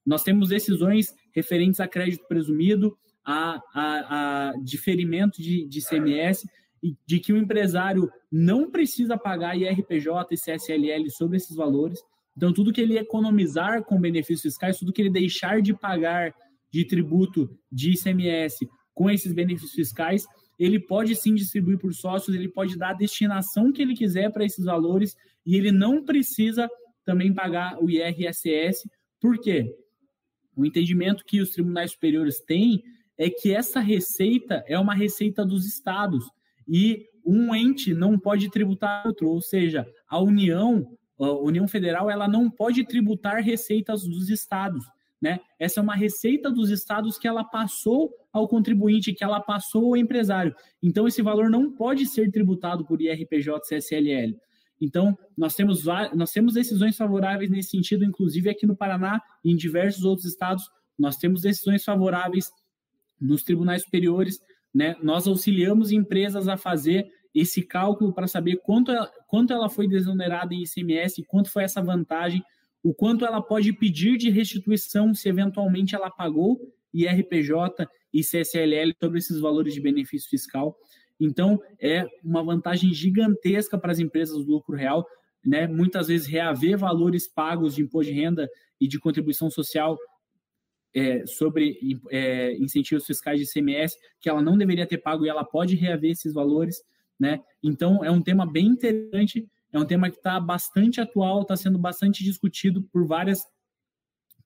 Nós 0.04 0.24
temos 0.24 0.48
decisões 0.48 1.14
referentes 1.32 1.78
a 1.78 1.86
crédito 1.86 2.26
presumido, 2.26 2.98
a, 3.24 3.62
a, 3.72 4.48
a 4.50 4.52
diferimento 4.60 5.40
de, 5.40 5.64
de 5.68 5.80
CMS, 5.80 6.44
de 7.06 7.20
que 7.20 7.32
o 7.32 7.36
empresário 7.36 8.10
não 8.30 8.68
precisa 8.68 9.16
pagar 9.16 9.56
IRPJ 9.56 10.26
e 10.32 10.36
CSLL 10.36 11.08
sobre 11.10 11.36
esses 11.36 11.54
valores. 11.54 12.00
Então, 12.36 12.52
tudo 12.52 12.72
que 12.72 12.80
ele 12.80 12.98
economizar 12.98 13.84
com 13.84 14.00
benefícios 14.00 14.42
fiscais, 14.42 14.78
tudo 14.78 14.92
que 14.92 15.00
ele 15.00 15.10
deixar 15.10 15.62
de 15.62 15.72
pagar 15.72 16.34
de 16.72 16.84
tributo 16.84 17.48
de 17.70 17.92
ICMS 17.92 18.68
com 18.92 19.08
esses 19.08 19.32
benefícios 19.32 19.72
fiscais, 19.72 20.26
ele 20.58 20.78
pode 20.78 21.14
sim 21.16 21.34
distribuir 21.34 21.78
por 21.78 21.92
sócios, 21.94 22.36
ele 22.36 22.48
pode 22.48 22.76
dar 22.76 22.90
a 22.90 22.94
destinação 22.94 23.72
que 23.72 23.82
ele 23.82 23.94
quiser 23.94 24.30
para 24.30 24.44
esses 24.44 24.64
valores 24.64 25.16
e 25.44 25.56
ele 25.56 25.72
não 25.72 26.04
precisa 26.04 26.68
também 27.04 27.32
pagar 27.32 27.82
o 27.82 27.90
IRSS. 27.90 28.88
Por 29.20 29.38
quê? 29.38 29.74
O 30.54 30.64
entendimento 30.64 31.24
que 31.24 31.40
os 31.40 31.50
tribunais 31.50 31.92
superiores 31.92 32.40
têm 32.40 32.82
é 33.18 33.30
que 33.30 33.54
essa 33.54 33.80
receita 33.80 34.64
é 34.66 34.78
uma 34.78 34.94
receita 34.94 35.44
dos 35.44 35.66
estados 35.66 36.24
e 36.68 37.06
um 37.24 37.54
ente 37.54 37.94
não 37.94 38.18
pode 38.18 38.50
tributar 38.50 39.06
outro, 39.06 39.28
ou 39.28 39.40
seja, 39.40 39.86
a 40.08 40.20
União, 40.20 40.96
a 41.18 41.30
União 41.32 41.68
Federal, 41.68 42.10
ela 42.10 42.26
não 42.26 42.50
pode 42.50 42.84
tributar 42.84 43.42
receitas 43.42 44.02
dos 44.02 44.28
estados, 44.28 44.84
né? 45.22 45.38
Essa 45.56 45.78
é 45.78 45.82
uma 45.82 45.94
receita 45.94 46.50
dos 46.50 46.68
estados 46.68 47.16
que 47.16 47.28
ela 47.28 47.44
passou 47.44 48.12
ao 48.32 48.48
contribuinte, 48.48 49.12
que 49.12 49.22
ela 49.22 49.40
passou 49.40 49.86
ao 49.86 49.96
empresário. 49.96 50.52
Então 50.82 51.06
esse 51.06 51.22
valor 51.22 51.48
não 51.48 51.70
pode 51.70 52.06
ser 52.06 52.28
tributado 52.32 52.84
por 52.84 53.00
IRPJ, 53.00 53.60
CSLL. 53.60 54.36
Então, 54.80 55.16
nós 55.38 55.54
temos, 55.54 55.84
nós 56.12 56.32
temos 56.32 56.54
decisões 56.54 56.96
favoráveis 56.96 57.48
nesse 57.48 57.70
sentido, 57.70 58.04
inclusive 58.04 58.50
aqui 58.50 58.66
no 58.66 58.76
Paraná 58.76 59.22
e 59.44 59.52
em 59.52 59.56
diversos 59.56 60.04
outros 60.04 60.26
estados, 60.26 60.68
nós 60.98 61.16
temos 61.16 61.42
decisões 61.42 61.84
favoráveis 61.84 62.50
nos 63.20 63.44
tribunais 63.44 63.82
superiores, 63.84 64.40
né? 64.74 64.96
Nós 65.00 65.28
auxiliamos 65.28 65.92
empresas 65.92 66.48
a 66.48 66.56
fazer 66.56 67.06
esse 67.32 67.62
cálculo 67.62 68.12
para 68.12 68.26
saber 68.26 68.56
quanto 68.56 68.90
ela, 68.90 69.08
quanto 69.28 69.52
ela 69.52 69.70
foi 69.70 69.86
desonerada 69.86 70.52
em 70.52 70.64
ICMS, 70.64 71.22
quanto 71.28 71.48
foi 71.48 71.62
essa 71.62 71.80
vantagem, 71.80 72.42
o 72.82 72.92
quanto 72.92 73.24
ela 73.24 73.40
pode 73.40 73.72
pedir 73.72 74.16
de 74.16 74.30
restituição 74.30 75.14
se 75.14 75.28
eventualmente 75.28 75.94
ela 75.94 76.10
pagou 76.10 76.60
IRPJ 76.92 77.86
e 78.12 78.22
CSLL 78.22 78.92
sobre 79.00 79.18
esses 79.18 79.38
valores 79.38 79.72
de 79.72 79.80
benefício 79.80 80.28
fiscal. 80.28 80.76
Então, 81.18 81.60
é 81.80 82.06
uma 82.22 82.42
vantagem 82.42 82.92
gigantesca 82.92 83.78
para 83.78 83.92
as 83.92 83.98
empresas 83.98 84.44
do 84.44 84.50
lucro 84.50 84.76
real, 84.76 85.06
né? 85.44 85.66
Muitas 85.66 86.08
vezes 86.08 86.26
reaver 86.26 86.76
valores 86.76 87.28
pagos 87.28 87.74
de 87.74 87.82
imposto 87.82 88.12
de 88.12 88.18
renda 88.18 88.50
e 88.80 88.88
de 88.88 88.98
contribuição 88.98 89.50
social 89.50 89.96
é, 90.94 91.24
sobre 91.26 91.78
é, 92.10 92.54
incentivos 92.56 93.06
fiscais 93.06 93.38
de 93.38 93.46
ICMS 93.46 93.96
que 94.20 94.28
ela 94.28 94.42
não 94.42 94.58
deveria 94.58 94.86
ter 94.86 94.98
pago 94.98 95.24
e 95.24 95.28
ela 95.28 95.44
pode 95.44 95.74
reaver 95.74 96.10
esses 96.10 96.34
valores, 96.34 96.82
né? 97.18 97.40
Então 97.62 98.04
é 98.04 98.10
um 98.10 98.20
tema 98.20 98.44
bem 98.44 98.66
interessante, 98.66 99.48
é 99.72 99.78
um 99.78 99.84
tema 99.84 100.10
que 100.10 100.16
está 100.16 100.38
bastante 100.38 101.00
atual, 101.00 101.42
está 101.42 101.56
sendo 101.56 101.78
bastante 101.78 102.22
discutido 102.22 102.82
por 102.92 103.06
várias 103.06 103.46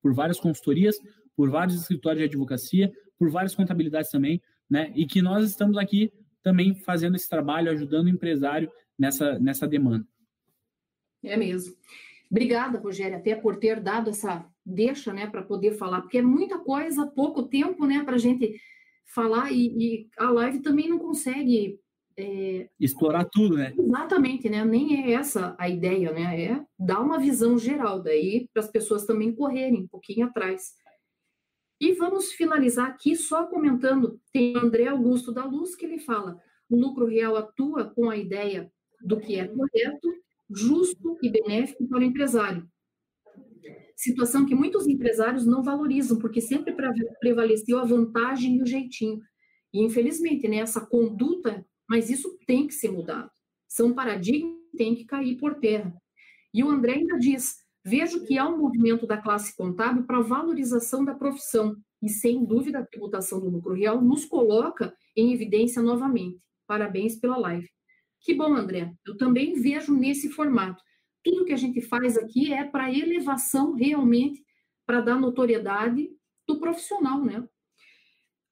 por 0.00 0.14
várias 0.14 0.38
consultorias, 0.38 1.00
por 1.34 1.50
vários 1.50 1.80
escritórios 1.80 2.20
de 2.20 2.28
advocacia, 2.28 2.92
por 3.18 3.28
várias 3.28 3.54
contabilidades 3.54 4.10
também, 4.10 4.40
né? 4.70 4.92
E 4.94 5.04
que 5.04 5.20
nós 5.20 5.44
estamos 5.44 5.76
aqui 5.76 6.12
também 6.42 6.74
fazendo 6.74 7.16
esse 7.16 7.28
trabalho, 7.28 7.72
ajudando 7.72 8.06
o 8.06 8.10
empresário 8.10 8.70
nessa 8.98 9.38
nessa 9.38 9.66
demanda. 9.66 10.06
É 11.24 11.36
mesmo. 11.36 11.74
Obrigada, 12.30 12.78
Rogério, 12.78 13.16
até 13.16 13.34
por 13.34 13.56
ter 13.56 13.80
dado 13.80 14.10
essa 14.10 14.44
deixa, 14.64 15.12
né, 15.12 15.28
para 15.28 15.42
poder 15.42 15.72
falar, 15.72 16.02
porque 16.02 16.18
é 16.18 16.22
muita 16.22 16.58
coisa, 16.58 17.06
pouco 17.06 17.44
tempo, 17.44 17.86
né, 17.86 18.02
para 18.04 18.16
a 18.16 18.18
gente 18.18 18.60
falar 19.06 19.52
e, 19.52 19.66
e, 19.78 20.08
a 20.18 20.30
live 20.30 20.60
também 20.60 20.88
não 20.88 20.98
consegue 20.98 21.78
é, 22.18 22.68
explorar 22.80 23.26
tudo, 23.26 23.56
né? 23.56 23.74
Exatamente, 23.78 24.48
né? 24.48 24.64
Nem 24.64 25.04
é 25.04 25.12
essa 25.12 25.54
a 25.58 25.68
ideia, 25.68 26.12
né? 26.12 26.42
É 26.42 26.64
dar 26.78 27.00
uma 27.00 27.18
visão 27.18 27.58
geral 27.58 28.00
daí 28.00 28.48
para 28.52 28.62
as 28.62 28.70
pessoas 28.70 29.04
também 29.04 29.34
correrem 29.34 29.82
um 29.82 29.88
pouquinho 29.88 30.26
atrás. 30.26 30.74
E 31.80 31.92
vamos 31.92 32.32
finalizar 32.32 32.88
aqui 32.88 33.14
só 33.14 33.44
comentando, 33.46 34.18
tem 34.32 34.56
André 34.56 34.86
Augusto 34.88 35.30
da 35.30 35.44
Luz 35.44 35.74
que 35.74 35.84
ele 35.84 35.98
fala: 35.98 36.40
o 36.70 36.76
lucro 36.76 37.06
real 37.06 37.36
atua 37.36 37.84
com 37.84 38.08
a 38.08 38.16
ideia 38.16 38.72
do 39.02 39.20
que 39.20 39.38
é 39.38 39.46
correto, 39.46 40.08
justo 40.48 41.18
e 41.22 41.28
benéfico 41.28 41.86
para 41.86 41.98
o 41.98 42.02
empresário. 42.02 42.66
Situação 43.94 44.44
que 44.44 44.54
muitos 44.54 44.86
empresários 44.86 45.46
não 45.46 45.62
valorizam, 45.62 46.18
porque 46.18 46.40
sempre 46.40 46.74
prevaleceu 47.20 47.78
a 47.78 47.84
vantagem 47.84 48.56
e 48.56 48.62
o 48.62 48.66
jeitinho. 48.66 49.20
E, 49.72 49.82
infelizmente, 49.82 50.46
né, 50.48 50.58
essa 50.58 50.80
conduta, 50.80 51.66
mas 51.88 52.10
isso 52.10 52.38
tem 52.46 52.66
que 52.66 52.74
ser 52.74 52.90
mudado. 52.90 53.30
São 53.68 53.92
paradigmas 53.92 54.56
que 54.70 54.76
têm 54.76 54.94
que 54.94 55.04
cair 55.04 55.36
por 55.36 55.56
terra. 55.56 55.94
E 56.52 56.62
o 56.62 56.70
André 56.70 56.94
ainda 56.94 57.18
diz: 57.18 57.56
vejo 57.84 58.24
que 58.24 58.38
há 58.38 58.48
um 58.48 58.58
movimento 58.58 59.06
da 59.06 59.16
classe 59.16 59.54
contábil 59.56 60.04
para 60.04 60.20
valorização 60.20 61.04
da 61.04 61.14
profissão, 61.14 61.76
e 62.02 62.08
sem 62.08 62.44
dúvida 62.44 62.78
a 62.78 62.86
tributação 62.86 63.40
do 63.40 63.48
lucro 63.48 63.74
real 63.74 64.00
nos 64.00 64.24
coloca 64.24 64.94
em 65.16 65.32
evidência 65.32 65.82
novamente. 65.82 66.40
Parabéns 66.66 67.16
pela 67.16 67.36
live. 67.36 67.68
Que 68.20 68.34
bom, 68.34 68.54
André. 68.54 68.92
Eu 69.06 69.16
também 69.16 69.54
vejo 69.54 69.94
nesse 69.94 70.30
formato. 70.30 70.82
Tudo 71.22 71.44
que 71.44 71.52
a 71.52 71.56
gente 71.56 71.80
faz 71.80 72.16
aqui 72.16 72.52
é 72.52 72.64
para 72.64 72.92
elevação 72.92 73.74
realmente, 73.74 74.44
para 74.84 75.00
dar 75.00 75.20
notoriedade 75.20 76.08
do 76.46 76.58
profissional, 76.58 77.24
né? 77.24 77.46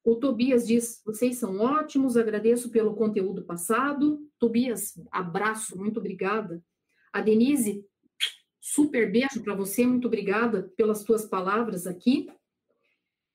O 0.05 0.17
Tobias 0.17 0.67
diz: 0.67 1.01
vocês 1.05 1.39
são 1.39 1.59
ótimos, 1.59 2.17
agradeço 2.17 2.71
pelo 2.71 2.95
conteúdo 2.95 3.43
passado. 3.43 4.21
Tobias, 4.39 4.93
abraço, 5.11 5.79
muito 5.79 5.99
obrigada. 5.99 6.63
A 7.11 7.23
Denise, 7.23 7.87
super 8.61 9.11
beijo 9.11 9.43
para 9.43 9.55
você, 9.55 9.87
muito 9.87 10.07
obrigada 10.07 10.71
pelas 10.77 11.03
tuas 11.03 11.25
palavras 11.25 11.87
aqui. 11.87 12.29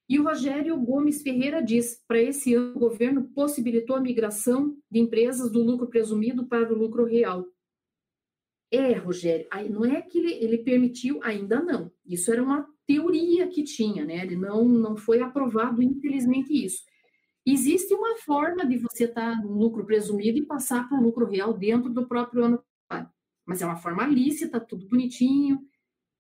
E 0.08 0.20
o 0.20 0.24
Rogério 0.24 0.80
Gomes 0.80 1.24
Ferreira 1.24 1.60
diz: 1.60 2.04
para 2.08 2.22
esse 2.22 2.54
ano, 2.54 2.76
o 2.76 2.80
governo 2.80 3.30
possibilitou 3.30 3.96
a 3.96 4.02
migração 4.02 4.78
de 4.92 5.00
empresas 5.00 5.52
do 5.52 5.64
lucro 5.64 5.88
presumido 5.88 6.46
para 6.46 6.72
o 6.72 6.78
lucro 6.78 7.04
real. 7.04 7.48
É, 8.72 8.94
Rogério, 8.94 9.48
não 9.72 9.84
é 9.84 10.00
que 10.04 10.20
ele, 10.20 10.34
ele 10.34 10.60
permitiu, 10.60 11.20
ainda 11.24 11.60
não. 11.60 11.92
Isso 12.06 12.32
era 12.32 12.44
uma 12.44 12.68
teoria 12.86 13.48
tinha, 13.84 14.06
né? 14.06 14.24
Ele 14.24 14.36
não, 14.36 14.66
não 14.66 14.98
foi 14.98 15.22
aprovado, 15.22 15.82
infelizmente, 15.82 16.54
isso. 16.66 16.84
Existe 17.46 17.94
uma 17.94 18.18
forma 18.18 18.66
de 18.66 18.78
você 18.78 19.06
estar 19.06 19.36
tá 19.36 19.42
no 19.42 19.58
lucro 19.58 19.86
presumido 19.86 20.38
e 20.38 20.46
passar 20.46 20.88
para 20.88 21.00
o 21.00 21.02
lucro 21.02 21.26
real 21.26 21.54
dentro 21.54 21.90
do 21.90 22.08
próprio 22.08 22.44
ano. 22.44 22.64
Mas 23.46 23.62
é 23.62 23.66
uma 23.66 23.78
forma 23.78 24.06
lícita, 24.06 24.60
tudo 24.60 24.88
bonitinho. 24.88 25.60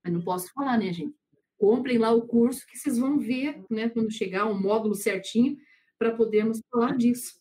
Mas 0.03 0.13
não 0.13 0.21
posso 0.21 0.51
falar, 0.53 0.77
né, 0.77 0.91
gente? 0.91 1.19
comprem 1.59 1.97
lá 1.97 2.11
o 2.11 2.25
curso 2.25 2.65
que 2.65 2.77
vocês 2.77 2.97
vão 2.97 3.19
ver, 3.19 3.63
né, 3.69 3.89
quando 3.89 4.11
chegar 4.11 4.45
um 4.45 4.59
módulo 4.59 4.95
certinho, 4.95 5.57
para 5.99 6.15
podermos 6.15 6.61
falar 6.71 6.95
disso. 6.95 7.37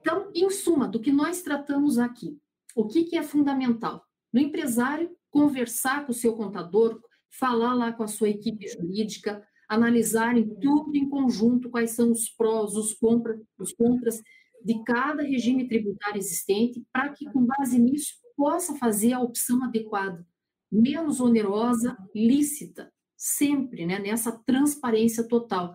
Então, 0.00 0.32
em 0.34 0.48
suma, 0.48 0.88
do 0.88 0.98
que 0.98 1.12
nós 1.12 1.42
tratamos 1.42 1.98
aqui, 1.98 2.40
o 2.74 2.88
que, 2.88 3.04
que 3.04 3.16
é 3.18 3.22
fundamental? 3.22 4.02
No 4.32 4.40
empresário, 4.40 5.14
conversar 5.28 6.06
com 6.06 6.12
o 6.12 6.14
seu 6.14 6.34
contador, 6.34 6.98
falar 7.30 7.74
lá 7.74 7.92
com 7.92 8.02
a 8.02 8.08
sua 8.08 8.28
equipe 8.28 8.66
jurídica, 8.68 9.46
analisarem 9.68 10.48
tudo 10.60 10.96
em 10.96 11.08
conjunto, 11.08 11.70
quais 11.70 11.92
são 11.92 12.10
os 12.10 12.28
prós, 12.28 12.74
os, 12.74 12.94
compra, 12.94 13.40
os 13.58 13.72
contras 13.72 14.20
de 14.64 14.82
cada 14.84 15.22
regime 15.22 15.68
tributário 15.68 16.18
existente, 16.18 16.82
para 16.92 17.10
que, 17.10 17.24
com 17.30 17.46
base 17.46 17.78
nisso, 17.78 18.14
possa 18.36 18.76
fazer 18.76 19.12
a 19.12 19.20
opção 19.20 19.62
adequada 19.64 20.26
menos 20.70 21.20
onerosa, 21.20 21.96
lícita, 22.14 22.92
sempre, 23.16 23.84
né, 23.84 23.98
nessa 23.98 24.30
transparência 24.46 25.26
total. 25.26 25.74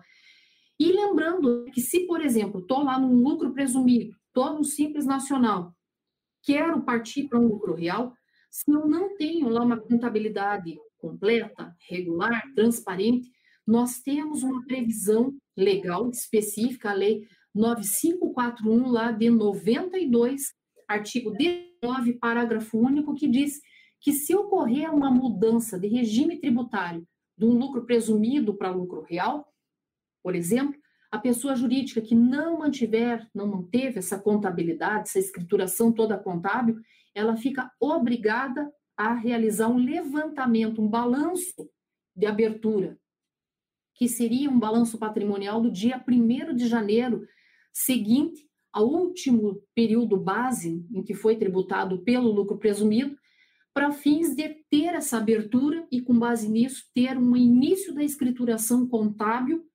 E 0.78 0.90
lembrando 0.90 1.64
que 1.72 1.80
se, 1.80 2.06
por 2.06 2.20
exemplo, 2.20 2.60
estou 2.60 2.82
lá 2.82 2.98
num 2.98 3.22
lucro 3.22 3.52
presumido, 3.52 4.16
estou 4.28 4.54
no 4.54 4.64
Simples 4.64 5.04
Nacional, 5.04 5.74
quero 6.42 6.82
partir 6.82 7.28
para 7.28 7.38
um 7.38 7.46
lucro 7.46 7.74
real, 7.74 8.14
se 8.50 8.70
eu 8.70 8.86
não 8.86 9.16
tenho 9.16 9.48
lá 9.48 9.62
uma 9.62 9.78
contabilidade 9.78 10.78
completa, 10.98 11.74
regular, 11.88 12.42
transparente, 12.54 13.30
nós 13.66 14.00
temos 14.00 14.42
uma 14.42 14.64
previsão 14.64 15.34
legal 15.56 16.08
específica, 16.10 16.90
a 16.90 16.94
lei 16.94 17.26
9541 17.54 18.88
lá 18.88 19.10
de 19.10 19.30
92, 19.30 20.42
artigo 20.86 21.32
19, 21.32 22.14
parágrafo 22.14 22.78
único, 22.78 23.14
que 23.14 23.26
diz 23.26 23.60
que 24.00 24.12
se 24.12 24.34
ocorrer 24.34 24.94
uma 24.94 25.10
mudança 25.10 25.78
de 25.78 25.88
regime 25.88 26.38
tributário 26.38 27.06
de 27.36 27.44
um 27.44 27.58
lucro 27.58 27.84
presumido 27.84 28.54
para 28.54 28.70
lucro 28.70 29.02
real, 29.02 29.46
por 30.22 30.34
exemplo, 30.34 30.78
a 31.10 31.18
pessoa 31.18 31.56
jurídica 31.56 32.00
que 32.00 32.14
não 32.14 32.58
mantiver, 32.58 33.26
não 33.34 33.46
manteve 33.46 33.98
essa 33.98 34.18
contabilidade, 34.18 35.08
essa 35.08 35.18
escrituração 35.18 35.92
toda 35.92 36.18
contábil, 36.18 36.76
ela 37.14 37.36
fica 37.36 37.70
obrigada 37.80 38.70
a 38.96 39.14
realizar 39.14 39.68
um 39.68 39.78
levantamento, 39.78 40.80
um 40.80 40.88
balanço 40.88 41.68
de 42.14 42.26
abertura, 42.26 42.98
que 43.94 44.08
seria 44.08 44.50
um 44.50 44.58
balanço 44.58 44.98
patrimonial 44.98 45.60
do 45.60 45.70
dia 45.70 46.02
1 46.06 46.54
de 46.54 46.66
janeiro 46.66 47.26
seguinte 47.72 48.46
ao 48.72 48.86
último 48.86 49.62
período 49.74 50.16
base 50.16 50.86
em 50.92 51.02
que 51.02 51.14
foi 51.14 51.36
tributado 51.36 52.02
pelo 52.02 52.30
lucro 52.30 52.58
presumido, 52.58 53.16
para 53.72 53.92
fins 53.92 54.34
de 54.34 54.48
ter 54.70 54.94
essa 54.94 55.18
abertura 55.18 55.86
e, 55.90 56.00
com 56.00 56.18
base 56.18 56.48
nisso, 56.48 56.84
ter 56.94 57.18
um 57.18 57.36
início 57.36 57.94
da 57.94 58.02
escrituração 58.02 58.86
contábil 58.86 59.66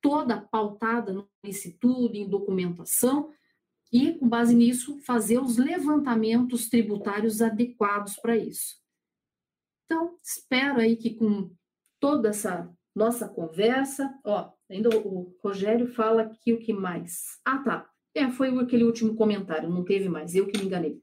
toda 0.00 0.40
pautada 0.40 1.12
no 1.12 1.28
licitude, 1.44 2.18
em 2.18 2.28
documentação, 2.28 3.30
e, 3.92 4.12
com 4.14 4.28
base 4.28 4.54
nisso, 4.54 4.98
fazer 4.98 5.38
os 5.38 5.56
levantamentos 5.56 6.68
tributários 6.68 7.40
adequados 7.40 8.16
para 8.16 8.36
isso. 8.36 8.76
Então, 9.84 10.18
espero 10.22 10.80
aí 10.80 10.96
que 10.96 11.14
com 11.14 11.50
toda 12.00 12.30
essa 12.30 12.70
nossa 12.94 13.28
conversa, 13.28 14.12
ó, 14.24 14.50
ainda 14.68 14.88
o 14.88 15.36
Rogério 15.42 15.86
fala 15.86 16.22
aqui 16.22 16.52
o 16.52 16.58
que 16.58 16.72
mais. 16.72 17.38
Ah, 17.44 17.58
tá. 17.58 17.90
É, 18.14 18.30
foi 18.30 18.48
aquele 18.58 18.84
último 18.84 19.14
comentário, 19.14 19.68
não 19.68 19.84
teve 19.84 20.08
mais, 20.08 20.34
eu 20.34 20.46
que 20.46 20.58
me 20.58 20.64
enganei. 20.64 21.00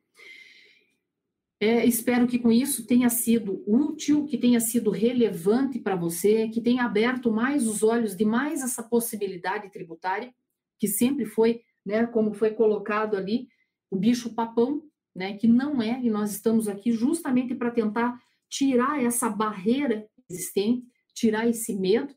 É, 1.60 1.86
espero 1.86 2.28
que 2.28 2.40
com 2.40 2.52
isso 2.52 2.86
tenha 2.86 3.10
sido 3.10 3.64
útil, 3.66 4.26
que 4.26 4.38
tenha 4.38 4.60
sido 4.60 4.90
relevante 4.90 5.80
para 5.80 5.96
você, 5.96 6.50
que 6.50 6.60
tenha 6.60 6.84
aberto 6.84 7.32
mais 7.32 7.68
os 7.68 7.84
olhos 7.84 8.18
de 8.18 8.26
mais 8.26 8.62
essa 8.62 8.84
possibilidade 8.84 9.72
tributária, 9.72 10.34
que 10.78 10.88
sempre 10.88 11.26
foi, 11.26 11.62
né, 11.86 12.06
como 12.08 12.34
foi 12.34 12.52
colocado 12.52 13.16
ali, 13.16 13.48
o 13.90 13.96
bicho 13.96 14.34
papão, 14.34 14.84
né, 15.16 15.38
que 15.38 15.48
não 15.48 15.82
é, 15.82 16.00
e 16.02 16.10
nós 16.10 16.32
estamos 16.32 16.68
aqui 16.68 16.92
justamente 16.92 17.54
para 17.54 17.72
tentar 17.72 18.20
tirar 18.50 19.04
essa 19.04 19.30
barreira 19.30 20.08
existente, 20.30 20.86
tirar 21.14 21.48
esse 21.48 21.76
medo 21.76 22.14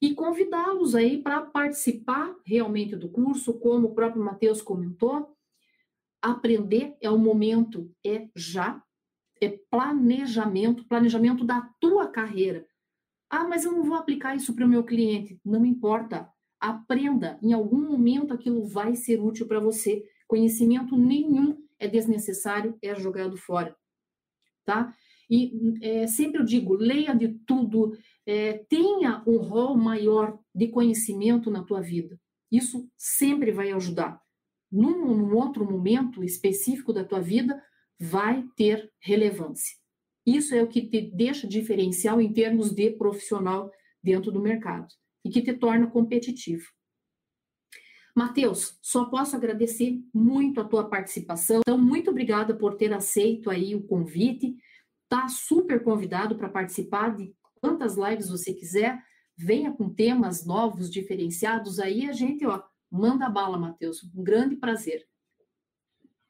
e 0.00 0.14
convidá-los 0.14 0.94
aí 0.94 1.22
para 1.22 1.40
participar 1.40 2.34
realmente 2.44 2.94
do 2.96 3.08
curso, 3.08 3.54
como 3.54 3.88
o 3.88 3.94
próprio 3.94 4.22
Matheus 4.22 4.60
comentou, 4.60 5.34
aprender 6.20 6.96
é 7.00 7.10
o 7.10 7.18
momento, 7.18 7.90
é 8.04 8.28
já, 8.34 8.82
é 9.40 9.58
planejamento, 9.70 10.84
planejamento 10.86 11.44
da 11.44 11.62
tua 11.80 12.08
carreira. 12.08 12.66
Ah, 13.30 13.44
mas 13.44 13.64
eu 13.64 13.72
não 13.72 13.82
vou 13.82 13.96
aplicar 13.96 14.36
isso 14.36 14.54
para 14.54 14.64
o 14.64 14.68
meu 14.68 14.84
cliente. 14.84 15.40
Não 15.44 15.64
importa. 15.66 16.30
Aprenda. 16.64 17.38
Em 17.42 17.52
algum 17.52 17.90
momento 17.90 18.32
aquilo 18.32 18.66
vai 18.66 18.96
ser 18.96 19.20
útil 19.20 19.46
para 19.46 19.60
você. 19.60 20.02
Conhecimento 20.26 20.96
nenhum 20.96 21.62
é 21.78 21.86
desnecessário, 21.86 22.78
é 22.80 22.94
jogado 22.94 23.36
fora. 23.36 23.76
Tá? 24.64 24.94
E 25.28 25.52
é, 25.82 26.06
sempre 26.06 26.40
eu 26.40 26.44
digo, 26.44 26.72
leia 26.72 27.14
de 27.14 27.28
tudo, 27.46 27.94
é, 28.24 28.64
tenha 28.66 29.22
um 29.26 29.36
rol 29.36 29.76
maior 29.76 30.38
de 30.54 30.68
conhecimento 30.68 31.50
na 31.50 31.62
tua 31.62 31.82
vida. 31.82 32.18
Isso 32.50 32.88
sempre 32.96 33.52
vai 33.52 33.70
ajudar 33.70 34.18
num, 34.72 35.04
num 35.04 35.36
outro 35.36 35.70
momento 35.70 36.24
específico 36.24 36.94
da 36.94 37.04
tua 37.04 37.20
vida, 37.20 37.62
vai 38.00 38.42
ter 38.56 38.90
relevância. 38.98 39.76
Isso 40.24 40.54
é 40.54 40.62
o 40.62 40.66
que 40.66 40.80
te 40.80 41.02
deixa 41.14 41.46
diferencial 41.46 42.22
em 42.22 42.32
termos 42.32 42.70
de 42.70 42.90
profissional 42.92 43.70
dentro 44.02 44.32
do 44.32 44.40
mercado 44.40 44.88
e 45.24 45.30
que 45.30 45.42
te 45.42 45.54
torna 45.54 45.86
competitivo. 45.86 46.64
Mateus, 48.14 48.78
só 48.80 49.06
posso 49.06 49.34
agradecer 49.34 50.00
muito 50.12 50.60
a 50.60 50.64
tua 50.64 50.88
participação. 50.88 51.60
Então, 51.60 51.78
muito 51.78 52.10
obrigada 52.10 52.54
por 52.54 52.76
ter 52.76 52.92
aceito 52.92 53.50
aí 53.50 53.74
o 53.74 53.82
convite. 53.82 54.56
Tá 55.08 55.26
super 55.28 55.82
convidado 55.82 56.36
para 56.36 56.48
participar 56.48 57.16
de 57.16 57.34
quantas 57.60 57.96
lives 57.96 58.28
você 58.28 58.52
quiser. 58.52 59.02
Venha 59.36 59.72
com 59.72 59.92
temas 59.92 60.46
novos, 60.46 60.88
diferenciados 60.88 61.80
aí, 61.80 62.08
a 62.08 62.12
gente, 62.12 62.46
ó, 62.46 62.62
Manda 62.96 63.28
bala, 63.28 63.58
Matheus. 63.58 64.04
Um 64.14 64.22
grande 64.22 64.54
prazer. 64.54 65.04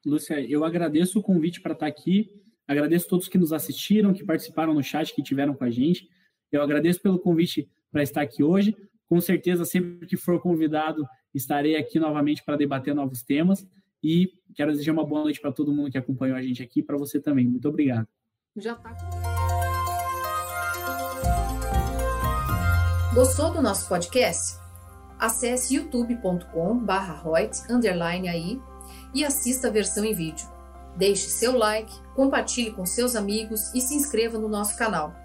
Lúcia, 0.03 0.41
eu 0.41 0.63
agradeço 0.63 1.19
o 1.19 1.21
convite 1.21 1.61
para 1.61 1.73
estar 1.73 1.85
aqui, 1.85 2.31
agradeço 2.67 3.07
todos 3.07 3.27
que 3.27 3.37
nos 3.37 3.53
assistiram, 3.53 4.11
que 4.11 4.23
participaram 4.23 4.73
no 4.73 4.81
chat, 4.81 5.13
que 5.13 5.21
tiveram 5.21 5.53
com 5.53 5.63
a 5.63 5.69
gente. 5.69 6.09
Eu 6.51 6.63
agradeço 6.63 6.99
pelo 6.99 7.19
convite 7.19 7.69
para 7.91 8.03
estar 8.03 8.21
aqui 8.21 8.43
hoje. 8.43 8.75
Com 9.07 9.21
certeza, 9.21 9.65
sempre 9.65 10.07
que 10.07 10.17
for 10.17 10.41
convidado, 10.41 11.07
estarei 11.33 11.75
aqui 11.75 11.99
novamente 11.99 12.43
para 12.43 12.57
debater 12.57 12.95
novos 12.95 13.21
temas. 13.21 13.67
E 14.03 14.31
quero 14.53 14.71
desejar 14.71 14.91
uma 14.91 15.05
boa 15.05 15.23
noite 15.23 15.41
para 15.41 15.51
todo 15.51 15.73
mundo 15.73 15.91
que 15.91 15.97
acompanhou 15.97 16.37
a 16.37 16.41
gente 16.41 16.61
aqui, 16.61 16.83
para 16.83 16.97
você 16.97 17.19
também. 17.19 17.47
Muito 17.47 17.67
obrigado. 17.67 18.07
Já 18.55 18.73
está. 18.73 18.95
Gostou 23.13 23.51
do 23.53 23.61
nosso 23.61 23.87
podcast? 23.87 24.59
Acesse 25.17 25.75
youtube.com/royt 25.75 27.61
aí 28.29 28.59
e 29.13 29.23
assista 29.23 29.69
a 29.69 29.71
versão 29.71 30.03
em 30.03 30.13
vídeo. 30.13 30.45
Deixe 30.97 31.29
seu 31.29 31.57
like, 31.57 31.93
compartilhe 32.13 32.71
com 32.71 32.85
seus 32.85 33.15
amigos 33.15 33.73
e 33.73 33.81
se 33.81 33.95
inscreva 33.95 34.37
no 34.37 34.47
nosso 34.47 34.77
canal. 34.77 35.24